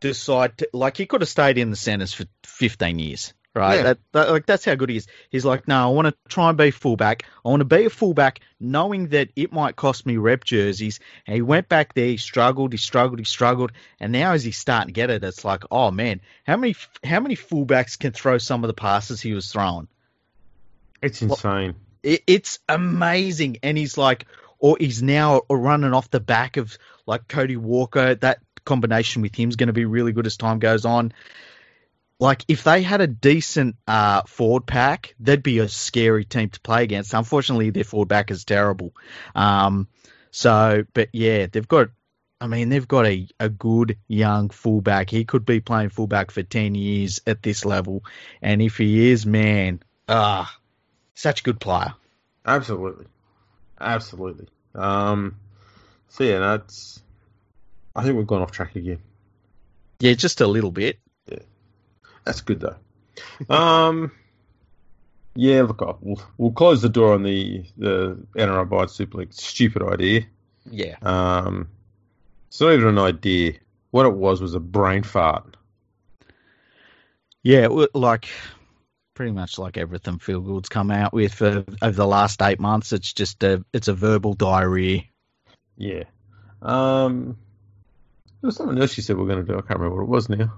decide 0.00 0.58
to 0.58 0.68
like 0.72 0.96
he 0.96 1.06
could 1.06 1.20
have 1.20 1.28
stayed 1.28 1.58
in 1.58 1.70
the 1.70 1.76
centres 1.76 2.12
for 2.12 2.24
15 2.44 2.98
years. 2.98 3.32
Right, 3.56 3.76
Yeah. 3.76 3.82
that, 3.84 3.98
that, 4.10 4.30
like 4.30 4.46
that's 4.46 4.64
how 4.64 4.74
good 4.74 4.88
he 4.90 4.96
is. 4.96 5.06
He's 5.30 5.44
like, 5.44 5.68
no, 5.68 5.76
I 5.76 5.86
want 5.86 6.08
to 6.08 6.14
try 6.28 6.48
and 6.48 6.58
be 6.58 6.72
fullback. 6.72 7.24
I 7.44 7.50
want 7.50 7.60
to 7.60 7.64
be 7.64 7.84
a 7.84 7.90
fullback, 7.90 8.40
knowing 8.58 9.08
that 9.10 9.28
it 9.36 9.52
might 9.52 9.76
cost 9.76 10.06
me 10.06 10.16
rep 10.16 10.42
jerseys. 10.42 10.98
And 11.24 11.36
he 11.36 11.40
went 11.40 11.68
back 11.68 11.94
there, 11.94 12.08
he 12.08 12.16
struggled, 12.16 12.72
he 12.72 12.78
struggled, 12.78 13.20
he 13.20 13.24
struggled, 13.24 13.70
and 14.00 14.10
now 14.10 14.32
as 14.32 14.42
he's 14.42 14.58
starting 14.58 14.88
to 14.88 14.92
get 14.92 15.08
it, 15.10 15.22
it's 15.22 15.44
like, 15.44 15.62
oh 15.70 15.92
man, 15.92 16.20
how 16.44 16.56
many 16.56 16.74
how 17.04 17.20
many 17.20 17.36
fullbacks 17.36 17.96
can 17.96 18.10
throw 18.10 18.38
some 18.38 18.64
of 18.64 18.68
the 18.68 18.74
passes 18.74 19.20
he 19.20 19.34
was 19.34 19.52
throwing? 19.52 19.86
It's 21.00 21.22
insane. 21.22 21.76
It, 22.02 22.24
it's 22.26 22.58
amazing, 22.68 23.58
and 23.62 23.78
he's 23.78 23.96
like, 23.96 24.26
or 24.58 24.76
he's 24.80 25.00
now 25.00 25.42
running 25.48 25.92
off 25.94 26.10
the 26.10 26.18
back 26.18 26.56
of 26.56 26.76
like 27.06 27.28
Cody 27.28 27.56
Walker. 27.56 28.16
That 28.16 28.40
combination 28.64 29.22
with 29.22 29.34
him 29.34 29.48
is 29.48 29.56
going 29.56 29.68
to 29.68 29.72
be 29.72 29.84
really 29.84 30.12
good 30.12 30.26
as 30.26 30.36
time 30.36 30.58
goes 30.58 30.84
on. 30.84 31.12
Like 32.20 32.44
if 32.48 32.64
they 32.64 32.82
had 32.82 33.00
a 33.00 33.06
decent 33.06 33.76
uh, 33.86 34.22
forward 34.22 34.66
pack, 34.66 35.14
they'd 35.18 35.42
be 35.42 35.58
a 35.58 35.68
scary 35.68 36.24
team 36.24 36.48
to 36.50 36.60
play 36.60 36.84
against. 36.84 37.12
Unfortunately, 37.12 37.70
their 37.70 37.84
forward 37.84 38.08
back 38.08 38.30
is 38.30 38.44
terrible. 38.44 38.94
Um, 39.34 39.88
so, 40.30 40.84
but 40.94 41.08
yeah, 41.12 41.46
they've 41.50 41.68
got. 41.68 41.88
I 42.40 42.46
mean, 42.46 42.68
they've 42.68 42.86
got 42.86 43.06
a, 43.06 43.26
a 43.40 43.48
good 43.48 43.96
young 44.06 44.50
fullback. 44.50 45.08
He 45.08 45.24
could 45.24 45.46
be 45.46 45.60
playing 45.60 45.88
fullback 45.90 46.30
for 46.30 46.42
ten 46.42 46.74
years 46.74 47.20
at 47.26 47.42
this 47.42 47.64
level, 47.64 48.04
and 48.42 48.60
if 48.60 48.76
he 48.76 49.10
is, 49.10 49.24
man, 49.24 49.80
ah, 50.08 50.54
such 51.14 51.40
a 51.40 51.44
good 51.44 51.60
player. 51.60 51.94
Absolutely, 52.44 53.06
absolutely. 53.80 54.48
Um, 54.74 55.36
so 56.08 56.24
yeah, 56.24 56.38
that's. 56.38 57.00
I 57.94 58.02
think 58.02 58.16
we've 58.16 58.26
gone 58.26 58.42
off 58.42 58.50
track 58.50 58.76
again. 58.76 58.98
Yeah, 60.00 60.14
just 60.14 60.40
a 60.40 60.46
little 60.46 60.70
bit. 60.72 60.98
Yeah, 61.30 61.38
that's 62.24 62.40
good 62.40 62.60
though. 62.60 63.54
um, 63.54 64.10
yeah, 65.34 65.62
look, 65.62 65.80
I'll- 65.82 65.98
we'll 66.00 66.22
we'll 66.38 66.52
close 66.52 66.82
the 66.82 66.88
door 66.88 67.14
on 67.14 67.22
the 67.22 67.64
the 67.76 68.18
NRL 68.36 68.68
Bide 68.68 68.90
Super 68.90 69.18
League 69.18 69.32
stupid 69.32 69.82
idea. 69.82 70.22
Yeah. 70.70 70.96
Um, 71.02 71.68
it's 72.48 72.60
not 72.60 72.72
even 72.72 72.88
an 72.88 72.98
idea. 72.98 73.54
What 73.90 74.06
it 74.06 74.14
was 74.14 74.40
was 74.40 74.54
a 74.54 74.60
brain 74.60 75.02
fart. 75.02 75.56
Yeah, 77.42 77.68
like 77.94 78.28
pretty 79.14 79.32
much 79.32 79.58
like 79.58 79.76
everything 79.76 80.18
Phil 80.18 80.40
Gould's 80.40 80.68
come 80.68 80.90
out 80.90 81.12
with 81.12 81.40
uh, 81.42 81.62
over 81.82 81.92
the 81.96 82.06
last 82.06 82.40
eight 82.42 82.58
months. 82.58 82.92
It's 82.92 83.12
just 83.12 83.42
a 83.44 83.64
it's 83.72 83.88
a 83.88 83.94
verbal 83.94 84.34
diarrhea. 84.34 85.02
Yeah. 85.76 86.04
Um, 86.62 87.36
there 88.44 88.48
was 88.48 88.56
something 88.56 88.78
else 88.78 88.94
you 88.98 89.02
said 89.02 89.16
we 89.16 89.22
are 89.22 89.26
going 89.26 89.46
to 89.46 89.50
do. 89.50 89.58
I 89.58 89.62
can't 89.62 89.80
remember 89.80 89.96
what 89.96 90.02
it 90.02 90.14
was 90.14 90.28
now. 90.28 90.52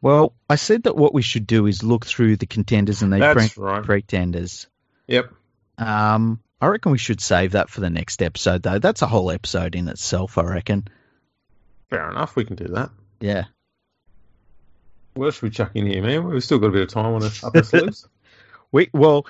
Well, 0.00 0.34
I 0.48 0.54
said 0.54 0.84
that 0.84 0.96
what 0.96 1.12
we 1.12 1.20
should 1.20 1.48
do 1.48 1.66
is 1.66 1.82
look 1.82 2.06
through 2.06 2.36
the 2.36 2.46
contenders 2.46 3.02
and 3.02 3.12
the 3.12 3.18
That's 3.18 3.54
pre- 3.54 3.64
right. 3.64 3.82
pretenders. 3.82 4.68
Yep. 5.08 5.32
Um, 5.78 6.38
I 6.60 6.68
reckon 6.68 6.92
we 6.92 6.98
should 6.98 7.20
save 7.20 7.52
that 7.52 7.70
for 7.70 7.80
the 7.80 7.90
next 7.90 8.22
episode, 8.22 8.62
though. 8.62 8.78
That's 8.78 9.02
a 9.02 9.08
whole 9.08 9.32
episode 9.32 9.74
in 9.74 9.88
itself. 9.88 10.38
I 10.38 10.44
reckon. 10.44 10.86
Fair 11.90 12.08
enough. 12.08 12.36
We 12.36 12.44
can 12.44 12.54
do 12.54 12.68
that. 12.68 12.90
Yeah. 13.18 13.46
What 15.14 15.24
else 15.24 15.34
should 15.34 15.42
we 15.42 15.50
chuck 15.50 15.72
in 15.74 15.86
here, 15.86 16.04
man? 16.04 16.24
We've 16.28 16.44
still 16.44 16.60
got 16.60 16.68
a 16.68 16.70
bit 16.70 16.82
of 16.82 16.88
time 16.88 17.14
on 17.14 17.24
us 17.24 17.42
up 17.42 17.56
our 17.56 17.64
sleeves. 17.64 18.06
We 18.70 18.90
well, 18.94 19.26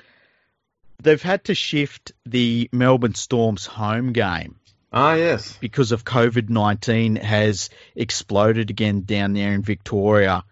they've 1.02 1.22
had 1.22 1.44
to 1.44 1.54
shift 1.54 2.12
the 2.26 2.68
Melbourne 2.70 3.14
Storm's 3.14 3.64
home 3.66 4.12
game 4.12 4.56
Ah, 4.92 5.14
yes. 5.14 5.56
because 5.58 5.92
of 5.92 6.04
COVID 6.04 6.50
nineteen 6.50 7.16
has 7.16 7.70
exploded 7.96 8.70
again 8.70 9.02
down 9.02 9.32
there 9.32 9.52
in 9.52 9.62
Victoria. 9.62 10.44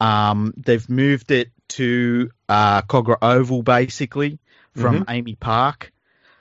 Um, 0.00 0.54
they've 0.56 0.88
moved 0.90 1.30
it 1.30 1.50
to 1.68 2.30
uh, 2.48 2.82
Kogarah 2.82 3.18
Oval, 3.22 3.62
basically 3.62 4.38
from 4.74 5.04
AAMI 5.06 5.40
Park. 5.40 5.92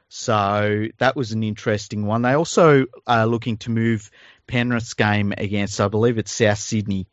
So 0.10 0.88
that 0.98 1.16
was 1.16 1.32
an 1.32 1.44
interesting 1.44 2.06
one. 2.06 2.22
They 2.22 2.34
also 2.34 2.86
are 3.08 3.26
looking 3.26 3.58
to 3.58 3.72
move 3.72 4.12
Penrith's 4.48 4.94
game 4.94 5.34
against, 5.38 5.80
I 5.80 5.88
believe 5.88 6.18
it's 6.18 6.32
South 6.32 6.58
Sydney, 6.58 7.08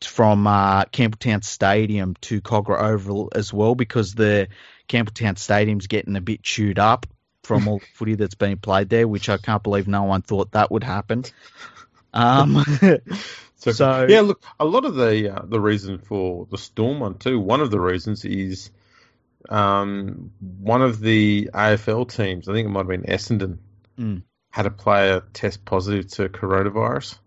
from 0.00 0.46
uh, 0.46 0.84
Campbelltown 0.86 1.44
Stadium 1.44 2.14
to 2.22 2.40
Kogarah 2.40 2.92
Oval 2.92 3.30
as 3.34 3.52
well, 3.52 3.74
because 3.74 4.14
the 4.14 4.48
Campbelltown 4.88 5.38
Stadium's 5.38 5.86
getting 5.86 6.16
a 6.16 6.20
bit 6.20 6.42
chewed 6.42 6.78
up 6.78 7.06
from 7.44 7.66
all 7.68 7.78
the 7.78 7.86
footy 7.94 8.14
that's 8.14 8.34
been 8.34 8.58
played 8.58 8.88
there, 8.88 9.06
which 9.08 9.28
I 9.28 9.36
can't 9.36 9.62
believe 9.62 9.88
no 9.88 10.04
one 10.04 10.22
thought 10.22 10.52
that 10.52 10.70
would 10.70 10.84
happen. 10.84 11.24
Um, 12.14 12.64
So, 13.56 13.70
So- 13.70 14.06
yeah, 14.08 14.22
look, 14.22 14.42
a 14.58 14.64
lot 14.64 14.84
of 14.84 14.96
the 14.96 15.36
uh, 15.36 15.42
the 15.44 15.60
reason 15.60 15.98
for 15.98 16.46
the 16.50 16.58
storm 16.58 16.98
one 16.98 17.14
too. 17.18 17.38
One 17.38 17.60
of 17.60 17.70
the 17.70 17.78
reasons 17.78 18.24
is 18.24 18.70
um, 19.48 20.32
one 20.40 20.82
of 20.82 20.98
the 21.00 21.48
AFL 21.54 22.10
teams. 22.12 22.48
I 22.48 22.54
think 22.54 22.66
it 22.66 22.70
might 22.70 22.80
have 22.80 22.88
been 22.88 23.02
Essendon 23.04 23.58
Mm. 23.98 24.22
had 24.50 24.66
a 24.66 24.70
player 24.70 25.22
test 25.32 25.64
positive 25.64 26.08
to 26.12 26.28
coronavirus. 26.28 27.18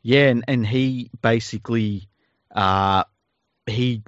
Yeah, 0.00 0.28
and, 0.28 0.44
and 0.48 0.66
he 0.66 1.10
basically, 1.20 2.08
uh, 2.54 3.04
he, 3.66 4.02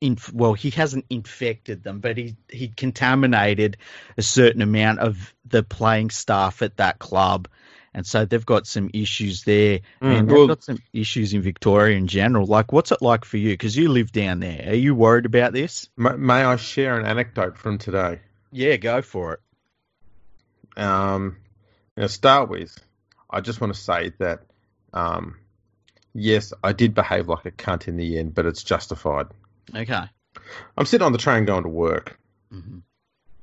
inf- 0.00 0.32
well, 0.32 0.54
he 0.54 0.70
hasn't 0.70 1.06
infected 1.10 1.82
them, 1.82 2.00
but 2.00 2.16
he 2.16 2.36
he 2.48 2.68
contaminated 2.68 3.76
a 4.16 4.22
certain 4.22 4.62
amount 4.62 4.98
of 5.00 5.34
the 5.44 5.62
playing 5.62 6.10
staff 6.10 6.62
at 6.62 6.76
that 6.78 6.98
club, 6.98 7.48
and 7.92 8.06
so 8.06 8.24
they've 8.24 8.46
got 8.46 8.66
some 8.66 8.90
issues 8.94 9.44
there, 9.44 9.80
Mm, 10.00 10.18
and 10.18 10.30
well- 10.30 10.46
they've 10.46 10.56
got 10.56 10.64
some 10.64 10.78
issues 10.92 11.34
in 11.34 11.42
Victoria 11.42 11.96
in 11.96 12.06
general. 12.06 12.46
Like, 12.46 12.72
what's 12.72 12.92
it 12.92 13.02
like 13.02 13.24
for 13.24 13.36
you? 13.36 13.50
Because 13.52 13.76
you 13.76 13.88
live 13.88 14.12
down 14.12 14.40
there. 14.40 14.68
Are 14.68 14.74
you 14.74 14.94
worried 14.94 15.26
about 15.26 15.52
this? 15.52 15.88
May, 15.96 16.16
may 16.16 16.42
I 16.44 16.56
share 16.56 16.98
an 16.98 17.06
anecdote 17.06 17.58
from 17.58 17.78
today? 17.78 18.20
Yeah, 18.52 18.76
go 18.76 19.02
for 19.02 19.34
it. 19.34 19.40
Um, 20.82 21.36
now, 21.96 22.06
start 22.06 22.48
with, 22.48 22.76
I 23.28 23.40
just 23.40 23.60
want 23.60 23.74
to 23.74 23.80
say 23.80 24.12
that, 24.18 24.40
um, 24.92 25.36
yes, 26.14 26.52
I 26.62 26.72
did 26.72 26.94
behave 26.94 27.28
like 27.28 27.44
a 27.46 27.50
cunt 27.50 27.88
in 27.88 27.96
the 27.96 28.18
end, 28.18 28.34
but 28.34 28.46
it's 28.46 28.62
justified. 28.62 29.26
Okay. 29.74 30.04
I'm 30.76 30.86
sitting 30.86 31.04
on 31.04 31.12
the 31.12 31.18
train 31.18 31.44
going 31.44 31.64
to 31.64 31.68
work, 31.68 32.18
hmm 32.50 32.78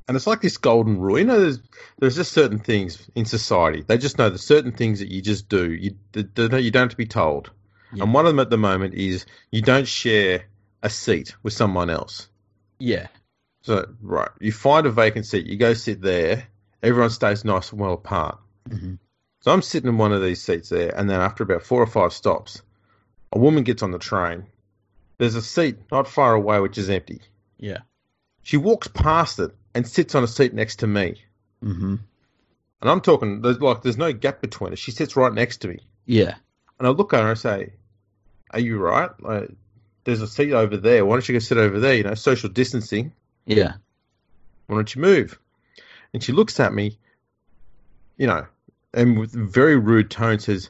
and 0.08 0.16
it's 0.16 0.28
like 0.28 0.42
this 0.42 0.58
golden 0.58 1.00
rule. 1.00 1.20
You 1.20 1.26
know, 1.26 1.40
there's 1.40 1.60
there's 2.00 2.16
just 2.16 2.32
certain 2.32 2.60
things 2.60 3.10
in 3.16 3.26
society. 3.26 3.84
They 3.86 3.98
just 3.98 4.18
know 4.18 4.30
the 4.30 4.38
certain 4.38 4.72
things 4.72 5.00
that 5.00 5.12
you 5.12 5.22
just 5.22 5.50
do. 5.50 5.72
You 5.72 5.96
you 6.16 6.24
don't 6.72 6.76
have 6.76 6.90
to 6.92 6.98
be 6.98 7.06
told. 7.06 7.52
Yeah. 7.94 8.04
And 8.04 8.14
one 8.14 8.26
of 8.26 8.32
them 8.32 8.40
at 8.40 8.50
the 8.50 8.58
moment 8.58 8.94
is 8.94 9.26
you 9.52 9.62
don't 9.62 9.88
share 9.88 10.46
a 10.82 10.90
seat 10.90 11.36
with 11.44 11.54
someone 11.54 11.90
else. 11.90 12.30
Yeah. 12.80 13.08
So 13.64 13.86
right, 14.02 14.30
you 14.40 14.52
find 14.52 14.86
a 14.86 14.92
vacant 14.92 15.26
seat, 15.26 15.46
you 15.46 15.58
go 15.58 15.74
sit 15.74 16.02
there. 16.02 16.48
Everyone 16.82 17.10
stays 17.10 17.44
nice 17.44 17.72
and 17.72 17.82
well 17.82 17.94
apart. 17.94 18.40
hmm 18.70 18.96
So 19.42 19.52
I'm 19.52 19.62
sitting 19.62 19.90
in 19.90 19.98
one 19.98 20.14
of 20.14 20.22
these 20.22 20.42
seats 20.42 20.70
there, 20.70 20.96
and 20.98 21.10
then 21.10 21.20
after 21.20 21.44
about 21.44 21.64
four 21.64 21.82
or 21.82 21.88
five 21.88 22.14
stops, 22.14 22.62
a 23.34 23.40
woman 23.40 23.64
gets 23.64 23.84
on 23.84 23.92
the 23.92 24.00
train. 24.00 24.46
There's 25.18 25.36
a 25.36 25.42
seat 25.42 25.78
not 25.92 26.08
far 26.08 26.34
away 26.34 26.60
which 26.60 26.78
is 26.78 26.90
empty. 26.90 27.22
Yeah. 27.58 27.80
She 28.44 28.58
walks 28.58 28.88
past 28.88 29.40
it 29.40 29.52
and 29.74 29.88
sits 29.88 30.16
on 30.16 30.24
a 30.24 30.28
seat 30.28 30.54
next 30.54 30.78
to 30.78 30.88
me. 30.88 31.22
Mm-hmm. 31.64 31.96
And 32.82 32.90
I'm 32.90 33.02
talking, 33.02 33.42
there's 33.42 33.60
like, 33.60 33.82
there's 33.82 33.98
no 33.98 34.14
gap 34.14 34.42
between 34.42 34.74
us. 34.74 34.80
She 34.80 34.92
sits 34.92 35.16
right 35.16 35.34
next 35.34 35.58
to 35.58 35.68
me. 35.68 35.80
Yeah. 36.06 36.36
And 36.78 36.88
I 36.88 36.92
look 36.92 37.14
at 37.14 37.22
her 37.22 37.30
and 37.30 37.32
I 37.32 37.34
say, 37.34 37.74
Are 38.52 38.60
you 38.60 38.78
right? 38.78 39.10
Like, 39.20 39.50
there's 40.04 40.22
a 40.22 40.28
seat 40.28 40.54
over 40.54 40.78
there. 40.78 41.06
Why 41.06 41.16
don't 41.16 41.28
you 41.28 41.34
go 41.34 41.40
sit 41.40 41.58
over 41.58 41.80
there? 41.80 41.96
You 41.96 42.04
know, 42.04 42.14
social 42.14 42.50
distancing. 42.50 43.12
Yeah. 43.46 43.74
Why 44.68 44.76
don't 44.76 44.96
you 44.96 45.02
move? 45.02 45.40
And 46.14 46.24
she 46.24 46.32
looks 46.32 46.60
at 46.60 46.74
me, 46.74 46.98
you 48.18 48.28
know, 48.28 48.46
and 48.94 49.20
with 49.20 49.32
very 49.32 49.78
rude 49.78 50.10
tone 50.10 50.40
says, 50.40 50.70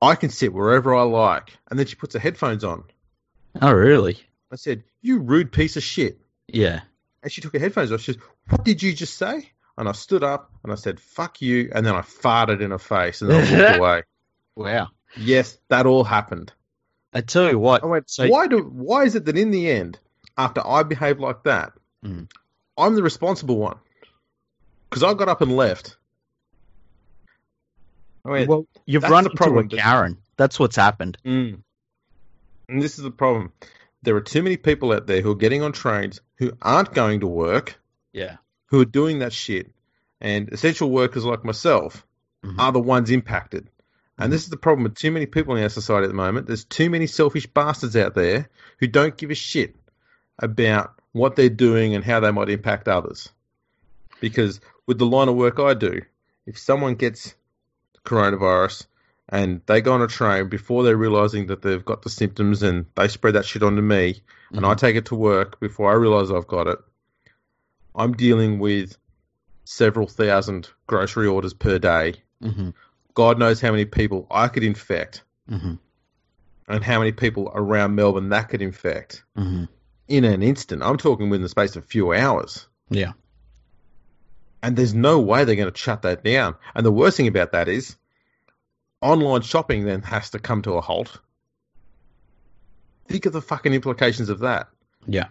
I 0.00 0.14
can 0.14 0.30
sit 0.30 0.52
wherever 0.52 0.94
I 0.94 1.02
like. 1.02 1.56
And 1.70 1.78
then 1.78 1.86
she 1.86 1.96
puts 1.96 2.14
her 2.14 2.20
headphones 2.20 2.64
on. 2.64 2.84
Oh, 3.60 3.72
really? 3.72 4.18
I 4.52 4.56
said, 4.56 4.84
You 5.02 5.18
rude 5.20 5.52
piece 5.52 5.76
of 5.76 5.82
shit. 5.82 6.18
Yeah. 6.46 6.80
And 7.22 7.30
she 7.32 7.40
took 7.40 7.52
her 7.52 7.58
headphones 7.58 7.92
off. 7.92 8.00
She 8.00 8.12
says, 8.12 8.22
What 8.48 8.64
did 8.64 8.82
you 8.82 8.92
just 8.92 9.16
say? 9.18 9.50
And 9.76 9.88
I 9.88 9.92
stood 9.92 10.24
up 10.24 10.50
and 10.64 10.72
I 10.72 10.76
said, 10.76 11.00
Fuck 11.00 11.40
you. 11.42 11.70
And 11.74 11.84
then 11.84 11.94
I 11.94 12.00
farted 12.02 12.60
in 12.60 12.70
her 12.70 12.78
face 12.78 13.20
and 13.22 13.30
then 13.30 13.44
I 13.54 13.66
walked 13.66 13.78
away. 13.80 14.02
Wow. 14.56 14.88
Yes, 15.16 15.58
that 15.68 15.86
all 15.86 16.04
happened. 16.04 16.52
I 17.12 17.20
tell 17.22 17.48
you 17.50 17.58
what. 17.58 17.82
I 17.82 17.86
went, 17.86 18.10
so- 18.10 18.28
why 18.28 18.46
do 18.46 18.58
why 18.62 19.04
is 19.04 19.14
it 19.14 19.24
that 19.26 19.38
in 19.38 19.50
the 19.50 19.70
end, 19.70 19.98
after 20.36 20.62
I 20.66 20.82
behaved 20.82 21.20
like 21.20 21.42
that, 21.44 21.72
Mm. 22.04 22.30
I'm 22.76 22.94
the 22.94 23.02
responsible 23.02 23.56
one? 23.56 23.76
Because 24.88 25.02
I 25.02 25.12
got 25.14 25.28
up 25.28 25.40
and 25.40 25.56
left. 25.56 25.96
I 28.24 28.30
went, 28.30 28.48
well, 28.48 28.66
you've 28.86 29.02
run 29.02 29.24
into 29.24 29.36
problem, 29.36 29.66
a 29.66 29.68
Karen. 29.68 30.16
That's 30.36 30.60
what's 30.60 30.76
happened. 30.76 31.18
mm. 31.24 31.60
And 32.68 32.82
this 32.82 32.98
is 32.98 33.04
the 33.04 33.10
problem. 33.10 33.52
There 34.02 34.16
are 34.16 34.20
too 34.20 34.42
many 34.42 34.56
people 34.56 34.92
out 34.92 35.06
there 35.06 35.20
who 35.22 35.30
are 35.32 35.36
getting 35.36 35.62
on 35.62 35.72
trains 35.72 36.20
who 36.36 36.52
aren't 36.62 36.94
going 36.94 37.20
to 37.20 37.26
work, 37.26 37.78
Yeah. 38.12 38.36
who 38.66 38.80
are 38.80 38.84
doing 38.84 39.20
that 39.20 39.32
shit, 39.32 39.70
and 40.20 40.48
essential 40.52 40.90
workers 40.90 41.24
like 41.24 41.44
myself 41.44 42.06
Mhm. 42.44 42.58
are 42.58 42.72
the 42.72 42.80
ones 42.80 43.10
impacted. 43.10 43.68
And 44.20 44.32
this 44.32 44.42
is 44.42 44.48
the 44.50 44.56
problem 44.56 44.82
with 44.84 44.96
too 44.96 45.10
many 45.12 45.26
people 45.26 45.54
in 45.56 45.62
our 45.62 45.68
society 45.68 46.04
at 46.04 46.08
the 46.08 46.14
moment. 46.14 46.46
There's 46.46 46.64
too 46.64 46.90
many 46.90 47.06
selfish 47.06 47.46
bastards 47.46 47.96
out 47.96 48.14
there 48.14 48.48
who 48.80 48.86
don't 48.88 49.16
give 49.16 49.30
a 49.30 49.34
shit 49.34 49.76
about 50.38 50.94
what 51.12 51.36
they're 51.36 51.48
doing 51.48 51.94
and 51.94 52.04
how 52.04 52.20
they 52.20 52.30
might 52.32 52.48
impact 52.48 52.88
others. 52.88 53.30
Because 54.20 54.60
with 54.86 54.98
the 54.98 55.06
line 55.06 55.28
of 55.28 55.36
work 55.36 55.58
I 55.60 55.74
do, 55.74 56.02
if 56.46 56.58
someone 56.58 56.96
gets 56.96 57.34
coronavirus 58.04 58.86
and 59.28 59.60
they 59.66 59.80
go 59.80 59.92
on 59.92 60.02
a 60.02 60.06
train 60.06 60.48
before 60.48 60.82
they're 60.82 60.96
realizing 60.96 61.46
that 61.46 61.62
they've 61.62 61.84
got 61.84 62.02
the 62.02 62.10
symptoms 62.10 62.62
and 62.62 62.86
they 62.94 63.08
spread 63.08 63.34
that 63.34 63.44
shit 63.44 63.62
onto 63.62 63.82
me 63.82 64.22
and 64.52 64.64
I 64.64 64.74
take 64.74 64.96
it 64.96 65.06
to 65.06 65.14
work 65.14 65.60
before 65.60 65.90
I 65.90 65.94
realize 65.94 66.30
I've 66.30 66.46
got 66.46 66.66
it, 66.66 66.78
I'm 67.94 68.14
dealing 68.14 68.58
with 68.58 68.96
several 69.64 70.06
thousand 70.06 70.70
grocery 70.86 71.26
orders 71.26 71.52
per 71.52 71.78
day. 71.78 72.14
hmm 72.42 72.70
God 73.14 73.38
knows 73.38 73.60
how 73.60 73.72
many 73.72 73.84
people 73.84 74.26
I 74.30 74.48
could 74.48 74.62
infect 74.62 75.22
hmm 75.48 75.74
and 76.68 76.84
how 76.84 76.98
many 76.98 77.12
people 77.12 77.50
around 77.54 77.94
Melbourne 77.94 78.28
that 78.30 78.48
could 78.48 78.62
infect 78.62 79.24
hmm 79.36 79.64
in 80.06 80.24
an 80.24 80.42
instant. 80.42 80.82
I'm 80.82 80.96
talking 80.96 81.28
within 81.28 81.42
the 81.42 81.50
space 81.50 81.76
of 81.76 81.84
a 81.84 81.86
few 81.86 82.14
hours. 82.14 82.66
Yeah. 82.88 83.12
And 84.62 84.74
there's 84.74 84.94
no 84.94 85.20
way 85.20 85.44
they're 85.44 85.54
going 85.54 85.70
to 85.70 85.78
shut 85.78 86.00
that 86.02 86.24
down. 86.24 86.56
And 86.74 86.84
the 86.84 86.90
worst 86.90 87.18
thing 87.18 87.28
about 87.28 87.52
that 87.52 87.68
is 87.68 87.96
online 89.00 89.42
shopping 89.42 89.84
then 89.84 90.02
has 90.02 90.30
to 90.30 90.38
come 90.38 90.62
to 90.62 90.72
a 90.72 90.80
halt. 90.80 91.20
Think 93.06 93.26
of 93.26 93.32
the 93.32 93.42
fucking 93.42 93.72
implications 93.72 94.28
of 94.28 94.40
that. 94.40 94.68
Yeah. 95.06 95.28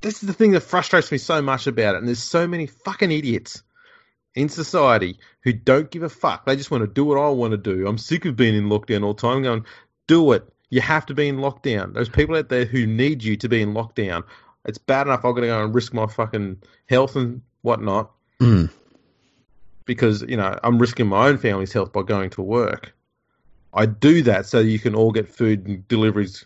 This 0.00 0.22
is 0.22 0.28
the 0.28 0.32
thing 0.32 0.52
that 0.52 0.60
frustrates 0.60 1.10
me 1.10 1.18
so 1.18 1.42
much 1.42 1.66
about 1.66 1.96
it. 1.96 1.98
And 1.98 2.06
there's 2.06 2.22
so 2.22 2.46
many 2.46 2.66
fucking 2.66 3.10
idiots 3.10 3.62
in 4.34 4.48
society 4.48 5.18
who 5.42 5.52
don't 5.52 5.90
give 5.90 6.04
a 6.04 6.08
fuck. 6.08 6.46
They 6.46 6.54
just 6.54 6.70
want 6.70 6.82
to 6.82 6.86
do 6.88 7.04
what 7.04 7.18
I 7.18 7.28
want 7.30 7.50
to 7.50 7.56
do. 7.56 7.86
I'm 7.88 7.98
sick 7.98 8.24
of 8.24 8.36
being 8.36 8.54
in 8.54 8.68
lockdown 8.68 9.04
all 9.04 9.14
the 9.14 9.20
time 9.20 9.42
going, 9.42 9.66
do 10.06 10.32
it. 10.32 10.44
You 10.70 10.80
have 10.82 11.06
to 11.06 11.14
be 11.14 11.26
in 11.26 11.38
lockdown. 11.38 11.94
There's 11.94 12.08
people 12.08 12.36
out 12.36 12.48
there 12.48 12.64
who 12.64 12.86
need 12.86 13.24
you 13.24 13.36
to 13.38 13.48
be 13.48 13.62
in 13.62 13.74
lockdown. 13.74 14.22
It's 14.64 14.78
bad 14.78 15.06
enough 15.06 15.24
I've 15.24 15.34
got 15.34 15.40
to 15.40 15.46
go 15.46 15.64
and 15.64 15.74
risk 15.74 15.94
my 15.94 16.06
fucking 16.06 16.62
health 16.86 17.16
and 17.16 17.42
whatnot 17.62 18.12
Mm. 18.40 18.70
Because, 19.88 20.22
you 20.22 20.36
know, 20.36 20.56
I'm 20.62 20.78
risking 20.78 21.08
my 21.08 21.28
own 21.28 21.38
family's 21.38 21.72
health 21.72 21.92
by 21.92 22.02
going 22.02 22.28
to 22.30 22.42
work. 22.42 22.94
I 23.72 23.86
do 23.86 24.22
that 24.24 24.44
so 24.44 24.60
you 24.60 24.78
can 24.78 24.94
all 24.94 25.10
get 25.10 25.28
food 25.28 25.66
and 25.66 25.88
deliveries, 25.88 26.44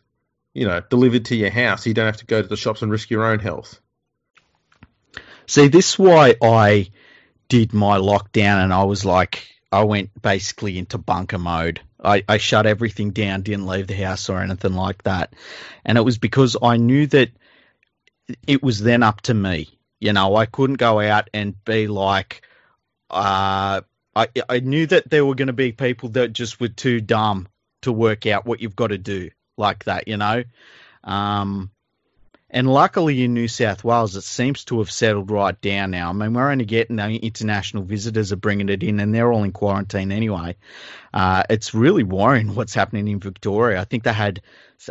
you 0.55 0.66
know, 0.66 0.80
delivered 0.88 1.26
to 1.26 1.36
your 1.36 1.51
house 1.51 1.82
so 1.82 1.90
you 1.90 1.95
don't 1.95 2.07
have 2.07 2.18
to 2.18 2.26
go 2.26 2.40
to 2.40 2.47
the 2.49 2.57
shops 2.57 2.82
and 2.82 2.90
risk 2.90 3.11
your 3.11 3.26
own 3.26 3.40
health. 3.40 3.80
See, 5.47 5.66
this 5.66 5.90
is 5.90 5.99
why 5.99 6.36
I 6.40 6.90
did 7.49 7.74
my 7.74 7.99
lockdown 7.99 8.62
and 8.62 8.72
I 8.72 8.84
was 8.84 9.05
like, 9.05 9.47
I 9.72 9.82
went 9.82 10.11
basically 10.22 10.78
into 10.78 10.97
bunker 10.97 11.38
mode. 11.38 11.80
I, 12.03 12.22
I 12.28 12.38
shut 12.38 12.66
everything 12.66 13.11
down, 13.11 13.43
didn't 13.43 13.66
leave 13.66 13.88
the 13.88 13.95
house 13.95 14.28
or 14.28 14.40
anything 14.40 14.74
like 14.74 15.03
that. 15.03 15.34
And 15.84 15.99
it 15.99 16.03
was 16.03 16.16
because 16.16 16.57
I 16.62 16.76
knew 16.76 17.09
that 17.09 17.30
it 18.47 18.62
was 18.62 18.80
then 18.80 19.03
up 19.03 19.20
to 19.22 19.34
me. 19.34 19.68
You 19.99 20.12
know, 20.12 20.36
I 20.36 20.47
couldn't 20.47 20.76
go 20.76 21.01
out 21.01 21.28
and 21.34 21.64
be 21.64 21.88
like, 21.88 22.43
uh, 23.12 23.82
I, 24.14 24.28
I 24.48 24.60
knew 24.60 24.86
that 24.86 25.08
there 25.08 25.24
were 25.24 25.34
going 25.34 25.46
to 25.46 25.52
be 25.52 25.72
people 25.72 26.10
that 26.10 26.32
just 26.32 26.60
were 26.60 26.68
too 26.68 27.00
dumb 27.00 27.48
to 27.82 27.92
work 27.92 28.26
out 28.26 28.46
what 28.46 28.60
you've 28.60 28.76
got 28.76 28.88
to 28.88 28.98
do 28.98 29.30
like 29.56 29.84
that, 29.84 30.08
you 30.08 30.16
know. 30.16 30.44
Um, 31.04 31.70
and 32.50 32.70
luckily 32.70 33.24
in 33.24 33.32
New 33.32 33.48
South 33.48 33.82
Wales, 33.82 34.14
it 34.14 34.24
seems 34.24 34.64
to 34.66 34.78
have 34.78 34.90
settled 34.90 35.30
right 35.30 35.58
down 35.62 35.90
now. 35.90 36.10
I 36.10 36.12
mean, 36.12 36.34
we're 36.34 36.50
only 36.50 36.66
getting 36.66 36.96
the 36.96 37.16
international 37.16 37.82
visitors 37.82 38.30
are 38.30 38.36
bringing 38.36 38.68
it 38.68 38.82
in, 38.82 39.00
and 39.00 39.14
they're 39.14 39.32
all 39.32 39.42
in 39.42 39.52
quarantine 39.52 40.12
anyway. 40.12 40.56
Uh, 41.14 41.44
it's 41.48 41.72
really 41.72 42.02
worrying 42.02 42.54
what's 42.54 42.74
happening 42.74 43.08
in 43.08 43.20
Victoria. 43.20 43.80
I 43.80 43.84
think 43.84 44.04
they 44.04 44.12
had, 44.12 44.42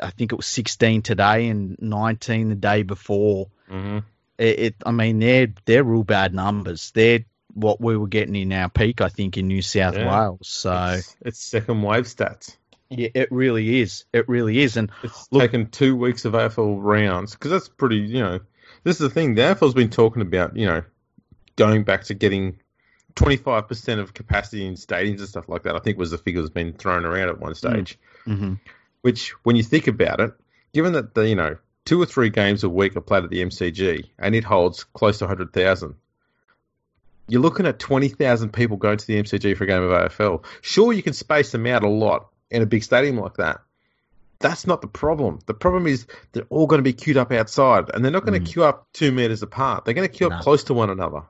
I 0.01 0.09
think 0.09 0.33
it 0.33 0.37
was 0.37 0.47
16 0.47 1.03
today 1.03 1.49
and 1.49 1.77
19 1.79 2.49
the 2.49 2.55
day 2.55 2.81
before. 2.81 3.49
Mm-hmm. 3.69 3.99
It, 4.39 4.59
it 4.59 4.75
I 4.83 4.91
mean, 4.91 5.19
they're 5.19 5.53
they're 5.65 5.83
real 5.83 6.03
bad 6.03 6.33
numbers. 6.33 6.89
They're 6.91 7.25
what 7.53 7.81
we 7.81 7.97
were 7.97 8.07
getting 8.07 8.35
in 8.35 8.51
our 8.53 8.69
peak, 8.69 9.01
I 9.01 9.09
think, 9.09 9.37
in 9.37 9.47
New 9.47 9.61
South 9.61 9.95
Yeah. 9.95 10.09
Wales. 10.21 10.47
So 10.47 10.73
It's, 10.97 11.15
it's 11.21 11.39
second 11.43 11.81
wave 11.81 12.05
stats. 12.05 12.55
yeah, 12.89 13.09
it 13.13 13.31
really 13.31 13.79
is. 13.81 14.05
It 14.13 14.27
really 14.29 14.59
is. 14.59 14.77
And 14.77 14.91
It's 15.03 15.27
Look- 15.31 15.41
taken 15.43 15.69
two 15.69 15.95
weeks 15.95 16.25
of 16.25 16.33
AFL 16.33 16.77
rounds 16.81 17.33
because 17.33 17.51
that's 17.51 17.69
pretty. 17.69 17.97
You 17.97 18.19
know, 18.19 18.39
this 18.83 18.95
is 18.95 18.99
the 19.01 19.09
thing. 19.09 19.35
The 19.35 19.41
AFL's 19.43 19.73
been 19.73 19.89
talking 19.89 20.21
about. 20.21 20.55
You 20.55 20.65
know, 20.67 20.83
going 21.55 21.83
back 21.83 22.03
to 22.05 22.13
getting 22.13 22.59
twenty 23.15 23.37
five 23.37 23.67
percent 23.67 23.99
of 23.99 24.13
capacity 24.13 24.65
in 24.65 24.75
stadiums 24.75 25.19
and 25.19 25.27
stuff 25.27 25.49
like 25.49 25.63
that. 25.63 25.75
I 25.75 25.79
think 25.79 25.97
was 25.97 26.11
the 26.11 26.17
figure 26.17 26.41
that's 26.41 26.53
been 26.53 26.73
thrown 26.73 27.05
around 27.05 27.29
at 27.29 27.39
one 27.39 27.55
stage. 27.55 27.97
mhm. 28.25 28.59
Which, 29.01 29.31
when 29.43 29.55
you 29.55 29.63
think 29.63 29.87
about 29.87 30.19
it, 30.19 30.31
given 30.73 30.93
that 30.93 31.13
the 31.15 31.27
you 31.27 31.35
know 31.35 31.57
two 31.85 31.99
or 32.01 32.05
three 32.05 32.29
games 32.29 32.63
a 32.63 32.69
week 32.69 32.95
are 32.95 33.01
played 33.01 33.23
at 33.23 33.29
the 33.31 33.41
MCG 33.41 34.05
and 34.19 34.35
it 34.35 34.43
holds 34.43 34.83
close 34.83 35.17
to 35.19 35.27
hundred 35.27 35.51
thousand. 35.53 35.95
You're 37.31 37.41
looking 37.41 37.65
at 37.65 37.79
20,000 37.79 38.51
people 38.51 38.75
going 38.75 38.97
to 38.97 39.07
the 39.07 39.15
MCG 39.23 39.55
for 39.55 39.63
a 39.63 39.67
game 39.67 39.81
of 39.83 39.89
AFL. 39.89 40.43
Sure, 40.59 40.91
you 40.91 41.01
can 41.01 41.13
space 41.13 41.53
them 41.53 41.65
out 41.65 41.83
a 41.83 41.87
lot 41.87 42.27
in 42.49 42.61
a 42.61 42.65
big 42.65 42.83
stadium 42.83 43.17
like 43.17 43.35
that. 43.37 43.61
That's 44.41 44.67
not 44.67 44.81
the 44.81 44.89
problem. 44.89 45.39
The 45.45 45.53
problem 45.53 45.87
is 45.87 46.07
they're 46.33 46.43
all 46.49 46.67
going 46.67 46.79
to 46.79 46.83
be 46.83 46.91
queued 46.91 47.15
up 47.15 47.31
outside, 47.31 47.85
and 47.93 48.03
they're 48.03 48.11
not 48.11 48.25
going 48.25 48.37
to 48.37 48.45
Mm. 48.45 48.51
queue 48.51 48.63
up 48.65 48.87
two 48.91 49.13
meters 49.13 49.43
apart. 49.43 49.85
They're 49.85 49.93
going 49.93 50.09
to 50.09 50.13
queue 50.13 50.27
No. 50.27 50.35
up 50.35 50.41
close 50.41 50.65
to 50.65 50.73
one 50.73 50.89
another. 50.89 51.21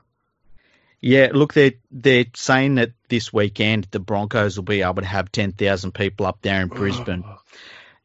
yeah, 1.01 1.29
look, 1.33 1.53
they're 1.53 1.73
they're 1.91 2.25
saying 2.35 2.75
that 2.75 2.93
this 3.09 3.31
weekend 3.31 3.87
the 3.91 3.99
Broncos 3.99 4.55
will 4.57 4.63
be 4.63 4.81
able 4.81 5.01
to 5.01 5.07
have 5.07 5.31
ten 5.31 5.51
thousand 5.51 5.93
people 5.93 6.25
up 6.25 6.41
there 6.41 6.61
in 6.61 6.67
Brisbane. 6.69 7.23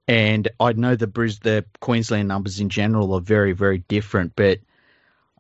And 0.09 0.49
I 0.61 0.73
know 0.75 0.97
the 0.97 1.07
Bris 1.07 1.39
the 1.39 1.65
Queensland 1.81 2.29
numbers 2.29 2.61
in 2.61 2.69
general 2.69 3.15
are 3.15 3.21
very, 3.21 3.53
very 3.53 3.79
different, 3.79 4.33
but 4.37 4.59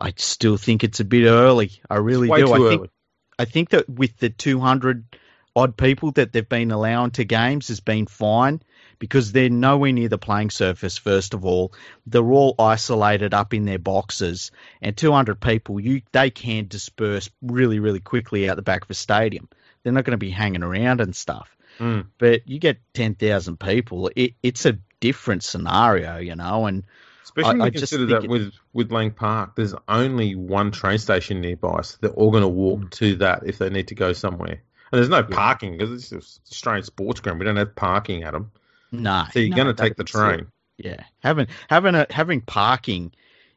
I 0.00 0.12
still 0.16 0.56
think 0.56 0.84
it's 0.84 1.00
a 1.00 1.04
bit 1.04 1.26
early. 1.26 1.72
I 1.88 1.96
really 1.96 2.28
do. 2.28 2.34
I 2.34 2.40
early. 2.42 2.68
think 2.68 2.90
I 3.38 3.44
think 3.44 3.70
that 3.70 3.88
with 3.88 4.16
the 4.18 4.30
two 4.30 4.60
hundred 4.60 5.04
odd 5.54 5.76
people 5.76 6.12
that 6.12 6.32
they've 6.32 6.48
been 6.48 6.70
allowing 6.70 7.10
to 7.12 7.24
games 7.24 7.68
has 7.68 7.80
been 7.80 8.06
fine 8.06 8.60
because 8.98 9.32
they're 9.32 9.48
nowhere 9.50 9.92
near 9.92 10.08
the 10.08 10.18
playing 10.18 10.50
surface. 10.50 10.98
First 10.98 11.34
of 11.34 11.44
all, 11.44 11.72
they're 12.06 12.32
all 12.32 12.54
isolated 12.58 13.32
up 13.34 13.54
in 13.54 13.64
their 13.64 13.78
boxes, 13.78 14.50
and 14.82 14.96
two 14.96 15.12
hundred 15.12 15.40
people 15.40 15.80
you 15.80 16.02
they 16.12 16.30
can 16.30 16.66
disperse 16.68 17.30
really, 17.42 17.78
really 17.78 18.00
quickly 18.00 18.48
out 18.48 18.56
the 18.56 18.62
back 18.62 18.84
of 18.84 18.90
a 18.90 18.94
stadium. 18.94 19.48
They're 19.82 19.92
not 19.92 20.04
going 20.04 20.12
to 20.12 20.18
be 20.18 20.30
hanging 20.30 20.62
around 20.62 21.00
and 21.00 21.14
stuff 21.14 21.56
Mm. 21.78 22.06
but 22.16 22.48
you 22.48 22.58
get 22.58 22.78
10,000 22.94 23.60
people, 23.60 24.10
it, 24.16 24.32
it's 24.42 24.64
a 24.64 24.78
different 25.00 25.42
scenario, 25.44 26.16
you 26.16 26.34
know, 26.34 26.64
and 26.64 26.84
Especially 27.26 27.58
when 27.58 27.60
I- 27.60 27.64
you 27.64 27.68
I 27.68 27.70
consider 27.70 28.06
that 28.06 28.24
it- 28.24 28.30
with, 28.30 28.54
with 28.72 28.90
Lang 28.92 29.10
Park, 29.10 29.56
there's 29.56 29.74
only 29.88 30.34
one 30.36 30.70
train 30.70 30.98
station 30.98 31.40
nearby, 31.40 31.82
so 31.82 31.98
they're 32.00 32.10
all 32.10 32.30
going 32.30 32.42
to 32.42 32.48
walk 32.48 32.80
Mm. 32.80 32.90
to 32.92 33.16
that 33.16 33.42
if 33.44 33.58
they 33.58 33.68
need 33.68 33.88
to 33.88 33.94
go 33.94 34.12
somewhere. 34.12 34.62
And 34.92 34.98
there's 34.98 35.08
no 35.08 35.18
Yeah. 35.18 35.36
parking 35.36 35.76
because 35.76 35.90
it's 35.92 36.08
just 36.48 36.66
a 36.66 36.82
sports 36.82 37.20
ground. 37.20 37.40
We 37.40 37.44
don't 37.44 37.56
have 37.56 37.74
parking 37.74 38.22
at 38.22 38.32
them, 38.32 38.52
no. 38.92 39.24
so 39.32 39.40
you're 39.40 39.50
no, 39.50 39.56
going 39.64 39.74
to 39.76 39.82
take 39.82 39.96
the 39.96 40.04
train. 40.04 40.46
Yeah. 40.78 41.02
Having, 41.20 41.48
having, 41.68 41.94
a, 41.96 42.06
having 42.10 42.40
parking 42.42 43.12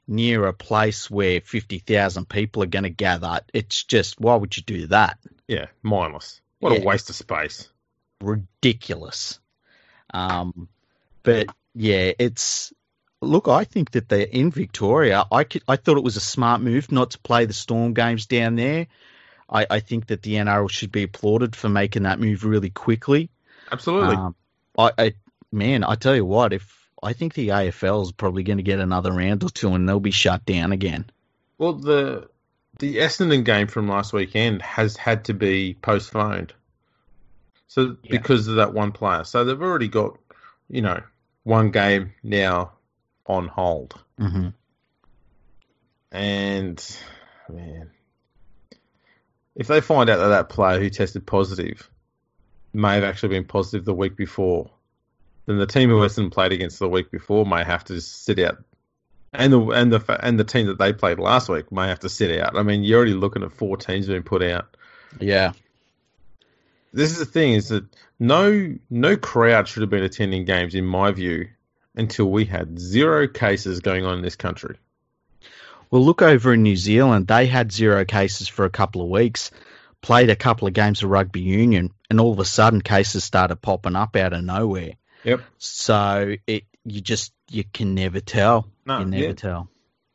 near 0.07 0.47
a 0.47 0.53
place 0.53 1.11
where 1.11 1.39
50,000 1.41 2.27
people 2.27 2.63
are 2.63 2.65
going 2.65 2.83
to 2.83 2.89
gather, 2.89 3.41
it's 3.53 3.83
just, 3.83 4.19
why 4.19 4.35
would 4.35 4.57
you 4.57 4.63
do 4.63 4.87
that? 4.87 5.19
Yeah, 5.47 5.67
mindless. 5.83 6.41
What 6.59 6.75
a 6.75 6.83
waste 6.83 7.09
of 7.11 7.15
space. 7.15 7.69
ridiculous. 8.21 9.39
Um, 10.13 10.67
but 11.23 11.47
yeah, 11.75 12.11
it's 12.17 12.73
look. 13.21 13.47
I 13.47 13.63
think 13.63 13.91
that 13.91 14.09
they're 14.09 14.21
in 14.21 14.51
Victoria. 14.51 15.25
I 15.31 15.43
could, 15.43 15.63
I 15.67 15.75
thought 15.75 15.97
it 15.97 16.03
was 16.03 16.15
a 16.15 16.21
smart 16.21 16.61
move 16.61 16.91
not 16.91 17.11
to 17.11 17.19
play 17.19 17.45
the 17.45 17.53
Storm 17.53 17.93
games 17.93 18.25
down 18.25 18.55
there. 18.55 18.87
I, 19.49 19.65
I 19.69 19.79
think 19.79 20.07
that 20.07 20.21
the 20.21 20.35
NRL 20.35 20.69
should 20.69 20.91
be 20.91 21.03
applauded 21.03 21.55
for 21.55 21.69
making 21.69 22.03
that 22.03 22.19
move 22.19 22.43
really 22.45 22.69
quickly. 22.69 23.29
Absolutely. 23.71 24.15
Um, 24.15 24.35
I, 24.77 24.91
I 24.97 25.13
man, 25.51 25.83
I 25.83 25.95
tell 25.95 26.15
you 26.15 26.25
what, 26.25 26.53
if 26.53 26.87
I 27.01 27.13
think 27.13 27.33
the 27.33 27.49
AFL 27.49 28.03
is 28.03 28.11
probably 28.11 28.43
going 28.43 28.57
to 28.57 28.63
get 28.63 28.79
another 28.79 29.11
round 29.11 29.43
or 29.43 29.49
two, 29.49 29.73
and 29.73 29.87
they'll 29.87 29.99
be 29.99 30.11
shut 30.11 30.45
down 30.45 30.71
again. 30.71 31.09
well, 31.57 31.73
the 31.73 32.29
the 32.77 32.97
Essendon 32.97 33.43
game 33.43 33.67
from 33.67 33.89
last 33.89 34.13
weekend 34.13 34.61
has 34.61 34.95
had 34.95 35.25
to 35.25 35.33
be 35.33 35.73
postponed. 35.81 36.53
So 37.67 37.97
Yeah. 38.03 38.11
because 38.11 38.47
of 38.47 38.55
that 38.55 38.73
one 38.73 38.91
player, 38.91 39.23
so 39.23 39.43
they've 39.43 39.61
already 39.61 39.87
got 39.87 40.17
you 40.69 40.81
know 40.81 41.01
one 41.43 41.71
game 41.71 42.13
now 42.23 42.71
on 43.29 43.47
hold. 43.47 43.93
Mm-hmm. 44.19 44.49
And 46.11 46.97
man, 47.47 47.91
if 49.55 49.67
they 49.67 49.79
find 49.79 50.09
out 50.09 50.17
that 50.17 50.29
that 50.29 50.49
player 50.49 50.79
who 50.79 50.89
tested 50.89 51.25
positive 51.25 51.89
may 52.73 52.95
have 52.95 53.03
actually 53.03 53.29
been 53.29 53.45
positive 53.45 53.85
the 53.85 53.93
week 53.93 54.17
before, 54.17 54.71
then 55.45 55.57
the 55.57 55.67
team 55.67 55.89
who 55.89 55.97
Essendon 55.97 56.31
played 56.31 56.51
against 56.51 56.79
the 56.79 56.89
week 56.89 57.11
before 57.11 57.45
may 57.45 57.63
have 57.63 57.83
to 57.85 58.01
sit 58.01 58.39
out, 58.39 58.63
and 59.31 59.53
the 59.53 59.59
and 59.69 59.93
the 59.93 60.25
and 60.25 60.39
the 60.39 60.43
team 60.43 60.67
that 60.67 60.79
they 60.79 60.91
played 60.91 61.19
last 61.19 61.47
week 61.47 61.71
may 61.71 61.87
have 61.87 61.99
to 61.99 62.09
sit 62.09 62.39
out. 62.39 62.57
I 62.57 62.63
mean, 62.63 62.83
you're 62.83 62.97
already 62.97 63.13
looking 63.13 63.43
at 63.43 63.51
four 63.51 63.77
teams 63.77 64.07
being 64.07 64.23
put 64.23 64.41
out. 64.41 64.75
Yeah, 65.19 65.53
This 66.91 67.11
is 67.11 67.19
the 67.19 67.25
thing: 67.25 67.53
is 67.53 67.69
that 67.69 67.85
no 68.19 68.75
no 68.89 69.17
crowd 69.17 69.67
should 69.67 69.81
have 69.81 69.89
been 69.91 70.03
attending 70.03 70.45
games, 70.45 70.73
in 70.73 70.85
my 70.85 71.11
view, 71.11 71.49
until 71.95 72.25
we 72.25 72.45
had 72.45 72.79
zero 72.79 73.27
cases 73.27 73.79
going 73.79 74.05
on 74.05 74.17
in 74.17 74.21
this 74.23 74.35
country. 74.35 74.77
Well, 75.91 76.05
look 76.05 76.21
over 76.21 76.53
in 76.53 76.63
New 76.63 76.75
Zealand. 76.75 77.27
They 77.27 77.47
had 77.47 77.71
zero 77.71 78.05
cases 78.05 78.47
for 78.47 78.65
a 78.65 78.69
couple 78.69 79.01
of 79.01 79.09
weeks, 79.09 79.49
played 80.01 80.29
a 80.29 80.35
couple 80.35 80.67
of 80.67 80.73
games 80.73 81.01
of 81.03 81.09
rugby 81.09 81.41
union, 81.41 81.91
and 82.09 82.19
all 82.19 82.31
of 82.31 82.39
a 82.39 82.45
sudden 82.45 82.81
cases 82.81 83.23
started 83.23 83.55
popping 83.57 83.95
up 83.95 84.15
out 84.15 84.33
of 84.33 84.43
nowhere. 84.43 84.93
Yep. 85.23 85.41
So 85.57 86.35
it 86.47 86.63
you 86.85 87.01
just 87.01 87.33
you 87.49 87.63
can 87.63 87.95
never 87.95 88.19
tell. 88.19 88.67
No, 88.85 88.99
you 88.99 89.05
never 89.05 89.23
yeah. 89.25 89.33
tell. 89.33 89.69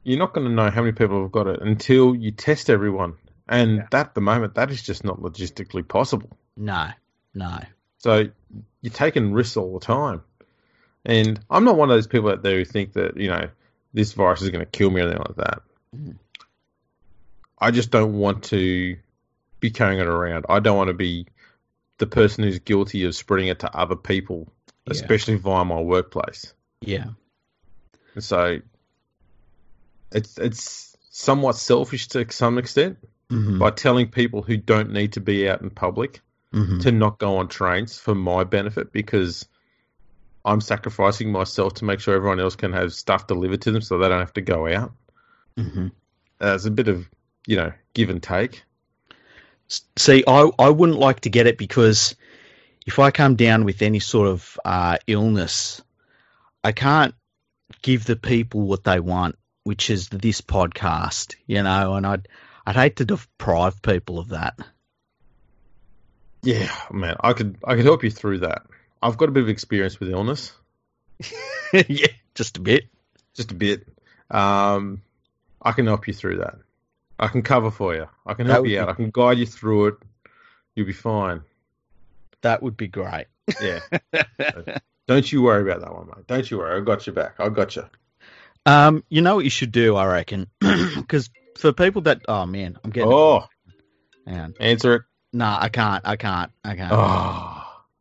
you're 0.05 0.19
not 0.19 0.33
going 0.33 0.47
to 0.47 0.53
know 0.53 0.71
how 0.71 0.81
many 0.83 0.93
people 0.93 1.23
have 1.23 1.33
got 1.33 1.47
it 1.49 1.61
until 1.61 2.15
you 2.15 2.31
test 2.31 2.71
everyone. 2.71 3.15
And 3.49 3.77
Yeah. 3.93 4.01
at 4.01 4.15
the 4.15 4.21
moment, 4.21 4.55
that 4.55 4.71
is 4.71 4.83
just 4.83 5.05
not 5.05 5.21
logistically 5.21 5.87
possible. 5.87 6.31
No, 6.57 6.89
no. 7.35 7.59
So 7.99 8.29
you're 8.81 8.93
taking 8.93 9.33
risks 9.33 9.57
all 9.57 9.79
the 9.79 9.85
time. 9.85 10.23
And 11.05 11.39
I'm 11.51 11.65
not 11.65 11.77
one 11.77 11.91
of 11.91 11.97
those 11.97 12.07
people 12.07 12.31
out 12.31 12.43
there 12.43 12.57
who 12.57 12.65
think 12.65 12.95
that, 12.95 13.17
you 13.17 13.29
know, 13.29 13.49
this 13.93 14.13
virus 14.15 14.43
is 14.43 14.51
going 14.51 14.65
to 14.65 14.71
kill 14.71 14.91
me 14.91 15.01
or 15.01 15.05
anything 15.05 15.23
like 15.27 15.37
that. 15.37 15.63
Mm. 15.97 16.17
I 17.59 17.71
just 17.71 17.91
don't 17.91 18.15
want 18.15 18.45
to 18.45 18.97
be 19.61 19.71
carrying 19.71 20.01
it 20.01 20.07
around. 20.07 20.47
I 20.49 20.61
don't 20.61 20.77
want 20.77 20.89
to 20.89 20.95
be 20.95 21.27
the 21.99 22.07
person 22.07 22.45
who's 22.45 22.59
guilty 22.59 23.05
of 23.05 23.15
spreading 23.15 23.49
it 23.49 23.61
to 23.61 23.77
other 23.77 23.97
people, 23.97 24.49
Yeah. 24.87 24.93
especially 24.93 25.37
via 25.37 25.65
my 25.65 25.81
workplace. 25.81 26.53
Yeah. 26.81 27.09
And 28.15 28.25
so 28.25 28.59
it's 30.13 30.39
it's 30.39 30.97
somewhat 31.11 31.57
selfish 31.57 32.09
to 32.09 32.27
some 32.31 32.59
extent. 32.59 32.99
Mhm. 33.31 33.59
by 33.59 33.71
telling 33.71 34.09
people 34.09 34.43
who 34.43 34.59
don't 34.59 34.93
need 34.93 35.15
to 35.15 35.21
be 35.21 35.49
out 35.49 35.63
in 35.63 35.71
public 35.71 36.21
Mhm. 36.53 36.83
to 36.83 36.93
not 36.93 37.19
go 37.19 37.39
on 37.39 37.49
trains 37.49 37.99
for 37.99 38.15
my 38.15 38.45
benefit 38.45 38.93
because 38.93 39.49
I'm 40.45 40.61
sacrificing 40.61 41.33
myself 41.33 41.75
to 41.75 41.85
make 41.85 42.01
sure 42.01 42.15
everyone 42.15 42.41
else 42.41 42.57
can 42.57 42.73
have 42.73 42.93
stuff 42.93 43.27
delivered 43.27 43.63
to 43.63 43.73
them 43.73 43.83
so 43.83 43.99
they 43.99 44.09
don't 44.09 44.21
have 44.21 44.35
to 44.35 44.43
go 44.43 44.67
out. 44.67 44.93
Mm-hmm. 45.57 45.89
There's 46.39 46.67
a 46.67 46.71
bit 46.71 46.89
of, 46.89 47.09
you 47.47 47.57
know, 47.57 47.73
give 47.95 48.11
and 48.11 48.23
take. 48.23 48.63
See, 49.97 50.25
I 50.27 50.51
I 50.59 50.69
wouldn't 50.69 50.99
like 50.99 51.21
to 51.21 51.31
get 51.31 51.47
it 51.47 51.57
because 51.57 52.15
if 52.87 52.99
I 52.99 53.11
come 53.11 53.37
down 53.37 53.65
with 53.65 53.81
any 53.81 53.99
sort 53.99 54.29
of 54.29 54.59
uh, 54.65 54.99
illness, 55.07 55.83
I 56.63 56.73
can't 56.73 57.15
give 57.83 58.05
the 58.05 58.17
people 58.17 58.63
what 58.63 58.85
they 58.85 59.01
want, 59.01 59.37
which 59.63 59.89
is 59.89 60.09
this 60.09 60.41
podcast, 60.43 61.35
you 61.47 61.63
know, 61.63 61.95
and 61.95 62.07
I'd 62.07 62.29
I'd 62.67 62.77
hate 62.77 62.97
to 62.97 63.05
deprive 63.05 63.81
people 63.81 64.19
of 64.19 64.29
that. 64.29 64.59
Yeah, 66.43 66.71
man, 66.91 67.17
I 67.21 67.33
could 67.33 67.57
I 67.65 67.77
could 67.77 67.87
help 67.87 68.05
you 68.05 68.11
through 68.11 68.41
that. 68.41 68.67
I've 69.05 69.19
got 69.19 69.29
a 69.29 69.33
bit 69.33 69.43
of 69.43 69.49
experience 69.51 70.01
with 70.01 70.09
illness, 70.09 70.53
yeah, 71.73 72.07
just 72.35 72.57
a 72.57 72.61
bit. 72.61 72.85
just 73.35 73.53
a 73.53 73.55
bit. 73.55 73.87
Um, 74.31 75.03
I 75.61 75.73
can 75.73 75.87
help 75.87 76.09
you 76.09 76.15
through 76.15 76.39
that. 76.39 76.57
I 77.19 77.29
can 77.29 77.43
cover 77.43 77.71
for 77.71 77.95
you. 77.95 78.07
I 78.27 78.33
can 78.35 78.47
help 78.47 78.65
you 78.67 78.73
be- 78.73 78.79
out. 78.79 78.89
I 78.89 78.95
can 78.95 79.11
guide 79.11 79.39
you 79.39 79.47
through 79.47 79.87
it. 79.89 79.95
You'll 80.75 80.87
be 80.87 80.93
fine. 80.93 81.43
That 82.41 82.63
would 82.63 82.77
be 82.77 82.89
great. 82.89 83.27
Yeah. 83.61 83.81
Don't 85.07 85.31
you 85.31 85.43
worry 85.43 85.63
about 85.71 85.83
that 85.83 85.95
one, 85.95 86.07
mate. 86.07 86.27
Don't 86.27 86.51
you 86.51 86.59
worry. 86.59 86.81
I 86.81 86.85
got 86.85 87.07
your 87.07 87.15
back. 87.15 87.35
I 87.39 87.51
got 87.51 87.77
you. 87.77 87.85
Um, 88.67 89.05
you 89.11 89.21
know 89.21 89.37
what 89.37 89.45
you 89.45 89.51
should 89.51 89.71
do, 89.73 89.97
I 89.97 90.07
reckon, 90.07 90.49
because 90.61 91.29
for 91.59 91.73
people 91.75 92.03
that, 92.03 92.23
oh 92.27 92.47
man, 92.47 92.79
I'm 92.83 92.91
getting. 92.91 93.13
Oh, 93.13 93.45
Man, 94.27 94.55
answer 94.59 94.95
it. 94.95 95.03
nah, 95.35 95.59
I 95.61 95.69
can't. 95.69 96.03
I 96.07 96.17
can't. 96.17 96.51
I 96.65 96.75
can't. 96.75 96.93
Oh. 96.93 97.54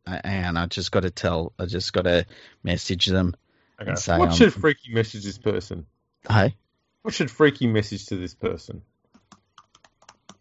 And 0.06 0.58
I 0.60 0.66
just 0.66 0.92
got 0.92 1.02
to 1.02 1.12
tell. 1.12 1.54
I 1.58 1.66
just 1.66 1.94
got 1.94 2.04
to 2.04 2.26
message 2.64 3.06
them. 3.06 3.36
Okay. 3.80 3.92
And 3.92 4.00
say, 4.00 4.18
what 4.18 4.30
um, 4.30 4.36
should 4.36 4.54
Freaky 4.54 4.94
message 4.94 5.24
this 5.24 5.38
person? 5.38 5.86
Hey, 6.30 6.56
What 7.02 7.14
should 7.14 7.32
Freaky 7.32 7.68
message 7.68 8.06
to 8.08 8.16
this 8.16 8.34
person? 8.34 8.82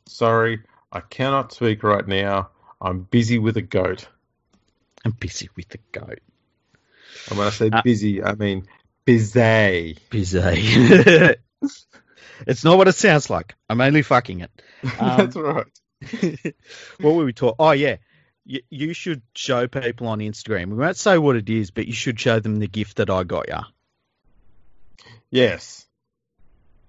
Sorry, 0.07 0.61
I 0.91 1.01
cannot 1.01 1.53
speak 1.53 1.83
right 1.83 2.07
now. 2.07 2.51
I'm 2.81 3.03
busy 3.03 3.39
with 3.39 3.57
a 3.57 3.63
goat. 3.63 4.09
I'm 5.05 5.13
busy 5.13 5.49
with 5.57 5.69
the 5.69 5.79
goat. 5.93 6.21
And 7.29 7.39
when 7.39 7.47
I 7.47 7.51
say 7.51 7.71
Uh, 7.73 7.83
busy, 7.83 8.23
I 8.23 8.35
mean 8.35 8.67
busy. 9.05 9.99
Busy. 10.11 10.39
it's 12.47 12.65
not 12.65 12.79
what 12.79 12.89
it 12.89 12.95
sounds 12.95 13.31
like. 13.31 13.55
I'm 13.69 13.81
only 13.81 14.03
fucking 14.03 14.41
it. 14.41 14.51
Um, 14.99 15.17
That's 15.17 15.37
right. 15.37 15.67
what 17.01 17.15
were 17.15 17.25
we 17.25 17.33
talking? 17.33 17.57
Oh 17.59 17.71
yeah, 17.71 17.97
you, 18.45 18.61
you 18.71 18.93
should 18.93 19.23
show 19.35 19.69
people 19.69 20.09
on 20.09 20.19
Instagram. 20.19 20.69
We 20.71 20.77
won't 20.77 20.97
say 20.97 21.19
what 21.19 21.37
it 21.37 21.49
is, 21.49 21.71
but 21.71 21.87
you 21.87 21.93
should 21.93 22.19
show 22.19 22.41
them 22.41 22.59
the 22.59 22.69
gift 22.69 22.97
that 22.97 23.11
I 23.11 23.25
got 23.25 23.49
you. 23.49 23.61
Yes. 25.31 25.87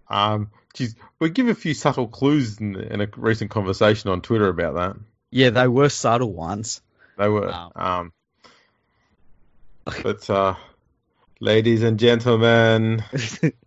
Um, 0.09 0.51
geez, 0.73 0.95
we 1.19 1.29
give 1.29 1.47
a 1.47 1.55
few 1.55 1.73
subtle 1.73 2.07
clues 2.07 2.59
in, 2.59 2.75
in 2.75 3.01
a 3.01 3.07
recent 3.15 3.51
conversation 3.51 4.09
on 4.09 4.21
Twitter 4.21 4.47
about 4.47 4.75
that. 4.75 4.95
Yeah, 5.31 5.51
they 5.51 5.67
were 5.67 5.89
subtle 5.89 6.33
ones. 6.33 6.81
They 7.17 7.27
were. 7.27 7.47
Wow. 7.47 7.71
Um, 7.75 8.13
but, 10.03 10.29
uh, 10.29 10.55
ladies 11.39 11.83
and 11.83 11.99
gentlemen, 11.99 13.03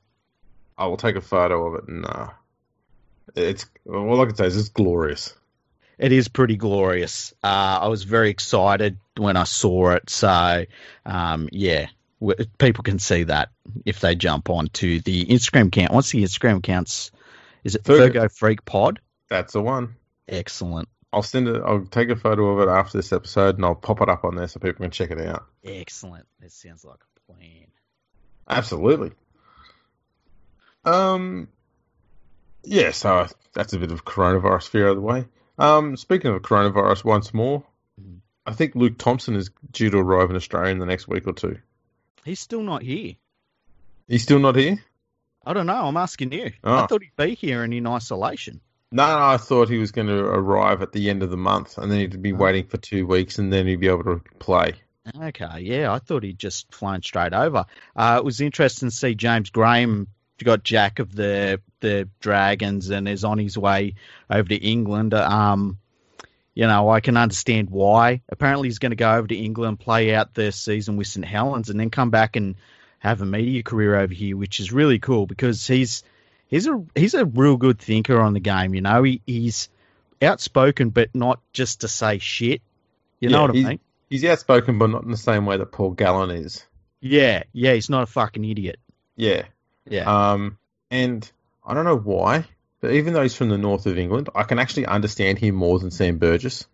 I 0.78 0.86
will 0.86 0.96
take 0.96 1.16
a 1.16 1.20
photo 1.20 1.66
of 1.66 1.82
it 1.82 1.88
and, 1.88 2.04
uh, 2.04 2.28
it's, 3.34 3.66
all 3.86 4.20
I 4.20 4.26
can 4.26 4.36
say 4.36 4.46
is 4.46 4.56
it's 4.56 4.68
glorious. 4.70 5.34
It 5.98 6.12
is 6.12 6.28
pretty 6.28 6.56
glorious. 6.56 7.32
Uh, 7.42 7.78
I 7.82 7.88
was 7.88 8.02
very 8.04 8.30
excited 8.30 8.98
when 9.16 9.36
I 9.36 9.44
saw 9.44 9.92
it. 9.92 10.10
So, 10.10 10.66
um, 11.06 11.48
yeah, 11.52 11.86
w- 12.20 12.46
people 12.58 12.84
can 12.84 12.98
see 12.98 13.24
that 13.24 13.48
if 13.86 14.00
they 14.00 14.14
jump 14.14 14.50
onto 14.50 15.00
the 15.00 15.24
Instagram 15.24 15.68
account. 15.68 15.92
What's 15.92 16.10
the 16.10 16.22
Instagram 16.22 16.58
accounts? 16.58 17.10
Is 17.64 17.74
it 17.74 17.84
Fergo. 17.84 18.10
Fergo 18.10 18.32
Freak 18.32 18.64
Pod? 18.64 19.00
That's 19.30 19.54
the 19.54 19.62
one. 19.62 19.96
Excellent. 20.28 20.88
I'll 21.12 21.22
send 21.22 21.48
it, 21.48 21.62
I'll 21.64 21.86
take 21.86 22.10
a 22.10 22.16
photo 22.16 22.50
of 22.50 22.68
it 22.68 22.70
after 22.70 22.98
this 22.98 23.12
episode 23.12 23.56
and 23.56 23.64
I'll 23.64 23.74
pop 23.74 24.02
it 24.02 24.08
up 24.10 24.24
on 24.24 24.34
there 24.34 24.48
so 24.48 24.60
people 24.60 24.82
can 24.82 24.90
check 24.90 25.10
it 25.10 25.20
out. 25.20 25.46
Excellent. 25.64 26.26
That 26.40 26.52
sounds 26.52 26.84
like 26.84 26.98
a 26.98 27.32
plan. 27.32 27.66
Absolutely. 28.48 29.12
Um, 30.84 31.48
yeah, 32.64 32.90
so 32.90 33.26
that's 33.54 33.72
a 33.72 33.78
bit 33.78 33.92
of 33.92 34.04
coronavirus 34.04 34.68
fear 34.68 34.86
out 34.88 34.90
of 34.90 34.96
the 34.96 35.02
way. 35.02 35.24
Um, 35.58 35.96
speaking 35.96 36.30
of 36.30 36.42
coronavirus, 36.42 37.04
once 37.04 37.32
more, 37.32 37.64
Mhm. 38.00 38.20
I 38.46 38.52
think 38.52 38.74
Luke 38.74 38.98
Thompson 38.98 39.34
is 39.36 39.50
due 39.72 39.90
to 39.90 39.98
arrive 39.98 40.30
in 40.30 40.36
Australia 40.36 40.70
in 40.70 40.78
the 40.78 40.86
next 40.86 41.08
week 41.08 41.26
or 41.26 41.32
two. 41.32 41.58
He's 42.24 42.40
still 42.40 42.62
not 42.62 42.82
here. 42.82 43.14
He's 44.08 44.22
still 44.22 44.38
not 44.38 44.56
here? 44.56 44.82
I 45.44 45.52
don't 45.52 45.66
know. 45.66 45.86
I'm 45.86 45.96
asking 45.96 46.32
you. 46.32 46.52
I 46.64 46.82
Oh. 46.82 46.86
thought 46.86 47.02
he'd 47.02 47.16
be 47.16 47.34
here 47.34 47.62
and 47.62 47.72
in 47.72 47.86
isolation. 47.86 48.60
No, 48.92 49.06
no, 49.06 49.24
I 49.26 49.36
thought 49.36 49.68
he 49.68 49.78
was 49.78 49.92
going 49.92 50.06
to 50.08 50.18
arrive 50.24 50.80
at 50.82 50.92
the 50.92 51.10
end 51.10 51.22
of 51.22 51.30
the 51.30 51.36
month 51.36 51.76
and 51.78 51.90
then 51.90 51.98
he'd 52.00 52.22
be 52.22 52.32
Oh. 52.32 52.36
waiting 52.36 52.66
for 52.66 52.76
two 52.76 53.06
weeks 53.06 53.38
and 53.38 53.52
then 53.52 53.66
he'd 53.66 53.80
be 53.80 53.88
able 53.88 54.04
to 54.04 54.20
play. 54.38 54.74
Okay, 55.20 55.60
yeah, 55.60 55.92
I 55.92 55.98
thought 56.00 56.22
he'd 56.24 56.38
just 56.38 56.72
flown 56.74 57.00
straight 57.02 57.32
over. 57.32 57.64
Uh, 57.94 58.16
it 58.18 58.24
was 58.24 58.40
interesting 58.40 58.88
to 58.90 58.94
see 58.94 59.14
James 59.14 59.50
Graham 59.50 60.08
got 60.44 60.62
Jack 60.62 60.98
of 60.98 61.14
the 61.14 61.60
the 61.80 62.08
Dragons 62.20 62.90
and 62.90 63.08
is 63.08 63.24
on 63.24 63.38
his 63.38 63.56
way 63.56 63.94
over 64.30 64.48
to 64.48 64.56
England. 64.56 65.14
Um, 65.14 65.78
you 66.54 66.66
know, 66.66 66.88
I 66.88 67.00
can 67.00 67.16
understand 67.16 67.70
why. 67.70 68.22
Apparently, 68.28 68.68
he's 68.68 68.78
going 68.78 68.90
to 68.90 68.96
go 68.96 69.12
over 69.14 69.26
to 69.26 69.36
England, 69.36 69.78
play 69.80 70.14
out 70.14 70.34
the 70.34 70.52
season 70.52 70.96
with 70.96 71.06
St 71.06 71.24
Helens, 71.26 71.68
and 71.68 71.78
then 71.78 71.90
come 71.90 72.10
back 72.10 72.36
and 72.36 72.56
have 72.98 73.20
a 73.20 73.26
media 73.26 73.62
career 73.62 73.96
over 73.96 74.14
here, 74.14 74.36
which 74.36 74.58
is 74.58 74.72
really 74.72 74.98
cool 74.98 75.26
because 75.26 75.66
he's 75.66 76.02
he's 76.48 76.66
a 76.66 76.82
he's 76.94 77.14
a 77.14 77.26
real 77.26 77.56
good 77.56 77.78
thinker 77.78 78.18
on 78.20 78.32
the 78.32 78.40
game. 78.40 78.74
You 78.74 78.80
know, 78.80 79.02
he, 79.02 79.20
he's 79.26 79.68
outspoken, 80.22 80.90
but 80.90 81.14
not 81.14 81.40
just 81.52 81.82
to 81.82 81.88
say 81.88 82.18
shit. 82.18 82.62
You 83.20 83.28
know 83.30 83.40
Yeah, 83.40 83.42
what 83.42 83.50
I 83.50 83.54
mean? 83.54 83.80
He's 84.08 84.24
outspoken, 84.24 84.78
but 84.78 84.90
not 84.90 85.04
in 85.04 85.10
the 85.10 85.16
same 85.16 85.46
way 85.46 85.56
that 85.58 85.72
Paul 85.72 85.90
Gallen 85.92 86.30
is. 86.30 86.64
Yeah, 87.00 87.44
yeah, 87.52 87.74
he's 87.74 87.90
not 87.90 88.02
a 88.02 88.06
fucking 88.06 88.44
idiot. 88.44 88.78
Yeah. 89.16 89.46
Yeah. 89.88 90.32
Um, 90.32 90.58
and 90.90 91.30
I 91.64 91.74
don't 91.74 91.84
know 91.84 91.98
why, 91.98 92.44
but 92.80 92.92
even 92.92 93.14
though 93.14 93.22
he's 93.22 93.34
from 93.34 93.48
the 93.48 93.58
north 93.58 93.86
of 93.86 93.98
England, 93.98 94.28
I 94.34 94.44
can 94.44 94.58
actually 94.58 94.86
understand 94.86 95.38
him 95.38 95.54
more 95.54 95.78
than 95.78 95.90
Sam 95.90 96.18
Burgess. 96.18 96.66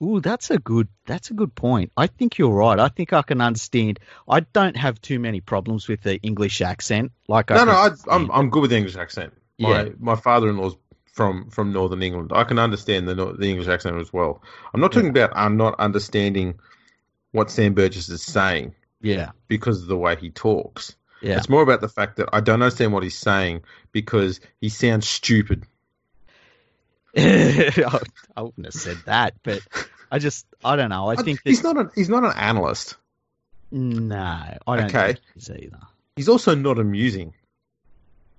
Ooh, 0.00 0.20
that's 0.20 0.50
a 0.50 0.58
good 0.58 0.86
that's 1.06 1.30
a 1.30 1.34
good 1.34 1.54
point. 1.56 1.90
I 1.96 2.06
think 2.06 2.38
you're 2.38 2.54
right. 2.54 2.78
I 2.78 2.88
think 2.88 3.12
I 3.12 3.22
can 3.22 3.40
understand. 3.40 3.98
I 4.28 4.40
don't 4.40 4.76
have 4.76 5.00
too 5.00 5.18
many 5.18 5.40
problems 5.40 5.88
with 5.88 6.02
the 6.02 6.18
English 6.18 6.60
accent. 6.60 7.10
Like 7.26 7.50
I 7.50 7.54
no, 7.54 7.60
can 7.60 7.68
no, 7.68 7.74
I, 7.74 7.84
understand 7.86 8.12
I'm. 8.14 8.30
I'm 8.30 8.50
good 8.50 8.60
with 8.60 8.70
the 8.70 8.76
English 8.76 8.96
accent. 8.96 9.32
My 9.58 9.82
Yeah. 9.82 9.88
my 9.98 10.14
father-in-law's 10.14 10.76
from 11.12 11.50
from 11.50 11.72
northern 11.72 12.02
England. 12.02 12.30
I 12.32 12.44
can 12.44 12.60
understand 12.60 13.08
the 13.08 13.14
the 13.14 13.50
English 13.50 13.66
accent 13.66 13.96
as 13.96 14.12
well. 14.12 14.40
I'm 14.72 14.80
not 14.80 14.92
talking 14.92 15.08
about 15.08 15.32
I'm 15.34 15.56
not 15.56 15.74
understanding 15.80 16.60
what 17.32 17.50
Sam 17.50 17.74
Burgess 17.74 18.08
is 18.08 18.22
saying 18.22 18.76
yeah, 19.00 19.32
because 19.48 19.82
of 19.82 19.88
the 19.88 19.96
way 19.98 20.14
he 20.14 20.30
talks. 20.30 20.94
Yeah. 21.20 21.36
It's 21.38 21.48
more 21.48 21.62
about 21.62 21.80
the 21.80 21.88
fact 21.88 22.16
that 22.16 22.28
I 22.32 22.40
don't 22.40 22.62
understand 22.62 22.92
what 22.92 23.02
he's 23.02 23.18
saying 23.18 23.62
because 23.92 24.40
he 24.60 24.68
sounds 24.68 25.08
stupid. 25.08 25.64
I 27.16 28.00
I 28.36 28.42
wouldn't 28.42 28.66
have 28.66 28.74
said 28.74 28.98
that, 29.06 29.34
but 29.42 29.60
I 30.10 30.18
just 30.18 30.46
I 30.64 30.76
don't 30.76 30.90
know. 30.90 31.08
I 31.08 31.16
think 31.16 31.42
that 31.42 31.50
he's 31.50 31.62
not 31.62 31.76
an 31.76 31.90
he's 31.94 32.08
not 32.08 32.24
an 32.24 32.32
analyst. 32.36 32.96
no, 33.70 34.16
I 34.66 34.76
don't 34.76 34.86
Okay. 34.86 35.06
think 35.14 35.20
he's 35.34 35.50
either. 35.50 35.80
He's 36.16 36.28
also 36.28 36.54
not 36.54 36.78
amusing. 36.78 37.34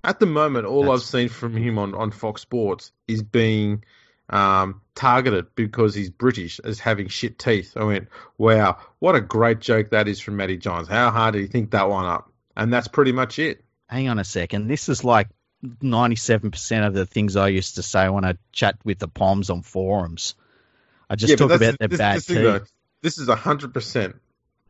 At 0.02 0.18
the 0.18 0.26
moment, 0.26 0.66
all 0.66 0.82
That's- 0.84 1.00
I've 1.02 1.06
seen 1.08 1.28
from 1.28 1.56
him 1.56 1.78
on, 1.78 1.94
on 1.94 2.10
Fox 2.10 2.40
Sports 2.42 2.90
is 3.06 3.22
being 3.22 3.84
um, 4.30 4.80
targeted 4.94 5.54
because 5.56 5.94
he's 5.94 6.08
British 6.08 6.58
as 6.60 6.78
having 6.80 7.08
shit 7.08 7.38
teeth. 7.38 7.76
I 7.76 7.84
went, 7.84 8.08
wow, 8.38 8.78
what 9.00 9.14
a 9.14 9.20
great 9.20 9.60
joke 9.60 9.90
that 9.90 10.08
is 10.08 10.18
from 10.20 10.36
Matty 10.36 10.56
Johns. 10.56 10.88
How 10.88 11.10
hard 11.10 11.34
did 11.34 11.42
he 11.42 11.48
think 11.48 11.72
that 11.72 11.88
one 11.90 12.06
up? 12.06 12.29
And 12.60 12.70
that's 12.70 12.88
pretty 12.88 13.12
much 13.12 13.38
it. 13.38 13.64
Hang 13.88 14.08
on 14.08 14.18
a 14.18 14.24
second. 14.24 14.68
This 14.68 14.90
is 14.90 15.02
like 15.02 15.28
ninety-seven 15.80 16.50
percent 16.50 16.84
of 16.84 16.92
the 16.92 17.06
things 17.06 17.34
I 17.34 17.48
used 17.48 17.76
to 17.76 17.82
say 17.82 18.06
when 18.10 18.26
I 18.26 18.34
chat 18.52 18.76
with 18.84 18.98
the 18.98 19.08
Poms 19.08 19.48
on 19.48 19.62
forums. 19.62 20.34
I 21.08 21.16
just 21.16 21.30
yeah, 21.30 21.36
talk 21.36 21.50
about 21.52 21.78
their 21.78 21.88
this, 21.88 21.98
bad 21.98 22.16
this, 22.18 22.26
thing, 22.26 22.36
teeth. 22.36 22.44
though, 22.44 22.60
this 23.00 23.16
is 23.18 23.28
hundred 23.30 23.72
percent 23.72 24.16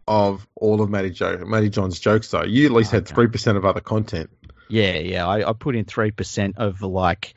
of 0.07 0.47
all 0.55 0.81
of 0.81 0.89
Matty 0.89 1.11
jo- 1.11 1.45
Matty 1.45 1.69
John's 1.69 1.99
jokes. 1.99 2.31
Though 2.31 2.45
you 2.45 2.67
at 2.67 2.73
least 2.73 2.93
had 2.93 3.09
three 3.09 3.27
percent 3.27 3.59
of 3.59 3.65
other 3.65 3.81
content. 3.81 4.31
Yeah, 4.69 4.99
yeah. 4.99 5.27
I, 5.27 5.51
I 5.51 5.53
put 5.53 5.75
in 5.75 5.85
three 5.85 6.13
percent 6.13 6.59
of 6.59 6.81
like. 6.83 7.35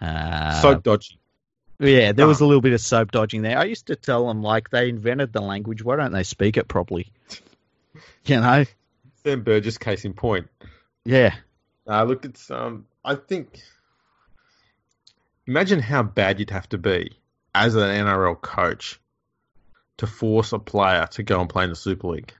Uh, 0.00 0.62
so 0.62 0.76
dodgy. 0.76 1.18
yeah, 1.78 2.12
there 2.12 2.26
was 2.26 2.40
a 2.40 2.46
little 2.46 2.62
bit 2.62 2.72
of 2.72 2.80
soap 2.80 3.12
dodging 3.12 3.42
there. 3.42 3.58
I 3.58 3.64
used 3.64 3.88
to 3.88 3.96
tell 3.96 4.28
them 4.28 4.42
like 4.42 4.70
they 4.70 4.88
invented 4.88 5.34
the 5.34 5.42
language. 5.42 5.84
Why 5.84 5.96
don't 5.96 6.12
they 6.12 6.22
speak 6.22 6.56
it 6.56 6.68
properly? 6.68 7.12
You 8.26 8.38
know? 8.38 8.64
Sam 9.22 9.42
Burgess, 9.42 9.78
case 9.78 10.04
in 10.04 10.14
point. 10.14 10.48
Yeah. 11.04 11.34
Uh, 11.86 12.04
look, 12.04 12.24
it's 12.24 12.50
um. 12.50 12.86
I 13.04 13.14
think. 13.14 13.60
Imagine 15.46 15.80
how 15.80 16.02
bad 16.02 16.38
you'd 16.38 16.50
have 16.50 16.68
to 16.68 16.78
be 16.78 17.12
as 17.54 17.74
an 17.74 17.82
NRL 17.82 18.40
coach 18.40 19.00
to 19.96 20.06
force 20.06 20.52
a 20.52 20.58
player 20.58 21.06
to 21.12 21.22
go 21.22 21.40
and 21.40 21.48
play 21.48 21.64
in 21.64 21.70
the 21.70 21.76
Super 21.76 22.08
League. 22.08 22.32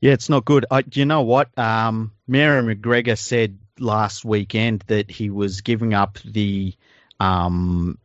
Yeah, 0.00 0.12
it's 0.12 0.28
not 0.28 0.44
good. 0.44 0.66
I, 0.70 0.84
you 0.92 1.04
know 1.04 1.22
what? 1.22 1.56
Um, 1.58 2.12
Mary 2.26 2.74
McGregor 2.74 3.18
said 3.18 3.58
last 3.78 4.24
weekend 4.24 4.84
that 4.86 5.10
he 5.10 5.30
was 5.30 5.60
giving 5.60 5.94
up 5.94 6.18
the 6.24 6.74
um, 7.20 7.98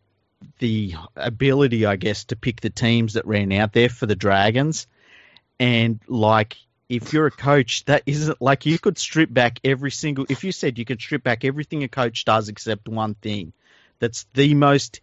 the 0.60 0.96
ability, 1.16 1.86
I 1.86 1.96
guess, 1.96 2.26
to 2.26 2.36
pick 2.36 2.62
the 2.62 2.70
teams 2.70 3.14
that 3.14 3.26
ran 3.26 3.52
out 3.52 3.74
there 3.74 3.90
for 3.90 4.06
the 4.06 4.16
Dragons. 4.16 4.88
And 5.60 6.00
like, 6.08 6.58
if 6.90 7.14
you're 7.14 7.28
a 7.28 7.32
coach, 7.32 7.84
that 7.86 8.04
isn't 8.06 8.42
like 8.42 8.66
you 8.66 8.80
could 8.80 8.98
strip 8.98 9.34
back 9.34 9.60
every 9.64 9.92
single. 9.92 10.26
If 10.30 10.44
you 10.44 10.52
said 10.52 10.78
you 10.78 10.86
could 10.86 11.02
strip 11.02 11.24
back 11.24 11.44
everything 11.44 11.84
a 11.84 11.88
coach 11.88 12.26
does 12.26 12.48
except 12.48 12.88
one 12.88 13.16
thing, 13.16 13.54
that's 14.00 14.26
the 14.34 14.54
most, 14.54 15.02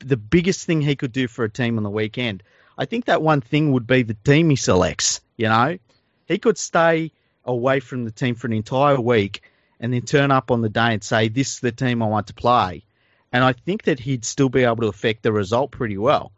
the 0.00 0.16
biggest 0.16 0.66
thing 0.66 0.80
he 0.80 0.96
could 0.96 1.12
do 1.12 1.28
for 1.28 1.44
a 1.44 1.50
team 1.50 1.78
on 1.78 1.84
the 1.84 1.90
weekend. 1.90 2.42
I 2.76 2.84
think 2.84 3.04
that 3.06 3.22
one 3.22 3.40
thing 3.40 3.72
would 3.72 3.86
be 3.86 4.02
the 4.02 4.16
team 4.24 4.50
he 4.50 4.56
selects. 4.56 5.20
You 5.36 5.48
know, 5.48 5.78
he 6.26 6.38
could 6.38 6.58
stay 6.58 7.12
away 7.44 7.80
from 7.80 8.04
the 8.04 8.10
team 8.10 8.34
for 8.34 8.46
an 8.46 8.52
entire 8.52 9.00
week 9.00 9.42
and 9.80 9.92
then 9.92 10.02
turn 10.02 10.30
up 10.30 10.50
on 10.50 10.60
the 10.60 10.68
day 10.68 10.92
and 10.92 11.02
say, 11.02 11.28
"This 11.28 11.54
is 11.54 11.60
the 11.60 11.72
team 11.72 12.02
I 12.02 12.06
want 12.06 12.28
to 12.28 12.34
play," 12.34 12.84
and 13.32 13.42
I 13.42 13.52
think 13.52 13.84
that 13.84 14.00
he'd 14.00 14.24
still 14.24 14.48
be 14.48 14.64
able 14.64 14.82
to 14.82 14.88
affect 14.88 15.22
the 15.22 15.32
result 15.32 15.70
pretty 15.70 15.98
well. 15.98 16.32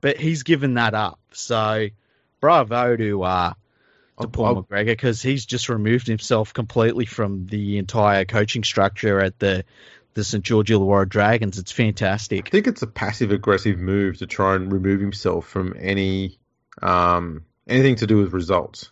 But 0.00 0.18
he's 0.18 0.42
given 0.42 0.74
that 0.74 0.94
up. 0.94 1.18
So 1.32 1.88
bravo 2.44 2.94
to 2.94 3.22
uh, 3.22 3.54
to 4.20 4.28
Paul 4.28 4.62
McGregor 4.62 4.84
because 4.88 5.22
he's 5.22 5.46
just 5.46 5.70
removed 5.70 6.06
himself 6.06 6.52
completely 6.52 7.06
from 7.06 7.46
the 7.46 7.78
entire 7.78 8.26
coaching 8.26 8.64
structure 8.64 9.18
at 9.18 9.38
the 9.38 9.64
the 10.12 10.22
St 10.22 10.44
George 10.44 10.68
Illawarra 10.68 11.08
Dragons. 11.08 11.58
It's 11.58 11.72
fantastic. 11.72 12.46
I 12.46 12.50
think 12.50 12.66
it's 12.66 12.82
a 12.82 12.86
passive 12.86 13.32
aggressive 13.32 13.78
move 13.78 14.18
to 14.18 14.26
try 14.26 14.56
and 14.56 14.70
remove 14.70 15.00
himself 15.00 15.48
from 15.48 15.74
any 15.78 16.38
um, 16.82 17.46
anything 17.66 17.96
to 17.96 18.06
do 18.06 18.18
with 18.18 18.34
results 18.34 18.90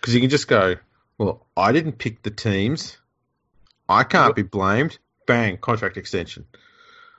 because 0.00 0.12
you 0.12 0.20
can 0.20 0.30
just 0.30 0.48
go, 0.48 0.74
well, 1.16 1.46
I 1.56 1.70
didn't 1.70 1.92
pick 1.92 2.24
the 2.24 2.32
teams. 2.32 2.98
I 3.88 4.02
can't 4.02 4.34
be 4.34 4.42
blamed. 4.42 4.98
Bang, 5.28 5.58
contract 5.58 5.96
extension. 5.96 6.44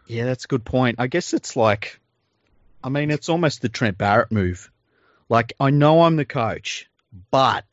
Yeah, 0.06 0.26
that's 0.26 0.44
a 0.44 0.48
good 0.50 0.66
point. 0.66 0.98
I 1.00 1.08
guess 1.08 1.34
it's 1.34 1.56
like, 1.56 2.02
I 2.84 2.90
mean, 2.90 3.10
it's 3.10 3.30
almost 3.30 3.62
the 3.62 3.70
Trent 3.70 3.98
Barrett 3.98 4.34
move. 4.34 4.70
Like, 5.32 5.54
I 5.62 5.70
know 5.70 6.02
I'm 6.02 6.18
the 6.18 6.26
coach, 6.26 6.90
but 7.32 7.64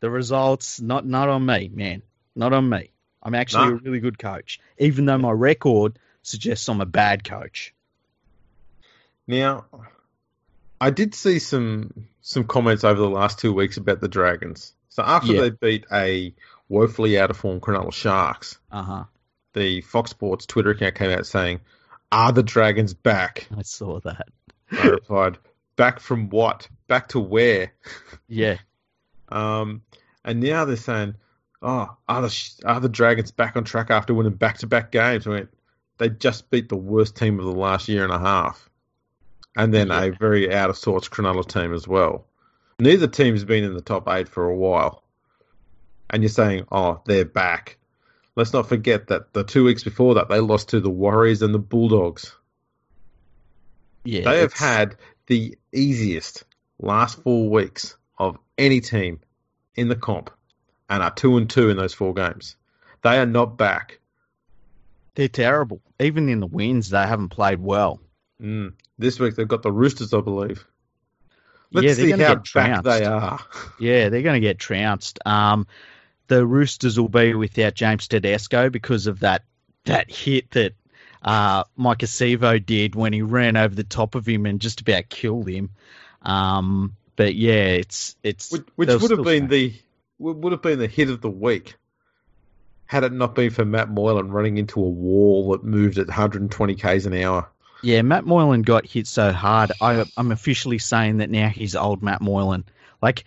the 0.00 0.08
results 0.08 0.80
not 0.80 1.04
not 1.04 1.28
on 1.28 1.44
me, 1.44 1.70
man, 1.70 2.00
not 2.34 2.54
on 2.54 2.66
me. 2.70 2.88
I'm 3.22 3.34
actually 3.34 3.68
a 3.68 3.74
really 3.74 4.00
good 4.00 4.18
coach, 4.18 4.60
even 4.78 5.04
though 5.04 5.18
my 5.18 5.30
record 5.30 5.98
suggests 6.22 6.66
I'm 6.70 6.80
a 6.80 6.86
bad 6.86 7.22
coach. 7.22 7.74
Now, 9.26 9.66
I 10.80 10.88
did 10.88 11.14
see 11.14 11.38
some 11.38 12.06
some 12.22 12.44
comments 12.44 12.82
over 12.82 12.98
the 12.98 13.10
last 13.10 13.40
two 13.40 13.52
weeks 13.52 13.76
about 13.76 14.00
the 14.00 14.08
Dragons. 14.08 14.72
So 14.88 15.02
after 15.02 15.34
yeah. 15.34 15.40
they 15.42 15.50
beat 15.50 15.84
a 15.92 16.34
woefully 16.70 17.18
out 17.18 17.28
of 17.28 17.36
form 17.36 17.60
Cronulla 17.60 17.92
Sharks, 17.92 18.58
uh-huh. 18.72 19.04
the 19.52 19.82
Fox 19.82 20.12
Sports 20.12 20.46
Twitter 20.46 20.70
account 20.70 20.94
came 20.94 21.10
out 21.10 21.26
saying, 21.26 21.60
"Are 22.10 22.32
the 22.32 22.42
Dragons 22.42 22.94
back?" 22.94 23.48
I 23.54 23.64
saw 23.64 24.00
that. 24.00 24.28
I 24.72 24.86
replied, 24.86 25.36
"Back 25.76 26.00
from 26.00 26.30
what? 26.30 26.68
Back 26.88 27.08
to 27.08 27.20
where?" 27.20 27.72
Yeah. 28.28 28.58
um, 29.28 29.82
and 30.24 30.40
now 30.40 30.64
they're 30.64 30.76
saying, 30.76 31.14
"Oh, 31.62 31.96
are 32.08 32.22
the 32.22 32.60
are 32.64 32.80
the 32.80 32.88
Dragons 32.88 33.30
back 33.30 33.56
on 33.56 33.64
track 33.64 33.90
after 33.90 34.14
winning 34.14 34.34
back 34.34 34.58
to 34.58 34.66
back 34.66 34.90
games?" 34.90 35.26
I 35.26 35.30
went, 35.30 35.50
"They 35.98 36.08
just 36.08 36.50
beat 36.50 36.68
the 36.68 36.76
worst 36.76 37.16
team 37.16 37.38
of 37.38 37.46
the 37.46 37.52
last 37.52 37.88
year 37.88 38.04
and 38.04 38.12
a 38.12 38.18
half." 38.18 38.68
and 39.56 39.72
then 39.72 39.88
yeah. 39.88 40.04
a 40.04 40.10
very 40.12 40.52
out 40.52 40.70
of 40.70 40.76
sorts 40.76 41.08
Cronulla 41.08 41.46
team 41.46 41.72
as 41.72 41.88
well. 41.88 42.26
Neither 42.78 43.06
team's 43.06 43.44
been 43.44 43.64
in 43.64 43.74
the 43.74 43.80
top 43.80 44.06
eight 44.08 44.28
for 44.28 44.44
a 44.44 44.54
while, 44.54 45.02
and 46.10 46.22
you're 46.22 46.28
saying, 46.28 46.66
"Oh, 46.70 47.00
they're 47.06 47.24
back." 47.24 47.78
Let's 48.36 48.52
not 48.52 48.68
forget 48.68 49.06
that 49.06 49.32
the 49.32 49.44
two 49.44 49.64
weeks 49.64 49.82
before 49.82 50.14
that 50.14 50.28
they 50.28 50.40
lost 50.40 50.68
to 50.68 50.80
the 50.80 50.90
Warriors 50.90 51.40
and 51.40 51.54
the 51.54 51.58
Bulldogs. 51.58 52.36
Yeah, 54.04 54.24
they 54.24 54.40
have 54.40 54.52
had 54.52 54.96
the 55.26 55.56
easiest 55.72 56.44
last 56.78 57.22
four 57.22 57.48
weeks 57.48 57.96
of 58.18 58.38
any 58.58 58.80
team 58.80 59.20
in 59.74 59.88
the 59.88 59.96
comp, 59.96 60.30
and 60.88 61.02
are 61.02 61.14
two 61.14 61.36
and 61.36 61.48
two 61.50 61.68
in 61.68 61.76
those 61.76 61.94
four 61.94 62.14
games. 62.14 62.56
They 63.02 63.18
are 63.18 63.26
not 63.26 63.56
back. 63.56 63.98
They're 65.14 65.28
terrible. 65.28 65.80
Even 66.00 66.28
in 66.28 66.40
the 66.40 66.46
wins, 66.46 66.90
they 66.90 67.06
haven't 67.06 67.30
played 67.30 67.60
well. 67.60 68.00
Mm. 68.40 68.74
This 68.98 69.18
week 69.18 69.34
they've 69.34 69.48
got 69.48 69.62
the 69.62 69.72
Roosters, 69.72 70.12
I 70.14 70.20
believe. 70.20 70.66
Let's 71.72 71.86
yeah, 71.86 71.94
see 71.94 72.10
how 72.12 72.34
back 72.34 72.44
trounced. 72.44 72.84
they 72.84 73.04
are. 73.04 73.40
Yeah, 73.80 74.08
they're 74.08 74.22
going 74.22 74.40
to 74.40 74.46
get 74.46 74.58
trounced. 74.58 75.18
Um, 75.26 75.66
the 76.28 76.46
Roosters 76.46 76.98
will 76.98 77.08
be 77.08 77.34
without 77.34 77.74
James 77.74 78.08
Tedesco 78.08 78.70
because 78.70 79.06
of 79.06 79.20
that 79.20 79.42
that 79.84 80.10
hit 80.10 80.50
that 80.52 80.72
uh, 81.22 81.64
Maika 81.78 82.06
Sivo 82.06 82.64
did 82.64 82.94
when 82.94 83.12
he 83.12 83.22
ran 83.22 83.56
over 83.56 83.74
the 83.74 83.84
top 83.84 84.14
of 84.14 84.26
him 84.26 84.46
and 84.46 84.60
just 84.60 84.80
about 84.80 85.08
killed 85.08 85.48
him. 85.48 85.70
Um, 86.22 86.96
but 87.16 87.34
yeah, 87.34 87.64
it's 87.64 88.16
it's 88.22 88.52
which, 88.52 88.66
which 88.76 88.88
would 88.88 89.10
have 89.10 89.24
been 89.24 89.48
the 89.48 89.74
would 90.18 90.52
have 90.52 90.62
been 90.62 90.78
the 90.78 90.86
hit 90.86 91.10
of 91.10 91.20
the 91.20 91.30
week 91.30 91.76
had 92.86 93.04
it 93.04 93.12
not 93.12 93.34
been 93.34 93.50
for 93.50 93.64
Matt 93.64 93.90
Moylan 93.90 94.30
running 94.30 94.58
into 94.58 94.80
a 94.80 94.88
wall 94.88 95.50
that 95.50 95.64
moved 95.64 95.98
at 95.98 96.06
120 96.06 96.74
k's 96.76 97.06
an 97.06 97.14
hour. 97.14 97.48
Yeah, 97.82 98.02
Matt 98.02 98.24
Moylan 98.24 98.62
got 98.62 98.86
hit 98.86 99.06
so 99.06 99.32
hard. 99.32 99.72
I, 99.80 100.04
I'm 100.16 100.32
officially 100.32 100.78
saying 100.78 101.18
that 101.18 101.30
now 101.30 101.48
he's 101.48 101.76
old 101.76 102.02
Matt 102.02 102.20
Moylan. 102.20 102.64
Like 103.02 103.24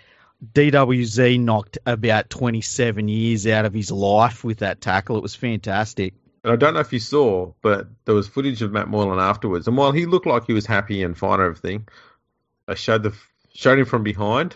DWZ 0.53 1.39
knocked 1.39 1.77
about 1.85 2.29
27 2.29 3.07
years 3.07 3.45
out 3.47 3.65
of 3.65 3.73
his 3.73 3.91
life 3.91 4.43
with 4.43 4.59
that 4.59 4.81
tackle. 4.81 5.17
It 5.17 5.23
was 5.23 5.35
fantastic. 5.35 6.13
I 6.43 6.55
don't 6.55 6.73
know 6.73 6.79
if 6.79 6.93
you 6.93 6.99
saw, 6.99 7.53
but 7.61 7.87
there 8.05 8.15
was 8.15 8.27
footage 8.27 8.61
of 8.61 8.71
Matt 8.71 8.87
Moylan 8.87 9.19
afterwards, 9.19 9.67
and 9.67 9.75
while 9.75 9.91
he 9.91 10.05
looked 10.05 10.25
like 10.25 10.45
he 10.45 10.53
was 10.53 10.65
happy 10.65 11.03
and 11.03 11.17
fine 11.17 11.39
and 11.39 11.43
everything, 11.43 11.87
I 12.67 12.75
showed 12.75 13.03
the 13.03 13.13
showed 13.53 13.79
him 13.79 13.85
from 13.85 14.03
behind, 14.03 14.55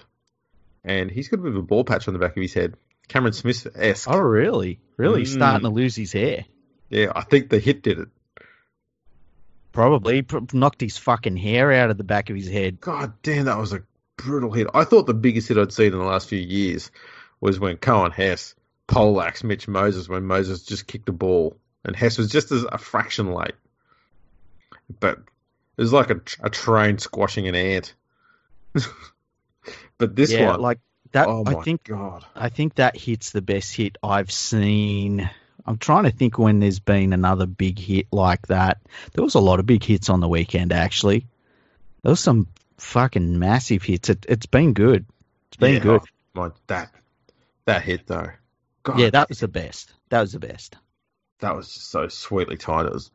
and 0.83 1.11
he's 1.11 1.27
got 1.27 1.39
a 1.39 1.43
bit 1.43 1.51
of 1.51 1.57
a 1.57 1.61
ball 1.61 1.83
patch 1.83 2.07
on 2.07 2.13
the 2.13 2.19
back 2.19 2.37
of 2.37 2.41
his 2.41 2.53
head, 2.53 2.75
Cameron 3.07 3.33
Smith 3.33 3.67
esque. 3.75 4.09
Oh, 4.09 4.17
really? 4.17 4.79
Really, 4.97 5.23
mm. 5.23 5.27
starting 5.27 5.67
to 5.67 5.69
lose 5.69 5.95
his 5.95 6.13
hair. 6.13 6.45
Yeah, 6.89 7.11
I 7.15 7.21
think 7.21 7.49
the 7.49 7.59
hit 7.59 7.81
did 7.81 7.99
it. 7.99 8.07
Probably 9.71 10.25
knocked 10.53 10.81
his 10.81 10.97
fucking 10.97 11.37
hair 11.37 11.71
out 11.71 11.89
of 11.89 11.97
the 11.97 12.03
back 12.03 12.29
of 12.29 12.35
his 12.35 12.47
head. 12.47 12.79
God 12.79 13.13
damn, 13.23 13.45
that 13.45 13.57
was 13.57 13.73
a 13.73 13.83
brutal 14.17 14.51
hit. 14.51 14.67
I 14.73 14.83
thought 14.83 15.07
the 15.07 15.13
biggest 15.13 15.47
hit 15.47 15.57
I'd 15.57 15.73
seen 15.73 15.93
in 15.93 15.99
the 15.99 16.05
last 16.05 16.29
few 16.29 16.39
years 16.39 16.91
was 17.41 17.59
when 17.59 17.77
Coen 17.77 18.11
Hess 18.11 18.55
poleaxed 18.87 19.43
Mitch 19.43 19.67
Moses 19.67 20.07
when 20.07 20.25
Moses 20.25 20.63
just 20.63 20.85
kicked 20.85 21.07
the 21.07 21.11
ball, 21.11 21.57
and 21.83 21.95
Hess 21.95 22.17
was 22.17 22.29
just 22.29 22.51
as 22.51 22.63
a 22.63 22.77
fraction 22.77 23.33
late. 23.33 23.55
But 24.99 25.19
it 25.77 25.81
was 25.81 25.93
like 25.93 26.09
a, 26.09 26.21
a 26.41 26.49
train 26.49 26.97
squashing 26.97 27.47
an 27.47 27.55
ant. 27.55 27.93
but 29.97 30.15
this 30.15 30.31
yeah, 30.31 30.51
one, 30.51 30.61
like 30.61 30.79
that, 31.11 31.27
oh 31.27 31.43
I 31.45 31.55
think, 31.55 31.83
God. 31.83 32.25
I 32.35 32.49
think 32.49 32.75
that 32.75 32.97
hits 32.97 33.31
the 33.31 33.41
best 33.41 33.75
hit 33.75 33.97
I've 34.03 34.31
seen 34.31 35.29
I'm 35.65 35.77
trying 35.77 36.03
to 36.03 36.11
think 36.11 36.37
when 36.37 36.59
there's 36.59 36.79
been 36.79 37.13
another 37.13 37.45
big 37.45 37.79
hit 37.79 38.07
like 38.11 38.47
that. 38.47 38.81
There 39.13 39.23
was 39.23 39.35
a 39.35 39.39
lot 39.39 39.59
of 39.59 39.65
big 39.65 39.83
hits 39.83 40.09
on 40.09 40.19
the 40.19 40.27
weekend, 40.27 40.73
actually. 40.73 41.25
There 42.01 42.09
was 42.09 42.19
some 42.19 42.47
fucking 42.77 43.39
massive 43.39 43.83
hits. 43.83 44.09
It, 44.09 44.25
has 44.27 44.45
been 44.45 44.73
good. 44.73 45.05
It's 45.47 45.57
been 45.57 45.75
yeah, 45.75 45.79
good. 45.79 46.01
Oh, 46.01 46.05
my, 46.33 46.49
that 46.67 46.91
that 47.65 47.83
hit 47.83 48.07
though. 48.07 48.29
God, 48.83 48.99
yeah, 48.99 49.09
that 49.11 49.29
was 49.29 49.39
the 49.39 49.47
best. 49.47 49.93
That 50.09 50.19
was 50.21 50.33
the 50.33 50.39
best. 50.39 50.75
That 51.43 51.55
was 51.55 51.73
just 51.73 51.91
so 51.91 52.07
sweetly 52.07 52.57
timed. 52.57 52.87
It 52.87 52.93
was 52.93 53.11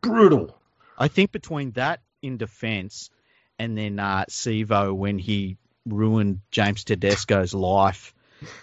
brutal. 0.00 0.56
I 0.98 1.08
think 1.08 1.32
between 1.32 1.72
that 1.72 2.00
in 2.22 2.36
defence 2.36 3.10
and 3.58 3.76
then 3.76 3.98
uh, 3.98 4.24
Sivo 4.30 4.94
when 4.94 5.18
he 5.18 5.56
ruined 5.86 6.40
James 6.50 6.84
Tedesco's 6.84 7.54
life 7.54 8.14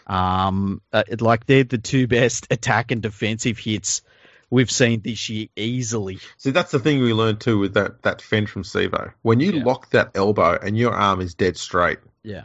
um, 0.08 0.82
uh, 0.92 1.04
like 1.20 1.46
they're 1.46 1.64
the 1.64 1.78
two 1.78 2.08
best 2.20 2.48
attack 2.52 2.92
and 2.92 3.02
defensive 3.02 3.58
hits 3.58 4.02
we've 4.50 4.72
seen 4.72 5.02
this 5.02 5.30
year 5.30 5.48
easily. 5.56 6.20
See, 6.38 6.52
that's 6.52 6.72
the 6.72 6.80
thing 6.80 7.02
we 7.02 7.14
learned 7.14 7.42
too 7.42 7.60
with 7.60 7.74
that 7.74 8.04
that 8.04 8.22
fend 8.22 8.50
from 8.50 8.64
Sivo. 8.64 9.14
When 9.22 9.40
you 9.40 9.54
yeah. 9.54 9.64
lock 9.64 9.90
that 9.92 10.12
elbow 10.16 10.58
and 10.62 10.78
your 10.78 10.94
arm 10.94 11.22
is 11.22 11.34
dead 11.34 11.58
straight, 11.58 12.00
yeah, 12.24 12.44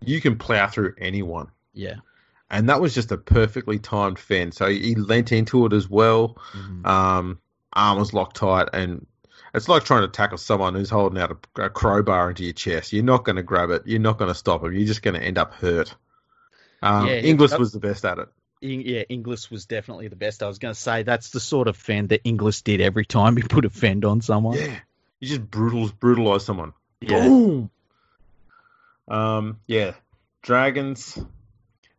you 0.00 0.20
can 0.20 0.38
plow 0.38 0.68
through 0.68 0.94
anyone. 0.98 1.48
Yeah. 1.72 1.96
And 2.50 2.68
that 2.68 2.80
was 2.80 2.94
just 2.94 3.10
a 3.10 3.16
perfectly 3.16 3.78
timed 3.78 4.18
fend. 4.18 4.54
So 4.54 4.68
he 4.68 4.94
leant 4.94 5.32
into 5.32 5.66
it 5.66 5.72
as 5.72 5.88
well. 5.88 6.36
Mm-hmm. 6.52 6.86
Um, 6.86 7.38
arm 7.72 7.98
was 7.98 8.12
locked 8.12 8.36
tight, 8.36 8.68
and 8.72 9.06
it's 9.54 9.68
like 9.68 9.84
trying 9.84 10.02
to 10.02 10.08
tackle 10.08 10.38
someone 10.38 10.74
who's 10.74 10.90
holding 10.90 11.20
out 11.20 11.30
a, 11.56 11.62
a 11.64 11.70
crowbar 11.70 12.30
into 12.30 12.44
your 12.44 12.52
chest. 12.52 12.92
You're 12.92 13.04
not 13.04 13.24
going 13.24 13.36
to 13.36 13.42
grab 13.42 13.70
it. 13.70 13.82
You're 13.86 14.00
not 14.00 14.18
going 14.18 14.28
to 14.28 14.34
stop 14.34 14.62
him. 14.62 14.72
You're 14.72 14.86
just 14.86 15.02
going 15.02 15.14
to 15.14 15.22
end 15.22 15.38
up 15.38 15.54
hurt. 15.54 15.94
Um, 16.82 17.06
yeah, 17.06 17.14
Inglis 17.14 17.56
was 17.56 17.72
the 17.72 17.80
best 17.80 18.04
at 18.04 18.18
it. 18.18 18.28
Yeah, 18.60 19.02
Inglis 19.08 19.50
was 19.50 19.66
definitely 19.66 20.08
the 20.08 20.16
best. 20.16 20.42
I 20.42 20.48
was 20.48 20.58
going 20.58 20.74
to 20.74 20.80
say 20.80 21.02
that's 21.02 21.30
the 21.30 21.40
sort 21.40 21.68
of 21.68 21.76
fend 21.76 22.10
that 22.10 22.22
Inglis 22.24 22.62
did 22.62 22.80
every 22.80 23.04
time 23.04 23.36
he 23.36 23.42
put 23.48 23.64
a 23.64 23.70
fend 23.70 24.04
on 24.04 24.20
someone. 24.20 24.58
Yeah, 24.58 24.78
he 25.20 25.26
just 25.26 25.50
brutal 25.50 25.90
brutalized 26.00 26.46
someone. 26.46 26.72
Yeah. 27.00 27.26
Boom. 27.26 27.70
Um, 29.08 29.60
yeah, 29.66 29.94
Dragons. 30.42 31.18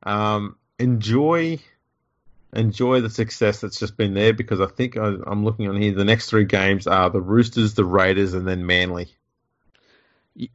Um, 0.06 0.56
enjoy, 0.78 1.60
enjoy 2.54 3.02
the 3.02 3.10
success 3.10 3.62
that's 3.62 3.80
just 3.80 3.98
been 3.98 4.14
there 4.14 4.34
because 4.34 4.62
I 4.62 4.68
think 4.68 4.98
I, 4.98 5.16
I'm 5.26 5.44
looking 5.44 5.68
on 5.68 5.82
here. 5.82 5.94
The 5.94 6.06
next 6.06 6.30
three 6.30 6.46
games 6.46 6.88
are 6.88 7.10
the 7.10 7.22
Roosters, 7.22 7.74
the 7.74 7.86
Raiders, 7.86 8.34
and 8.34 8.48
then 8.48 8.66
Manly. 8.66 9.10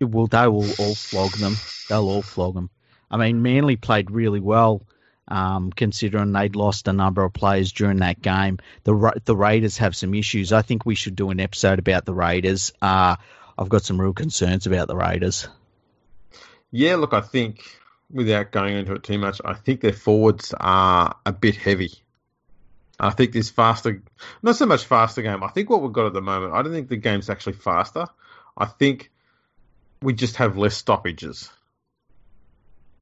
Well, 0.01 0.27
they 0.27 0.47
will 0.47 0.71
all 0.79 0.95
flog 0.95 1.33
them. 1.33 1.57
They'll 1.89 2.09
all 2.09 2.23
flog 2.23 2.55
them. 2.55 2.71
I 3.11 3.17
mean, 3.17 3.43
Manly 3.43 3.77
played 3.77 4.11
really 4.11 4.41
well. 4.41 4.83
Um, 5.27 5.71
considering 5.71 6.33
they'd 6.33 6.57
lost 6.57 6.89
a 6.89 6.93
number 6.93 7.23
of 7.23 7.33
players 7.33 7.71
during 7.71 7.99
that 7.99 8.21
game. 8.21 8.59
The 8.83 9.13
the 9.25 9.37
Raiders 9.37 9.79
have 9.79 9.95
some 9.95 10.13
issues. 10.13 10.53
I 10.53 10.63
think 10.63 10.85
we 10.85 10.97
should 10.97 11.15
do 11.15 11.31
an 11.31 11.39
episode 11.39 11.79
about 11.79 12.05
the 12.05 12.13
Raiders. 12.13 12.73
Uh, 12.83 13.15
I've 13.57 13.69
got 13.69 13.85
some 13.85 14.01
real 14.01 14.13
concerns 14.13 14.67
about 14.67 14.89
the 14.89 14.97
Raiders. 14.97 15.47
Yeah, 16.73 16.97
look, 16.97 17.13
I 17.13 17.21
think 17.21 17.80
without 18.13 18.51
going 18.53 18.77
into 18.77 18.95
it 18.95 19.03
too 19.03 19.19
much, 19.19 19.41
I 19.45 19.55
think 19.55 19.81
their 19.81 19.93
forwards 19.93 20.55
are 20.59 21.17
a 21.27 21.33
bit 21.33 21.57
heavy. 21.57 21.93
I 22.99 23.11
think 23.11 23.33
this 23.33 23.49
faster, 23.51 24.03
not 24.43 24.57
so 24.57 24.67
much 24.67 24.85
faster 24.85 25.23
game. 25.23 25.43
I 25.43 25.49
think 25.49 25.71
what 25.71 25.81
we've 25.83 25.93
got 25.93 26.07
at 26.07 26.13
the 26.13 26.21
moment, 26.21 26.53
I 26.53 26.63
don't 26.63 26.73
think 26.73 26.89
the 26.89 26.97
game's 26.97 27.31
actually 27.31 27.55
faster. 27.55 28.07
I 28.57 28.67
think 28.67 29.11
we 30.03 30.13
just 30.13 30.37
have 30.37 30.57
less 30.59 30.77
stoppages. 30.77 31.51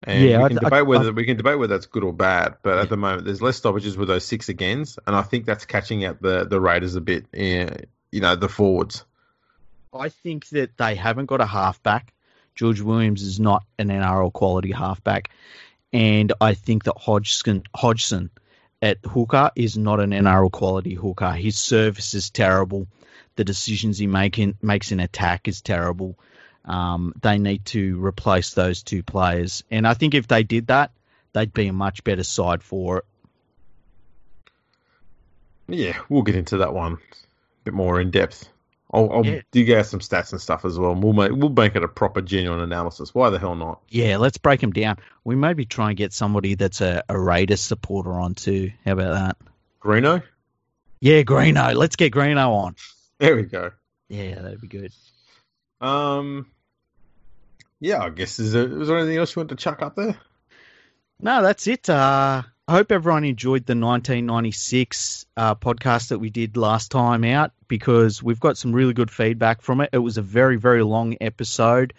And 0.04 0.24
Yeah, 0.24 0.42
we 0.42 0.48
can 0.50 0.58
I- 0.58 0.62
debate 0.62 0.86
whether 0.86 1.08
I- 1.08 1.12
we 1.12 1.24
can 1.24 1.36
debate 1.36 1.58
whether 1.58 1.74
that's 1.74 1.86
good 1.86 2.04
or 2.04 2.12
bad. 2.12 2.58
But 2.62 2.76
Yeah. 2.76 2.82
at 2.82 2.88
the 2.88 2.96
moment, 2.96 3.24
there's 3.24 3.42
less 3.42 3.56
stoppages 3.56 3.96
with 3.96 4.06
those 4.08 4.24
six 4.24 4.48
agains, 4.48 4.98
and 5.06 5.16
I 5.16 5.22
think 5.22 5.44
that's 5.44 5.64
catching 5.64 6.04
out 6.04 6.22
the 6.22 6.44
the 6.44 6.60
Raiders 6.60 6.94
a 6.94 7.00
bit. 7.00 7.26
eh, 7.34 7.68
You 8.12 8.20
know, 8.22 8.36
the 8.36 8.48
forwards. 8.48 9.04
I 9.92 10.08
think 10.08 10.48
that 10.50 10.78
they 10.78 10.94
haven't 10.94 11.26
got 11.26 11.40
a 11.42 11.46
halfback. 11.46 12.14
George 12.58 12.80
Williams 12.80 13.22
is 13.22 13.38
not 13.38 13.64
an 13.78 13.86
NRL 13.86 14.32
quality 14.32 14.72
halfback, 14.72 15.30
and 15.92 16.32
I 16.40 16.54
think 16.54 16.82
that 16.84 16.98
Hodgson 16.98 17.62
Hodgson 17.72 18.30
at 18.82 18.98
hooker 19.04 19.52
is 19.54 19.78
not 19.78 20.00
an 20.00 20.10
NRL 20.10 20.50
quality 20.50 20.94
hooker. 20.94 21.30
His 21.30 21.56
service 21.56 22.14
is 22.14 22.30
terrible. 22.30 22.88
The 23.36 23.44
decisions 23.44 23.98
he 23.98 24.08
making 24.08 24.56
makes 24.60 24.90
in 24.90 24.98
attack 24.98 25.46
is 25.46 25.60
terrible. 25.60 26.18
Um, 26.64 27.14
they 27.22 27.38
need 27.38 27.64
to 27.66 28.04
replace 28.04 28.54
those 28.54 28.82
two 28.82 29.04
players, 29.04 29.62
and 29.70 29.86
I 29.86 29.94
think 29.94 30.14
if 30.14 30.26
they 30.26 30.42
did 30.42 30.66
that, 30.66 30.90
they'd 31.34 31.54
be 31.54 31.68
a 31.68 31.72
much 31.72 32.02
better 32.02 32.24
side 32.24 32.64
for 32.64 32.98
it. 32.98 33.04
Yeah, 35.68 35.96
we'll 36.08 36.22
get 36.22 36.34
into 36.34 36.56
that 36.56 36.74
one 36.74 36.94
a 36.94 36.96
bit 37.62 37.74
more 37.74 38.00
in 38.00 38.10
depth. 38.10 38.50
I'll, 38.92 39.12
I'll 39.12 39.26
Yeah. 39.26 39.40
dig 39.50 39.70
out 39.70 39.84
some 39.86 40.00
stats 40.00 40.32
and 40.32 40.40
stuff 40.40 40.64
as 40.64 40.78
well. 40.78 40.92
and 40.92 41.02
We'll 41.02 41.12
make 41.12 41.32
we'll 41.32 41.50
make 41.50 41.76
it 41.76 41.84
a 41.84 41.88
proper 41.88 42.22
genuine 42.22 42.60
analysis. 42.60 43.14
Why 43.14 43.28
the 43.30 43.38
hell 43.38 43.54
not? 43.54 43.80
Yeah, 43.88 44.16
let's 44.16 44.38
break 44.38 44.60
them 44.60 44.72
down. 44.72 44.96
We 45.24 45.36
maybe 45.36 45.66
try 45.66 45.88
and 45.88 45.96
get 45.96 46.12
somebody 46.12 46.54
that's 46.54 46.80
a, 46.80 47.02
a 47.08 47.18
Raiders 47.18 47.60
supporter 47.60 48.12
on 48.12 48.34
too. 48.34 48.72
How 48.84 48.92
about 48.92 49.12
that? 49.14 49.36
Greeno, 49.82 50.22
Yeah, 51.00 51.22
Greeno. 51.22 51.74
Let's 51.74 51.96
get 51.96 52.12
Greeno 52.12 52.48
on. 52.50 52.76
there 53.18 53.36
we 53.36 53.42
go. 53.42 53.72
Yeah, 54.08 54.36
that'd 54.40 54.60
be 54.60 54.68
good. 54.68 54.92
Um, 55.80 56.46
yeah, 57.80 58.02
I 58.02 58.08
guess 58.10 58.38
is 58.38 58.52
there, 58.54 58.66
is 58.80 58.88
there 58.88 58.98
anything 58.98 59.18
else 59.18 59.36
you 59.36 59.40
want 59.40 59.50
to 59.50 59.56
chuck 59.56 59.82
up 59.82 59.94
there? 59.96 60.16
No, 61.20 61.42
that's 61.42 61.66
it. 61.66 61.88
Uh, 61.90 62.42
I 62.68 62.72
hope 62.72 62.92
everyone 62.92 63.24
enjoyed 63.24 63.64
the 63.64 63.72
1996 63.72 65.24
uh, 65.38 65.54
podcast 65.54 66.08
that 66.08 66.18
we 66.18 66.28
did 66.28 66.58
last 66.58 66.90
time 66.90 67.24
out 67.24 67.52
because 67.66 68.22
we've 68.22 68.38
got 68.38 68.58
some 68.58 68.74
really 68.74 68.92
good 68.92 69.10
feedback 69.10 69.62
from 69.62 69.80
it. 69.80 69.88
It 69.90 69.98
was 70.00 70.18
a 70.18 70.22
very, 70.22 70.56
very 70.56 70.82
long 70.82 71.16
episode, 71.18 71.94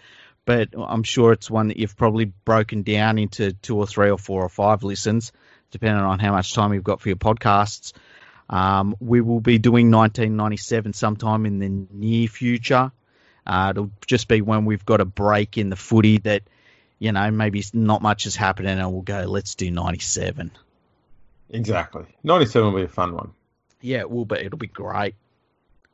but 0.46 0.70
I'm 0.78 1.02
sure 1.02 1.32
it's 1.32 1.50
one 1.50 1.70
that 1.70 1.78
you've 1.78 1.98
probably 1.98 2.26
broken 2.26 2.84
down 2.84 3.18
into 3.18 3.54
two 3.54 3.78
or 3.78 3.88
three 3.88 4.12
or 4.12 4.20
four 4.20 4.44
or 4.44 4.50
five 4.50 4.84
listens, 4.84 5.32
depending 5.72 6.04
on 6.04 6.20
how 6.20 6.34
much 6.34 6.54
time 6.54 6.72
you've 6.76 6.84
got 6.84 7.02
for 7.02 7.10
your 7.10 7.16
podcasts. 7.16 7.94
Um, 8.48 8.96
we 9.00 9.22
will 9.22 9.42
be 9.42 9.58
doing 9.58 9.90
1997 9.90 10.94
sometime 10.94 11.48
in 11.48 11.58
the 11.58 11.88
near 11.92 12.28
future. 12.28 12.92
Uh, 13.44 13.70
it'll 13.72 13.90
just 14.06 14.28
be 14.28 14.42
when 14.42 14.66
we've 14.66 14.86
got 14.86 15.02
a 15.02 15.06
break 15.06 15.58
in 15.58 15.72
the 15.72 15.76
footy 15.76 16.20
that 16.20 16.44
you 17.00 17.12
know, 17.14 17.32
maybe 17.32 17.64
not 17.74 18.02
much 18.02 18.26
has 18.26 18.36
happened 18.36 18.68
and 18.68 18.91
we'll 18.91 19.02
go, 19.02 19.22
let's 19.22 19.56
do 19.56 19.72
97. 19.72 20.52
Exactly. 21.50 22.06
97 22.24 22.72
will 22.72 22.80
be 22.80 22.86
a 22.86 22.89
fun 22.89 23.16
one. 23.16 23.32
Yeah, 23.82 24.00
it 24.00 24.12
will 24.12 24.26
be. 24.26 24.36
It'll 24.36 24.60
be 24.60 24.68
great. 24.68 25.16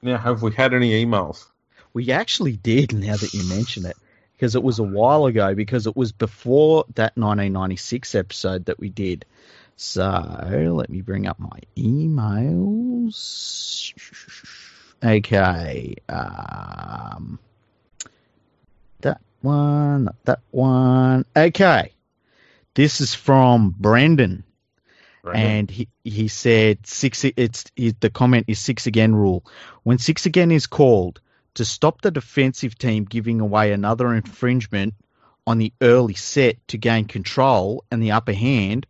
Now, 0.02 0.18
have 0.18 0.42
we 0.42 0.52
had 0.52 0.74
any 0.74 1.06
emails? 1.06 1.46
We 1.94 2.12
actually 2.12 2.58
did 2.58 2.94
now 2.94 3.16
that 3.16 3.34
you 3.34 3.48
mention 3.48 3.86
it 3.86 3.96
because 4.34 4.56
it 4.56 4.64
was 4.64 4.80
a 4.80 4.84
while 4.84 5.28
ago 5.28 5.56
because 5.56 5.88
it 5.88 5.96
was 5.96 6.12
before 6.12 6.84
that 6.96 7.16
1996 7.16 8.16
episode 8.16 8.66
that 8.66 8.80
we 8.80 8.90
did. 8.90 9.26
So 9.78 10.04
let 10.74 10.90
me 10.90 11.02
bring 11.02 11.28
up 11.28 11.40
my 11.40 11.60
emails. 11.78 13.14
Okay. 15.04 15.96
Um, 16.10 17.40
one, 19.46 20.04
not 20.06 20.16
that 20.26 20.40
one. 20.52 21.26
Okay. 21.36 21.94
This 22.74 23.00
is 23.00 23.14
from 23.16 23.74
Brendan. 23.78 24.44
Brendan? 25.24 25.46
and 25.46 25.72
he 25.72 25.88
he 26.04 26.28
said 26.28 26.86
six. 26.86 27.24
It's 27.24 27.66
he, 27.76 27.96
the 28.00 28.10
comment 28.10 28.46
is 28.48 28.60
six 28.60 28.86
again 28.86 29.16
rule. 29.16 29.46
When 29.84 29.98
six 29.98 30.26
again 30.26 30.52
is 30.52 30.68
called 30.68 31.20
to 31.56 31.66
stop 31.66 32.02
the 32.02 32.12
defensive 32.12 32.78
team 32.78 33.06
giving 33.06 33.40
away 33.40 33.72
another 33.72 34.14
infringement 34.14 34.94
on 35.48 35.58
the 35.58 35.74
early 35.82 36.14
set 36.14 36.58
to 36.68 36.78
gain 36.78 37.06
control 37.06 37.84
and 37.90 38.04
the 38.04 38.12
upper 38.12 38.34
hand, 38.34 38.86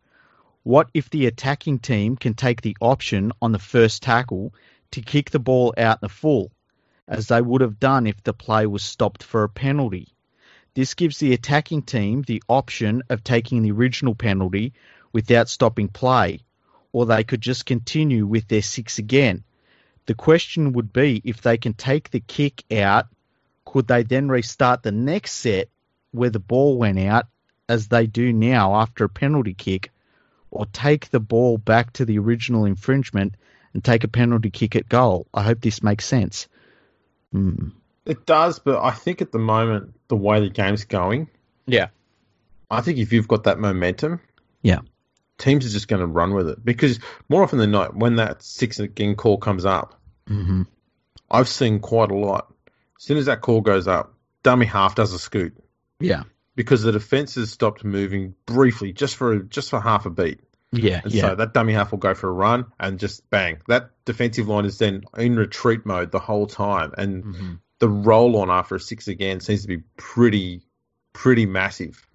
what 0.63 0.89
if 0.93 1.09
the 1.09 1.27
attacking 1.27 1.79
team 1.79 2.17
can 2.17 2.33
take 2.33 2.61
the 2.61 2.75
option 2.81 3.31
on 3.41 3.51
the 3.51 3.59
first 3.59 4.01
tackle 4.01 4.53
to 4.91 5.01
kick 5.01 5.29
the 5.29 5.39
ball 5.39 5.73
out 5.77 5.97
in 5.97 6.07
the 6.07 6.09
full, 6.09 6.51
as 7.07 7.27
they 7.27 7.41
would 7.41 7.61
have 7.61 7.79
done 7.79 8.07
if 8.07 8.23
the 8.23 8.33
play 8.33 8.65
was 8.65 8.83
stopped 8.83 9.21
for 9.21 9.43
a 9.43 9.49
penalty? 9.49 10.14
This 10.75 10.93
gives 10.93 11.17
the 11.17 11.33
attacking 11.33 11.83
team 11.83 12.21
the 12.21 12.43
option 12.49 13.01
of 13.09 13.23
taking 13.23 13.63
the 13.63 13.71
original 13.71 14.13
penalty 14.13 14.73
without 15.13 15.47
stopping 15.47 15.87
play, 15.87 16.41
or 16.91 17.05
they 17.05 17.23
could 17.23 17.39
just 17.39 17.65
continue 17.65 18.27
with 18.27 18.49
their 18.49 18.61
six 18.61 18.99
again. 18.99 19.45
The 20.05 20.15
question 20.15 20.73
would 20.73 20.91
be 20.91 21.21
if 21.23 21.41
they 21.41 21.57
can 21.57 21.73
take 21.73 22.11
the 22.11 22.19
kick 22.19 22.63
out, 22.71 23.07
could 23.63 23.87
they 23.87 24.03
then 24.03 24.27
restart 24.27 24.83
the 24.83 24.91
next 24.91 25.31
set 25.33 25.69
where 26.11 26.29
the 26.29 26.39
ball 26.39 26.77
went 26.77 26.99
out, 26.99 27.25
as 27.69 27.87
they 27.87 28.05
do 28.05 28.33
now 28.33 28.75
after 28.75 29.05
a 29.05 29.09
penalty 29.09 29.53
kick, 29.53 29.91
or 30.51 30.65
take 30.67 31.09
the 31.09 31.21
ball 31.21 31.57
back 31.57 31.93
to 31.93 32.05
the 32.05 32.19
original 32.19 32.65
infringement 32.65 33.35
and 33.73 33.83
take 33.83 34.03
a 34.03 34.09
penalty 34.09 34.51
kick 34.51 34.75
at 34.75 34.89
goal? 34.89 35.25
I 35.33 35.43
hope 35.43 35.61
this 35.61 35.81
makes 35.81 36.05
sense. 36.05 36.47
Hmm. 37.31 37.69
It 38.05 38.25
does, 38.25 38.59
but 38.59 38.83
I 38.83 38.91
think 38.91 39.21
at 39.21 39.31
the 39.31 39.39
moment, 39.39 39.95
the 40.07 40.15
way 40.15 40.39
the 40.39 40.49
game's 40.49 40.85
going, 40.85 41.29
Yeah. 41.65 41.87
I 42.69 42.81
think 42.81 42.97
if 42.99 43.13
you've 43.13 43.27
got 43.27 43.43
that 43.45 43.59
momentum, 43.59 44.19
Yeah. 44.61 44.79
teams 45.37 45.65
are 45.65 45.69
just 45.69 45.87
going 45.87 45.99
to 46.01 46.07
run 46.07 46.33
with 46.33 46.49
it. 46.49 46.63
Because 46.63 46.99
more 47.29 47.43
often 47.43 47.59
than 47.59 47.71
not, 47.71 47.95
when 47.95 48.15
that 48.17 48.41
six 48.43 48.79
again 48.79 49.15
call 49.15 49.37
comes 49.37 49.65
up, 49.65 49.99
hmm 50.27 50.63
I've 51.29 51.47
seen 51.49 51.79
quite 51.79 52.11
a 52.11 52.15
lot. 52.15 52.53
As 52.97 53.03
soon 53.03 53.17
as 53.17 53.25
that 53.25 53.41
call 53.41 53.61
goes 53.61 53.87
up, 53.87 54.13
dummy 54.43 54.65
half 54.67 54.93
does 54.95 55.11
a 55.13 55.19
scoot 55.19 55.55
Yeah. 55.99 56.23
because 56.55 56.83
the 56.83 56.91
defense 56.91 57.33
has 57.35 57.51
stopped 57.51 57.83
moving 57.83 58.35
briefly, 58.45 58.93
just 58.93 59.15
for 59.15 59.39
just 59.39 59.69
for 59.71 59.79
half 59.79 60.05
a 60.05 60.11
beat. 60.11 60.39
Yeah. 60.71 61.01
And 61.03 61.11
yeah. 61.13 61.21
so 61.29 61.35
that 61.35 61.53
dummy 61.53 61.73
half 61.73 61.91
will 61.91 61.97
go 61.99 62.13
for 62.13 62.29
a 62.29 62.33
run 62.33 62.65
and 62.79 62.99
just 62.99 63.27
bang. 63.29 63.57
That 63.67 63.91
defensive 64.05 64.47
line 64.47 64.65
is 64.65 64.77
then 64.77 65.03
in 65.17 65.35
retreat 65.35 65.85
mode 65.85 66.11
the 66.11 66.19
whole 66.19 66.45
time. 66.47 66.93
And 66.97 67.23
Mhm. 67.23 67.59
The 67.79 67.89
roll 67.89 68.37
on 68.37 68.49
after 68.49 68.75
a 68.75 68.79
six 68.79 69.07
again 69.07 69.39
seems 69.39 69.63
to 69.63 69.67
be 69.67 69.83
pretty, 69.97 70.61
pretty 71.13 71.45
massive. 71.45 72.05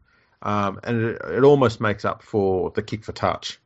Um, 0.42 0.80
and 0.84 1.02
it, 1.02 1.22
it 1.22 1.44
almost 1.44 1.80
makes 1.80 2.04
up 2.04 2.22
for 2.22 2.70
the 2.70 2.82
kick 2.82 3.04
for 3.04 3.12
touch. 3.12 3.60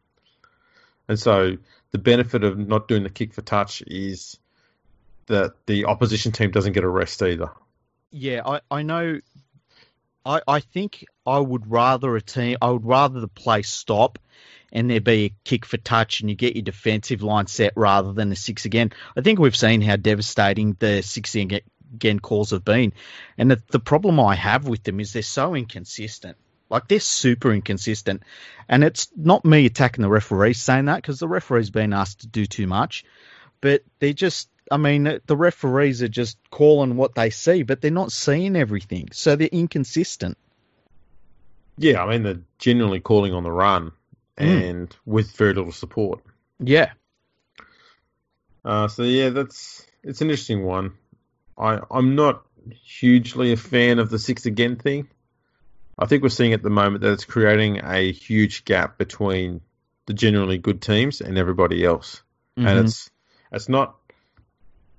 And 1.09 1.19
so 1.19 1.57
the 1.93 1.99
benefit 1.99 2.43
of 2.43 2.59
not 2.59 2.89
doing 2.89 3.03
the 3.05 3.11
kick 3.11 3.33
for 3.33 3.43
touch 3.43 3.83
is 3.87 4.39
that 5.27 5.55
the 5.67 5.85
opposition 5.85 6.33
team 6.33 6.51
doesn't 6.51 6.73
get 6.73 6.85
a 6.85 6.89
rest 6.89 7.23
either. 7.23 7.51
Yeah, 8.11 8.43
I, 8.45 8.61
I 8.71 8.83
know. 8.83 9.21
I, 10.27 10.41
I 10.47 10.61
think 10.61 11.05
I 11.27 11.39
would 11.39 11.71
rather 11.71 12.17
a 12.17 12.23
team. 12.23 12.57
I 12.61 12.71
would 12.71 12.85
rather 12.85 13.21
the 13.21 13.29
play 13.29 13.63
stop, 13.63 14.19
and 14.73 14.91
there 14.91 15.01
be 15.01 15.25
a 15.25 15.35
kick 15.45 15.67
for 15.67 15.77
touch, 15.77 16.21
and 16.21 16.31
you 16.31 16.37
get 16.37 16.57
your 16.57 16.63
defensive 16.63 17.23
line 17.23 17.47
set 17.47 17.73
rather 17.77 18.13
than 18.13 18.33
a 18.33 18.37
six 18.37 18.65
again. 18.65 18.93
I 19.17 19.21
think 19.21 19.39
we've 19.39 19.57
seen 19.57 19.81
how 19.81 19.97
devastating 19.97 20.77
the 20.79 21.03
six 21.03 21.35
again 21.95 22.21
calls 22.21 22.51
have 22.51 22.65
been, 22.65 22.93
and 23.39 23.51
the, 23.51 23.63
the 23.71 23.81
problem 23.81 24.21
I 24.21 24.35
have 24.35 24.69
with 24.69 24.83
them 24.83 25.01
is 25.01 25.13
they're 25.13 25.23
so 25.23 25.55
inconsistent. 25.55 26.37
Like 26.71 26.89
they're 26.89 27.01
super 27.01 27.53
inconsistent, 27.53 28.23
and 28.69 28.85
it's 28.85 29.09
not 29.17 29.45
me 29.45 29.67
attacking 29.67 30.03
the 30.03 30.09
referees 30.09 30.61
saying 30.61 30.87
that 30.87 30.97
because 30.97 31.19
the 31.21 31.29
referee's 31.29 31.71
been 31.71 31.93
asked 31.93 32.21
to 32.21 32.27
do 32.27 32.47
too 32.47 32.67
much, 32.67 33.05
but 33.61 33.83
they're 33.99 34.13
just 34.13 34.49
I 34.73 34.79
mean, 34.79 35.21
the 35.27 35.37
referees 35.37 36.03
are 36.03 36.09
just 36.09 36.39
calling 36.51 36.97
what 36.97 37.15
they 37.15 37.31
see, 37.31 37.63
but 37.65 37.81
they're 37.81 37.91
not 37.91 38.13
seeing 38.13 38.57
everything, 38.57 39.09
so 39.13 39.37
they're 39.37 39.49
inconsistent. 39.49 40.39
Yeah, 41.77 42.03
I 42.03 42.11
mean, 42.11 42.23
they're 42.23 42.41
generally 42.59 43.01
calling 43.01 43.35
on 43.35 43.43
the 43.43 43.53
run 43.53 43.93
and 44.37 44.95
with 45.05 45.33
very 45.33 45.53
little 45.55 45.73
support. 45.73 46.21
Yeah, 46.59 46.93
Uh, 48.65 48.89
so 48.89 49.03
yeah, 49.03 49.29
that's 49.29 49.87
it's 50.03 50.23
an 50.23 50.31
interesting 50.31 50.65
one. 50.65 50.95
I 51.59 51.81
I'm 51.91 52.15
not 52.15 52.45
hugely 52.71 53.53
a 53.53 53.57
fan 53.57 53.99
of 53.99 54.11
the 54.11 54.19
six 54.19 54.47
again 54.47 54.77
thing. 54.77 55.09
I 55.99 56.07
think 56.07 56.23
we're 56.23 56.29
seeing 56.31 56.53
at 56.55 56.63
the 56.63 56.71
moment 56.71 57.03
that 57.03 57.13
it's 57.13 57.25
creating 57.25 57.81
a 57.85 58.11
huge 58.13 58.65
gap 58.65 58.99
between 58.99 59.61
the 60.07 60.15
generally 60.15 60.59
good 60.59 60.83
teams 60.83 61.21
and 61.21 61.39
everybody 61.39 61.85
else, 61.85 62.23
Mhm. 62.59 62.67
and 62.67 62.79
it's 62.81 63.11
it's 63.53 63.69
not 63.69 63.97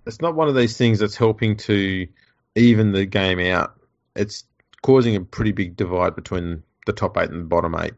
it's 0.06 0.22
not 0.22 0.36
one 0.36 0.48
of 0.48 0.56
these 0.56 0.78
things 0.78 1.00
that's 1.00 1.16
helping 1.18 1.58
to 1.58 2.08
even 2.56 2.92
the 2.92 3.06
game 3.06 3.40
out. 3.40 3.76
It's 4.16 4.44
causing 4.82 5.16
a 5.16 5.22
pretty 5.22 5.52
big 5.52 5.76
divide 5.76 6.16
between 6.16 6.64
the 6.86 6.94
top 6.94 7.18
eight 7.18 7.30
and 7.32 7.42
the 7.42 7.46
bottom 7.46 7.76
eight. 7.80 7.96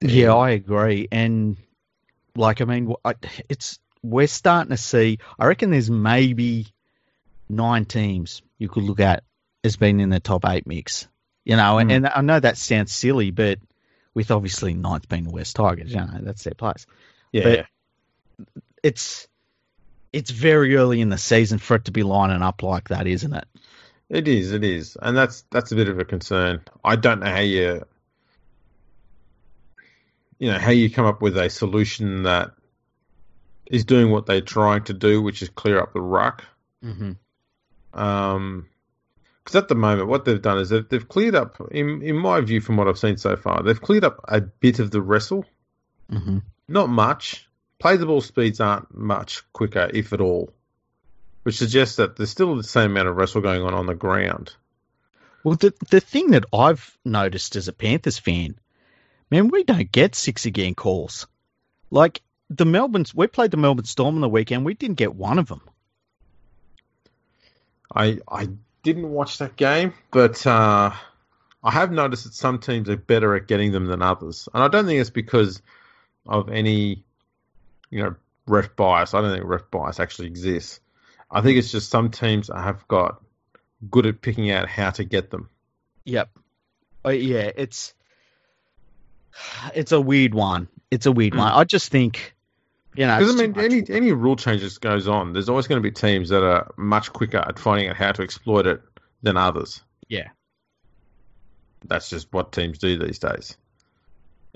yeah, 0.00 0.34
I 0.34 0.50
agree. 0.50 1.08
And 1.10 1.56
Like, 2.36 2.60
I 2.60 2.64
mean, 2.64 2.94
it's 3.48 3.78
we're 4.02 4.26
starting 4.26 4.70
to 4.70 4.76
see. 4.76 5.18
I 5.38 5.46
reckon 5.46 5.70
there's 5.70 5.90
maybe 5.90 6.66
nine 7.52 7.84
teams 7.84 8.42
you 8.58 8.68
could 8.68 8.82
look 8.84 9.00
at 9.00 9.22
as 9.64 9.76
being 9.76 10.00
in 10.00 10.08
the 10.10 10.20
top 10.20 10.44
eight 10.46 10.66
mix. 10.66 11.06
You 11.44 11.56
know, 11.56 11.78
and, 11.78 11.90
Mm. 11.90 11.94
and 11.96 12.06
I 12.06 12.20
know 12.22 12.38
that 12.40 12.56
sounds 12.56 12.92
silly, 12.92 13.30
but 13.30 13.58
with 14.14 14.30
obviously 14.30 14.74
ninth 14.74 15.08
being 15.08 15.24
the 15.24 15.30
West 15.30 15.56
Tigers, 15.56 15.90
you 15.90 15.96
know, 15.96 16.20
that's 16.22 16.44
their 16.44 16.54
place. 16.54 16.86
Yeah, 17.32 17.64
But- 18.38 18.46
It's 18.82 19.28
it's 20.12 20.30
very 20.30 20.76
early 20.76 21.00
in 21.00 21.08
the 21.08 21.16
season 21.18 21.58
for 21.58 21.76
it 21.76 21.86
to 21.86 21.90
be 21.92 22.02
lining 22.02 22.42
up 22.42 22.62
like 22.62 22.88
that, 22.88 23.06
isn't 23.06 23.32
it? 23.32 23.46
it 24.08 24.28
is. 24.28 24.52
It 24.52 24.62
is, 24.64 24.96
and 25.00 25.16
that's 25.16 25.44
that's 25.50 25.72
a 25.72 25.76
bit 25.76 25.88
of 25.88 25.98
a 25.98 26.04
concern. 26.04 26.60
I 26.84 26.96
don't 26.96 27.20
know 27.20 27.30
how 27.30 27.40
you, 27.40 27.84
you 30.38 30.50
know, 30.50 30.58
how 30.58 30.70
you 30.70 30.90
come 30.90 31.06
up 31.06 31.22
with 31.22 31.36
a 31.36 31.48
solution 31.48 32.24
that 32.24 32.50
is 33.66 33.84
doing 33.84 34.10
what 34.10 34.26
they're 34.26 34.40
trying 34.40 34.84
to 34.84 34.92
do, 34.92 35.22
which 35.22 35.40
is 35.42 35.48
clear 35.48 35.80
up 35.80 35.92
the 35.94 36.00
ruck. 36.00 36.44
Mm-hmm. 36.84 37.12
Um, 37.94 38.68
because 39.42 39.56
at 39.56 39.68
the 39.68 39.74
moment, 39.74 40.08
what 40.08 40.24
they've 40.24 40.40
done 40.40 40.58
is 40.58 40.68
they've, 40.68 40.88
they've 40.88 41.08
cleared 41.08 41.34
up, 41.34 41.60
in 41.72 42.00
in 42.02 42.16
my 42.16 42.40
view, 42.40 42.60
from 42.60 42.76
what 42.76 42.86
I've 42.86 42.98
seen 42.98 43.16
so 43.16 43.36
far, 43.36 43.62
they've 43.62 43.80
cleared 43.80 44.04
up 44.04 44.20
a 44.28 44.40
bit 44.40 44.78
of 44.78 44.90
the 44.90 45.02
wrestle. 45.02 45.44
Mm-hmm. 46.10 46.38
Not 46.68 46.88
much. 46.88 47.48
Play 47.80 47.96
the 47.96 48.06
ball 48.06 48.20
speeds 48.20 48.60
aren't 48.60 48.94
much 48.94 49.42
quicker, 49.52 49.90
if 49.92 50.12
at 50.12 50.20
all, 50.20 50.52
which 51.42 51.58
suggests 51.58 51.96
that 51.96 52.14
there's 52.14 52.30
still 52.30 52.54
the 52.54 52.62
same 52.62 52.92
amount 52.92 53.08
of 53.08 53.16
wrestle 53.16 53.40
going 53.40 53.62
on 53.62 53.74
on 53.74 53.86
the 53.86 53.94
ground. 53.94 54.54
Well, 55.42 55.56
the 55.56 55.74
the 55.90 56.00
thing 56.00 56.30
that 56.30 56.44
I've 56.52 56.96
noticed 57.04 57.56
as 57.56 57.66
a 57.66 57.72
Panthers 57.72 58.18
fan, 58.18 58.54
man, 59.28 59.48
we 59.48 59.64
don't 59.64 59.90
get 59.90 60.14
six 60.14 60.46
again 60.46 60.76
calls. 60.76 61.26
Like 61.90 62.22
the 62.48 62.64
Melbourne's, 62.64 63.12
we 63.12 63.26
played 63.26 63.50
the 63.50 63.56
Melbourne 63.56 63.86
Storm 63.86 64.14
on 64.14 64.20
the 64.20 64.28
weekend. 64.28 64.64
We 64.64 64.74
didn't 64.74 64.98
get 64.98 65.16
one 65.16 65.40
of 65.40 65.48
them. 65.48 65.62
I 67.94 68.18
I 68.28 68.48
didn't 68.82 69.10
watch 69.10 69.38
that 69.38 69.56
game, 69.56 69.94
but 70.10 70.46
uh, 70.46 70.92
I 71.62 71.70
have 71.70 71.92
noticed 71.92 72.24
that 72.24 72.34
some 72.34 72.58
teams 72.58 72.88
are 72.88 72.96
better 72.96 73.34
at 73.34 73.46
getting 73.46 73.72
them 73.72 73.86
than 73.86 74.02
others, 74.02 74.48
and 74.52 74.62
I 74.62 74.68
don't 74.68 74.86
think 74.86 75.00
it's 75.00 75.10
because 75.10 75.62
of 76.26 76.48
any, 76.48 77.04
you 77.90 78.02
know, 78.02 78.14
ref 78.46 78.74
bias. 78.76 79.14
I 79.14 79.20
don't 79.20 79.32
think 79.32 79.44
ref 79.44 79.70
bias 79.70 80.00
actually 80.00 80.28
exists. 80.28 80.80
I 81.30 81.40
think 81.40 81.58
it's 81.58 81.72
just 81.72 81.90
some 81.90 82.10
teams 82.10 82.50
have 82.54 82.86
got 82.88 83.22
good 83.90 84.06
at 84.06 84.20
picking 84.20 84.50
out 84.50 84.68
how 84.68 84.90
to 84.90 85.04
get 85.04 85.30
them. 85.30 85.48
Yep. 86.04 86.30
Oh, 87.04 87.10
yeah, 87.10 87.50
it's 87.56 87.94
it's 89.74 89.92
a 89.92 90.00
weird 90.00 90.34
one. 90.34 90.68
It's 90.90 91.06
a 91.06 91.12
weird 91.12 91.34
one. 91.34 91.50
I 91.50 91.64
just 91.64 91.90
think, 91.90 92.34
you 92.94 93.06
know, 93.06 93.18
Because 93.18 93.40
I 93.40 93.46
mean, 93.46 93.58
any 93.58 93.84
any 93.88 94.12
rule 94.12 94.36
changes 94.36 94.78
goes 94.78 95.08
on, 95.08 95.32
there's 95.32 95.48
always 95.48 95.66
going 95.66 95.82
to 95.82 95.88
be 95.88 95.92
teams 95.92 96.28
that 96.28 96.44
are 96.44 96.72
much 96.76 97.12
quicker 97.12 97.38
at 97.38 97.58
finding 97.58 97.88
out 97.88 97.96
how 97.96 98.12
to 98.12 98.22
exploit 98.22 98.66
it 98.66 98.82
than 99.22 99.36
others. 99.36 99.82
Yeah. 100.08 100.28
That's 101.86 102.10
just 102.10 102.32
what 102.32 102.52
teams 102.52 102.78
do 102.78 102.98
these 102.98 103.18
days. 103.18 103.56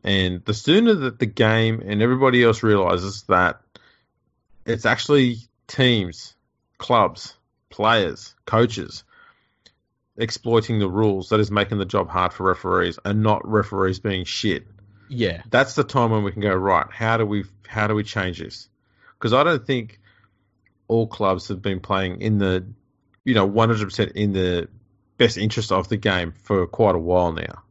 And 0.05 0.45
the 0.45 0.55
sooner 0.55 0.95
that 0.95 1.19
the 1.19 1.27
game 1.27 1.83
and 1.85 2.03
everybody 2.03 2.45
else 2.45 2.63
realizes 2.63 3.23
that 3.29 3.61
it's 4.67 4.87
actually 4.87 5.39
teams, 5.67 6.35
clubs, 6.79 7.35
players, 7.71 8.35
coaches 8.45 9.05
exploiting 10.19 10.79
the 10.79 10.89
rules 10.89 11.31
that 11.31 11.41
is 11.41 11.51
making 11.51 11.79
the 11.79 11.85
job 11.85 12.09
hard 12.09 12.33
for 12.33 12.47
referees 12.47 12.99
and 13.05 13.23
not 13.23 13.47
referees 13.47 13.99
being 13.99 14.25
shit 14.25 14.67
yeah, 15.09 15.43
that's 15.51 15.75
the 15.75 15.85
time 15.85 16.11
when 16.11 16.23
we 16.25 16.33
can 16.33 16.43
go 16.43 16.55
right. 16.55 16.87
How 16.91 17.17
do 17.17 17.27
we 17.27 17.45
how 17.67 17.87
do 17.87 17.95
we 17.95 18.05
change 18.05 18.39
this? 18.39 18.69
Because 19.19 19.33
I 19.33 19.45
don't 19.45 19.67
think 19.67 20.01
all 20.89 21.07
clubs 21.07 21.49
have 21.49 21.63
been 21.63 21.81
playing 21.81 22.21
in 22.21 22.39
the 22.39 22.67
you 23.25 23.35
know 23.35 23.47
one 23.47 23.69
hundred 23.69 23.87
percent 23.87 24.13
in 24.13 24.33
the 24.33 24.69
best 25.17 25.39
interest 25.39 25.73
of 25.73 25.89
the 25.89 25.97
game 25.97 26.33
for 26.43 26.67
quite 26.67 26.95
a 26.95 26.99
while 26.99 27.33
now. 27.33 27.63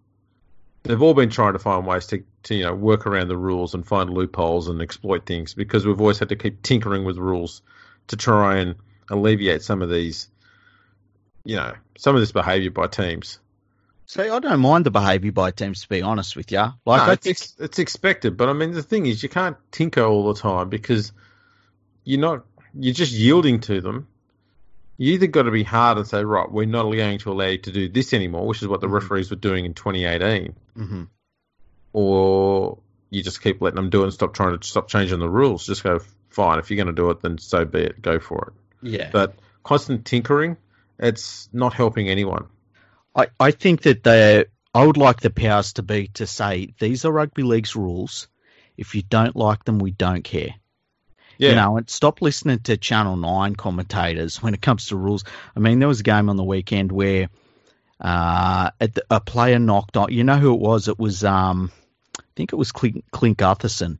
They've 0.84 1.02
all 1.02 1.16
been 1.16 1.32
trying 1.32 1.54
to 1.54 1.60
find 1.60 1.86
ways 1.86 2.08
to, 2.08 2.24
to 2.44 2.56
you 2.56 2.64
know 2.64 2.76
work 2.76 3.08
around 3.08 3.28
the 3.28 3.38
rules 3.38 3.74
and 3.74 3.86
find 3.86 4.10
loopholes 4.10 4.68
and 4.68 4.82
exploit 4.82 5.26
things 5.26 5.54
because 5.54 5.86
we've 5.86 6.00
always 6.00 6.20
had 6.20 6.30
to 6.30 6.36
keep 6.36 6.62
tinkering 6.62 7.04
with 7.04 7.18
rules 7.18 7.62
to 8.08 8.18
try 8.18 8.58
and 8.58 8.76
alleviate 9.10 9.62
some 9.62 9.82
of 9.82 9.90
these 9.90 10.30
you 11.44 11.56
know 11.56 11.74
some 11.98 12.16
of 12.16 12.22
this 12.22 12.32
behaviour 12.32 12.72
by 12.72 12.88
teams. 12.88 13.40
So 14.08 14.36
I 14.36 14.40
don't 14.40 14.60
mind 14.60 14.86
the 14.86 14.92
behaviour 14.92 15.32
by 15.32 15.52
teams, 15.52 15.82
to 15.82 15.90
be 15.90 16.02
honest 16.02 16.36
with 16.36 16.52
you. 16.52 16.64
Like 16.86 17.08
No, 17.08 17.14
it's, 17.14 17.28
ex- 17.28 17.56
it's 17.60 17.80
expected, 17.80 18.38
but 18.38 18.50
I 18.50 18.54
mean 18.54 18.72
the 18.72 18.84
thing 18.84 19.06
is, 19.08 19.24
you 19.24 19.30
can't 19.30 19.58
tinker 19.72 20.04
all 20.04 20.32
the 20.34 20.40
time 20.40 20.70
because 20.70 21.12
you're 22.04 22.20
not. 22.20 22.46
You're 22.78 22.94
just 22.94 23.14
yielding 23.14 23.62
to 23.62 23.82
them. 23.82 24.08
You 24.98 25.14
either 25.14 25.28
got 25.28 25.44
to 25.44 25.52
be 25.52 25.64
hard 25.64 25.98
and 25.98 26.08
say, 26.08 26.24
right, 26.24 26.50
we're 26.50 26.66
not 26.68 26.84
going 26.92 27.18
to 27.20 27.32
allow 27.32 27.48
you 27.48 27.58
to 27.58 27.72
do 27.72 27.90
this 27.90 28.14
anymore, 28.14 28.46
which 28.48 28.62
is 28.62 28.68
what 28.68 28.80
the 28.82 28.88
Mhm. 28.88 28.94
referees 28.94 29.30
were 29.30 29.36
doing 29.38 29.66
in 29.66 29.74
2018, 29.74 30.56
Mhm. 30.78 31.08
or 31.94 32.78
you 33.10 33.24
just 33.24 33.42
keep 33.42 33.62
letting 33.62 33.76
them 33.78 33.90
do 33.90 34.02
it 34.02 34.06
and 34.06 34.14
stop 34.14 34.34
trying 34.34 34.58
to 34.58 34.68
stop 34.68 34.88
changing 34.88 35.20
the 35.20 35.30
rules. 35.30 35.66
Just 35.66 35.84
go, 35.84 36.00
fine, 36.30 36.60
if 36.60 36.70
you're 36.70 36.76
going 36.78 36.94
to 36.94 37.02
do 37.02 37.10
it, 37.12 37.22
then 37.22 37.38
so 37.38 37.66
be 37.66 37.80
it. 37.80 38.02
Go 38.02 38.20
for 38.20 38.54
it. 38.84 38.88
yeah. 38.92 39.10
But 39.12 39.36
constant 39.64 40.06
tinkering, 40.06 40.58
it's 41.00 41.50
not 41.52 41.74
helping 41.74 42.08
anyone. 42.10 42.46
I, 43.16 43.28
I 43.40 43.52
think 43.52 43.84
that 43.84 44.04
the 44.04 44.48
I 44.74 44.86
would 44.86 44.98
like 44.98 45.22
the 45.22 45.30
powers 45.30 45.74
to 45.74 45.84
be 45.84 46.08
to 46.16 46.28
say 46.28 46.74
these 46.80 47.06
are 47.06 47.12
rugby 47.12 47.44
league's 47.44 47.76
rules. 47.76 48.28
If 48.78 48.94
you 48.94 49.02
don't 49.04 49.36
like 49.36 49.64
them, 49.64 49.80
we 49.80 49.92
don't 49.92 50.24
care. 50.24 50.56
Yeah, 51.38 51.50
You 51.50 51.56
know, 51.56 51.78
and 51.78 51.90
stop 51.90 52.22
listening 52.22 52.60
to 52.60 52.78
Channel 52.78 53.16
Nine 53.16 53.56
commentators 53.56 54.42
when 54.42 54.54
it 54.54 54.62
comes 54.62 54.88
to 54.88 54.96
rules. 54.98 55.24
I 55.56 55.60
mean, 55.60 55.80
there 55.80 55.88
was 55.88 56.02
a 56.02 56.04
game 56.04 56.30
on 56.30 56.36
the 56.38 56.44
weekend 56.44 56.92
where 56.92 57.30
uh, 58.02 58.72
at 58.80 58.96
the, 58.96 59.06
a 59.10 59.22
player 59.22 59.60
knocked 59.60 59.96
on. 59.98 60.12
You 60.12 60.24
know 60.24 60.38
who 60.38 60.54
it 60.54 60.60
was? 60.60 60.88
It 60.88 61.00
was 61.00 61.24
um, 61.24 61.72
I 62.20 62.24
think 62.36 62.52
it 62.52 62.58
was 62.58 62.72
Clint, 62.72 63.04
Clint 63.12 63.38
Gutherson. 63.38 63.98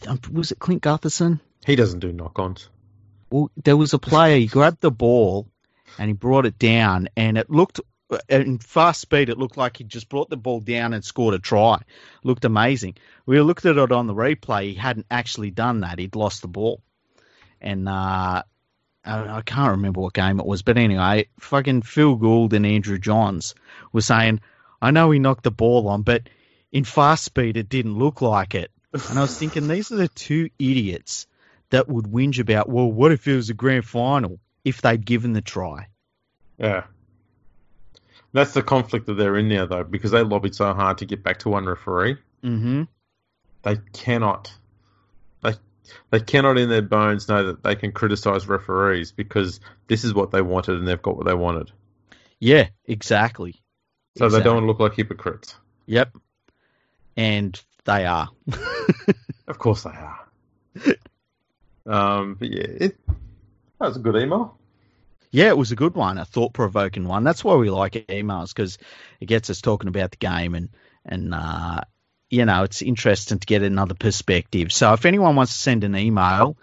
Th- 0.00 0.28
Was 0.30 0.52
it 0.52 0.58
Clint 0.58 0.82
Gutherson? 0.82 1.40
he 1.66 1.76
doesn't 1.76 1.98
do 2.00 2.12
knock-ons. 2.12 2.68
Well, 3.30 3.50
there 3.62 3.76
was 3.76 3.92
a 3.92 3.98
player. 3.98 4.36
He 4.38 4.46
grabbed 4.46 4.80
the 4.80 4.90
ball 4.90 5.46
and 5.98 6.08
he 6.08 6.14
brought 6.14 6.46
it 6.46 6.58
down, 6.58 7.08
and 7.16 7.36
it 7.36 7.50
looked 7.50 7.80
in 8.28 8.58
fast 8.58 9.00
speed. 9.00 9.28
It 9.28 9.38
looked 9.38 9.56
like 9.56 9.76
he 9.76 9.84
just 9.84 10.08
brought 10.08 10.30
the 10.30 10.36
ball 10.36 10.60
down 10.60 10.92
and 10.92 11.04
scored 11.04 11.34
a 11.34 11.38
try. 11.38 11.80
Looked 12.24 12.44
amazing. 12.44 12.96
We 13.26 13.40
looked 13.40 13.66
at 13.66 13.76
it 13.76 13.92
on 13.92 14.06
the 14.06 14.14
replay. 14.14 14.70
He 14.70 14.74
hadn't 14.74 15.06
actually 15.10 15.50
done 15.50 15.80
that. 15.80 15.98
He'd 15.98 16.16
lost 16.16 16.42
the 16.42 16.48
ball, 16.48 16.82
and 17.60 17.88
uh, 17.88 18.42
I, 19.04 19.36
I 19.36 19.42
can't 19.44 19.72
remember 19.72 20.00
what 20.00 20.14
game 20.14 20.40
it 20.40 20.46
was. 20.46 20.62
But 20.62 20.78
anyway, 20.78 21.28
fucking 21.38 21.82
Phil 21.82 22.16
Gould 22.16 22.54
and 22.54 22.66
Andrew 22.66 22.98
Johns 22.98 23.54
were 23.92 24.00
saying, 24.00 24.40
"I 24.80 24.90
know 24.90 25.10
he 25.10 25.18
knocked 25.18 25.44
the 25.44 25.50
ball 25.50 25.88
on, 25.88 26.02
but 26.02 26.28
in 26.72 26.84
fast 26.84 27.24
speed, 27.24 27.56
it 27.56 27.68
didn't 27.68 27.98
look 27.98 28.20
like 28.22 28.54
it." 28.54 28.70
And 28.92 29.18
I 29.18 29.22
was 29.22 29.38
thinking, 29.38 29.68
these 29.68 29.92
are 29.92 29.96
the 29.96 30.08
two 30.08 30.50
idiots 30.58 31.26
that 31.70 31.88
would 31.88 32.06
whinge 32.06 32.40
about, 32.40 32.68
well, 32.68 32.90
what 32.90 33.12
if 33.12 33.26
it 33.26 33.36
was 33.36 33.50
a 33.50 33.54
grand 33.54 33.84
final 33.84 34.40
if 34.64 34.82
they'd 34.82 35.04
given 35.04 35.32
the 35.32 35.40
try? 35.40 35.86
Yeah. 36.58 36.84
That's 38.32 38.52
the 38.52 38.62
conflict 38.62 39.06
that 39.06 39.14
they're 39.14 39.36
in 39.36 39.48
now, 39.48 39.66
though, 39.66 39.84
because 39.84 40.12
they 40.12 40.22
lobbied 40.22 40.54
so 40.54 40.72
hard 40.72 40.98
to 40.98 41.06
get 41.06 41.22
back 41.22 41.40
to 41.40 41.48
one 41.48 41.66
referee. 41.66 42.16
Mm-hmm. 42.44 42.82
They 43.62 43.76
cannot, 43.92 44.52
they 45.42 45.54
they 46.10 46.20
cannot 46.20 46.56
in 46.56 46.68
their 46.68 46.82
bones 46.82 47.28
know 47.28 47.46
that 47.46 47.62
they 47.62 47.74
can 47.74 47.92
criticize 47.92 48.46
referees 48.46 49.12
because 49.12 49.60
this 49.88 50.04
is 50.04 50.14
what 50.14 50.30
they 50.30 50.42
wanted 50.42 50.78
and 50.78 50.86
they've 50.86 51.02
got 51.02 51.16
what 51.16 51.26
they 51.26 51.34
wanted. 51.34 51.72
Yeah, 52.38 52.68
exactly. 52.86 53.60
So 54.16 54.28
they 54.28 54.42
don't 54.42 54.54
want 54.54 54.64
to 54.64 54.68
look 54.68 54.80
like 54.80 54.94
hypocrites. 54.94 55.56
Yep. 55.86 56.16
And 57.16 57.60
they 57.84 58.06
are. 58.06 58.28
Of 59.50 59.58
course 59.58 59.82
they 59.82 59.90
are. 59.90 60.20
um, 61.86 62.36
but 62.38 62.52
yeah, 62.52 62.66
it 62.68 62.96
that 63.80 63.88
was 63.88 63.96
a 63.96 64.00
good 64.00 64.14
email. 64.14 64.56
Yeah, 65.30 65.48
it 65.48 65.56
was 65.56 65.70
a 65.70 65.76
good 65.76 65.94
one, 65.94 66.18
a 66.18 66.24
thought 66.24 66.52
provoking 66.52 67.06
one. 67.06 67.22
That's 67.22 67.44
why 67.44 67.54
we 67.54 67.70
like 67.70 67.92
emails 68.08 68.48
because 68.48 68.78
it 69.20 69.26
gets 69.26 69.48
us 69.48 69.60
talking 69.60 69.88
about 69.88 70.10
the 70.10 70.16
game 70.16 70.54
and 70.54 70.70
and 71.04 71.32
uh, 71.32 71.82
you 72.28 72.44
know 72.44 72.64
it's 72.64 72.82
interesting 72.82 73.38
to 73.38 73.46
get 73.46 73.62
another 73.62 73.94
perspective. 73.94 74.72
So 74.72 74.92
if 74.92 75.06
anyone 75.06 75.36
wants 75.36 75.52
to 75.52 75.58
send 75.58 75.84
an 75.84 75.96
email, 75.96 76.56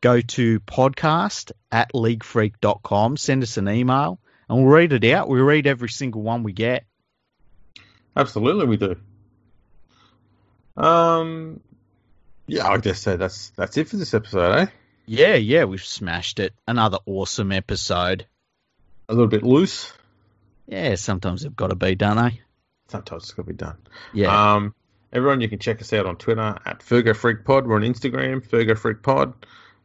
go 0.00 0.20
to 0.20 0.60
podcast 0.60 1.52
at 1.70 1.92
leaguefreak.com, 1.92 3.16
send 3.18 3.42
us 3.42 3.58
an 3.58 3.68
email, 3.68 4.18
and 4.48 4.58
we'll 4.58 4.72
read 4.72 4.92
it 4.92 5.04
out. 5.04 5.28
We 5.28 5.40
read 5.40 5.66
every 5.66 5.90
single 5.90 6.22
one 6.22 6.42
we 6.42 6.52
get. 6.52 6.84
Absolutely, 8.16 8.66
we 8.66 8.76
do. 8.78 8.96
Um, 10.74 11.60
yeah, 12.46 12.68
I 12.68 12.78
guess 12.78 13.00
so. 13.00 13.18
That's 13.18 13.50
that's 13.50 13.76
it 13.76 13.88
for 13.88 13.96
this 13.96 14.14
episode, 14.14 14.52
eh? 14.52 14.66
Yeah, 15.06 15.34
yeah, 15.34 15.64
we've 15.64 15.84
smashed 15.84 16.40
it. 16.40 16.52
Another 16.66 16.98
awesome 17.06 17.52
episode. 17.52 18.26
A 19.08 19.14
little 19.14 19.28
bit 19.28 19.44
loose. 19.44 19.92
Yeah, 20.66 20.96
sometimes 20.96 21.42
they've 21.42 21.54
got 21.54 21.68
to 21.68 21.76
be, 21.76 21.94
don't 21.94 22.16
they? 22.16 22.40
Sometimes 22.88 23.24
it's 23.24 23.32
got 23.32 23.42
to 23.44 23.48
be 23.48 23.54
done. 23.54 23.76
Yeah. 24.12 24.54
Um, 24.54 24.74
everyone, 25.12 25.40
you 25.40 25.48
can 25.48 25.60
check 25.60 25.80
us 25.80 25.92
out 25.92 26.06
on 26.06 26.16
Twitter 26.16 26.58
at 26.64 26.80
Fergo 26.80 27.14
Freak 27.14 27.44
Pod. 27.44 27.66
We're 27.66 27.76
on 27.76 27.82
Instagram, 27.82 28.44
Fergo 28.46 28.76
Freak 28.76 29.02
Pod. 29.02 29.34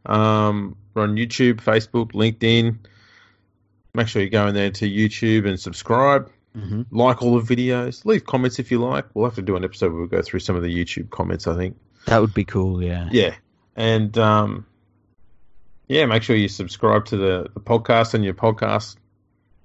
Um, 0.04 0.76
we're 0.94 1.02
on 1.02 1.14
YouTube, 1.14 1.60
Facebook, 1.60 2.12
LinkedIn. 2.12 2.78
Make 3.94 4.08
sure 4.08 4.22
you 4.22 4.30
go 4.30 4.48
in 4.48 4.54
there 4.54 4.70
to 4.70 4.90
YouTube 4.90 5.46
and 5.46 5.60
subscribe. 5.60 6.30
Mm-hmm. 6.56 6.96
Like 6.96 7.22
all 7.22 7.40
the 7.40 7.56
videos. 7.56 8.04
Leave 8.04 8.26
comments 8.26 8.58
if 8.58 8.70
you 8.70 8.78
like. 8.78 9.06
We'll 9.14 9.26
have 9.26 9.36
to 9.36 9.42
do 9.42 9.56
an 9.56 9.64
episode 9.64 9.92
where 9.92 10.02
we 10.02 10.08
go 10.08 10.22
through 10.22 10.40
some 10.40 10.56
of 10.56 10.62
the 10.62 10.68
YouTube 10.68 11.10
comments, 11.10 11.46
I 11.46 11.56
think. 11.56 11.76
That 12.06 12.20
would 12.20 12.34
be 12.34 12.44
cool. 12.44 12.82
Yeah. 12.82 13.08
Yeah. 13.12 13.34
And 13.76 14.16
um, 14.18 14.66
yeah, 15.92 16.06
make 16.06 16.22
sure 16.22 16.34
you 16.34 16.48
subscribe 16.48 17.04
to 17.06 17.18
the, 17.18 17.50
the 17.52 17.60
podcast 17.60 18.14
on 18.14 18.22
your 18.22 18.32
podcast 18.32 18.96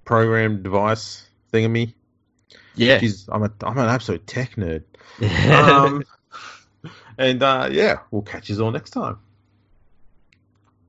program 0.04 0.62
device 0.62 1.26
thingamy. 1.54 1.94
Yeah. 2.76 3.00
Jeez, 3.00 3.30
I'm 3.32 3.44
a 3.44 3.52
I'm 3.62 3.78
an 3.78 3.88
absolute 3.88 4.28
tech 4.28 4.56
nerd. 4.56 4.84
Um, 5.50 6.04
and 7.18 7.42
uh, 7.42 7.70
yeah, 7.72 8.00
we'll 8.12 8.24
catch 8.24 8.50
you 8.50 8.62
all 8.62 8.72
next 8.72 8.92
time. 8.92 9.20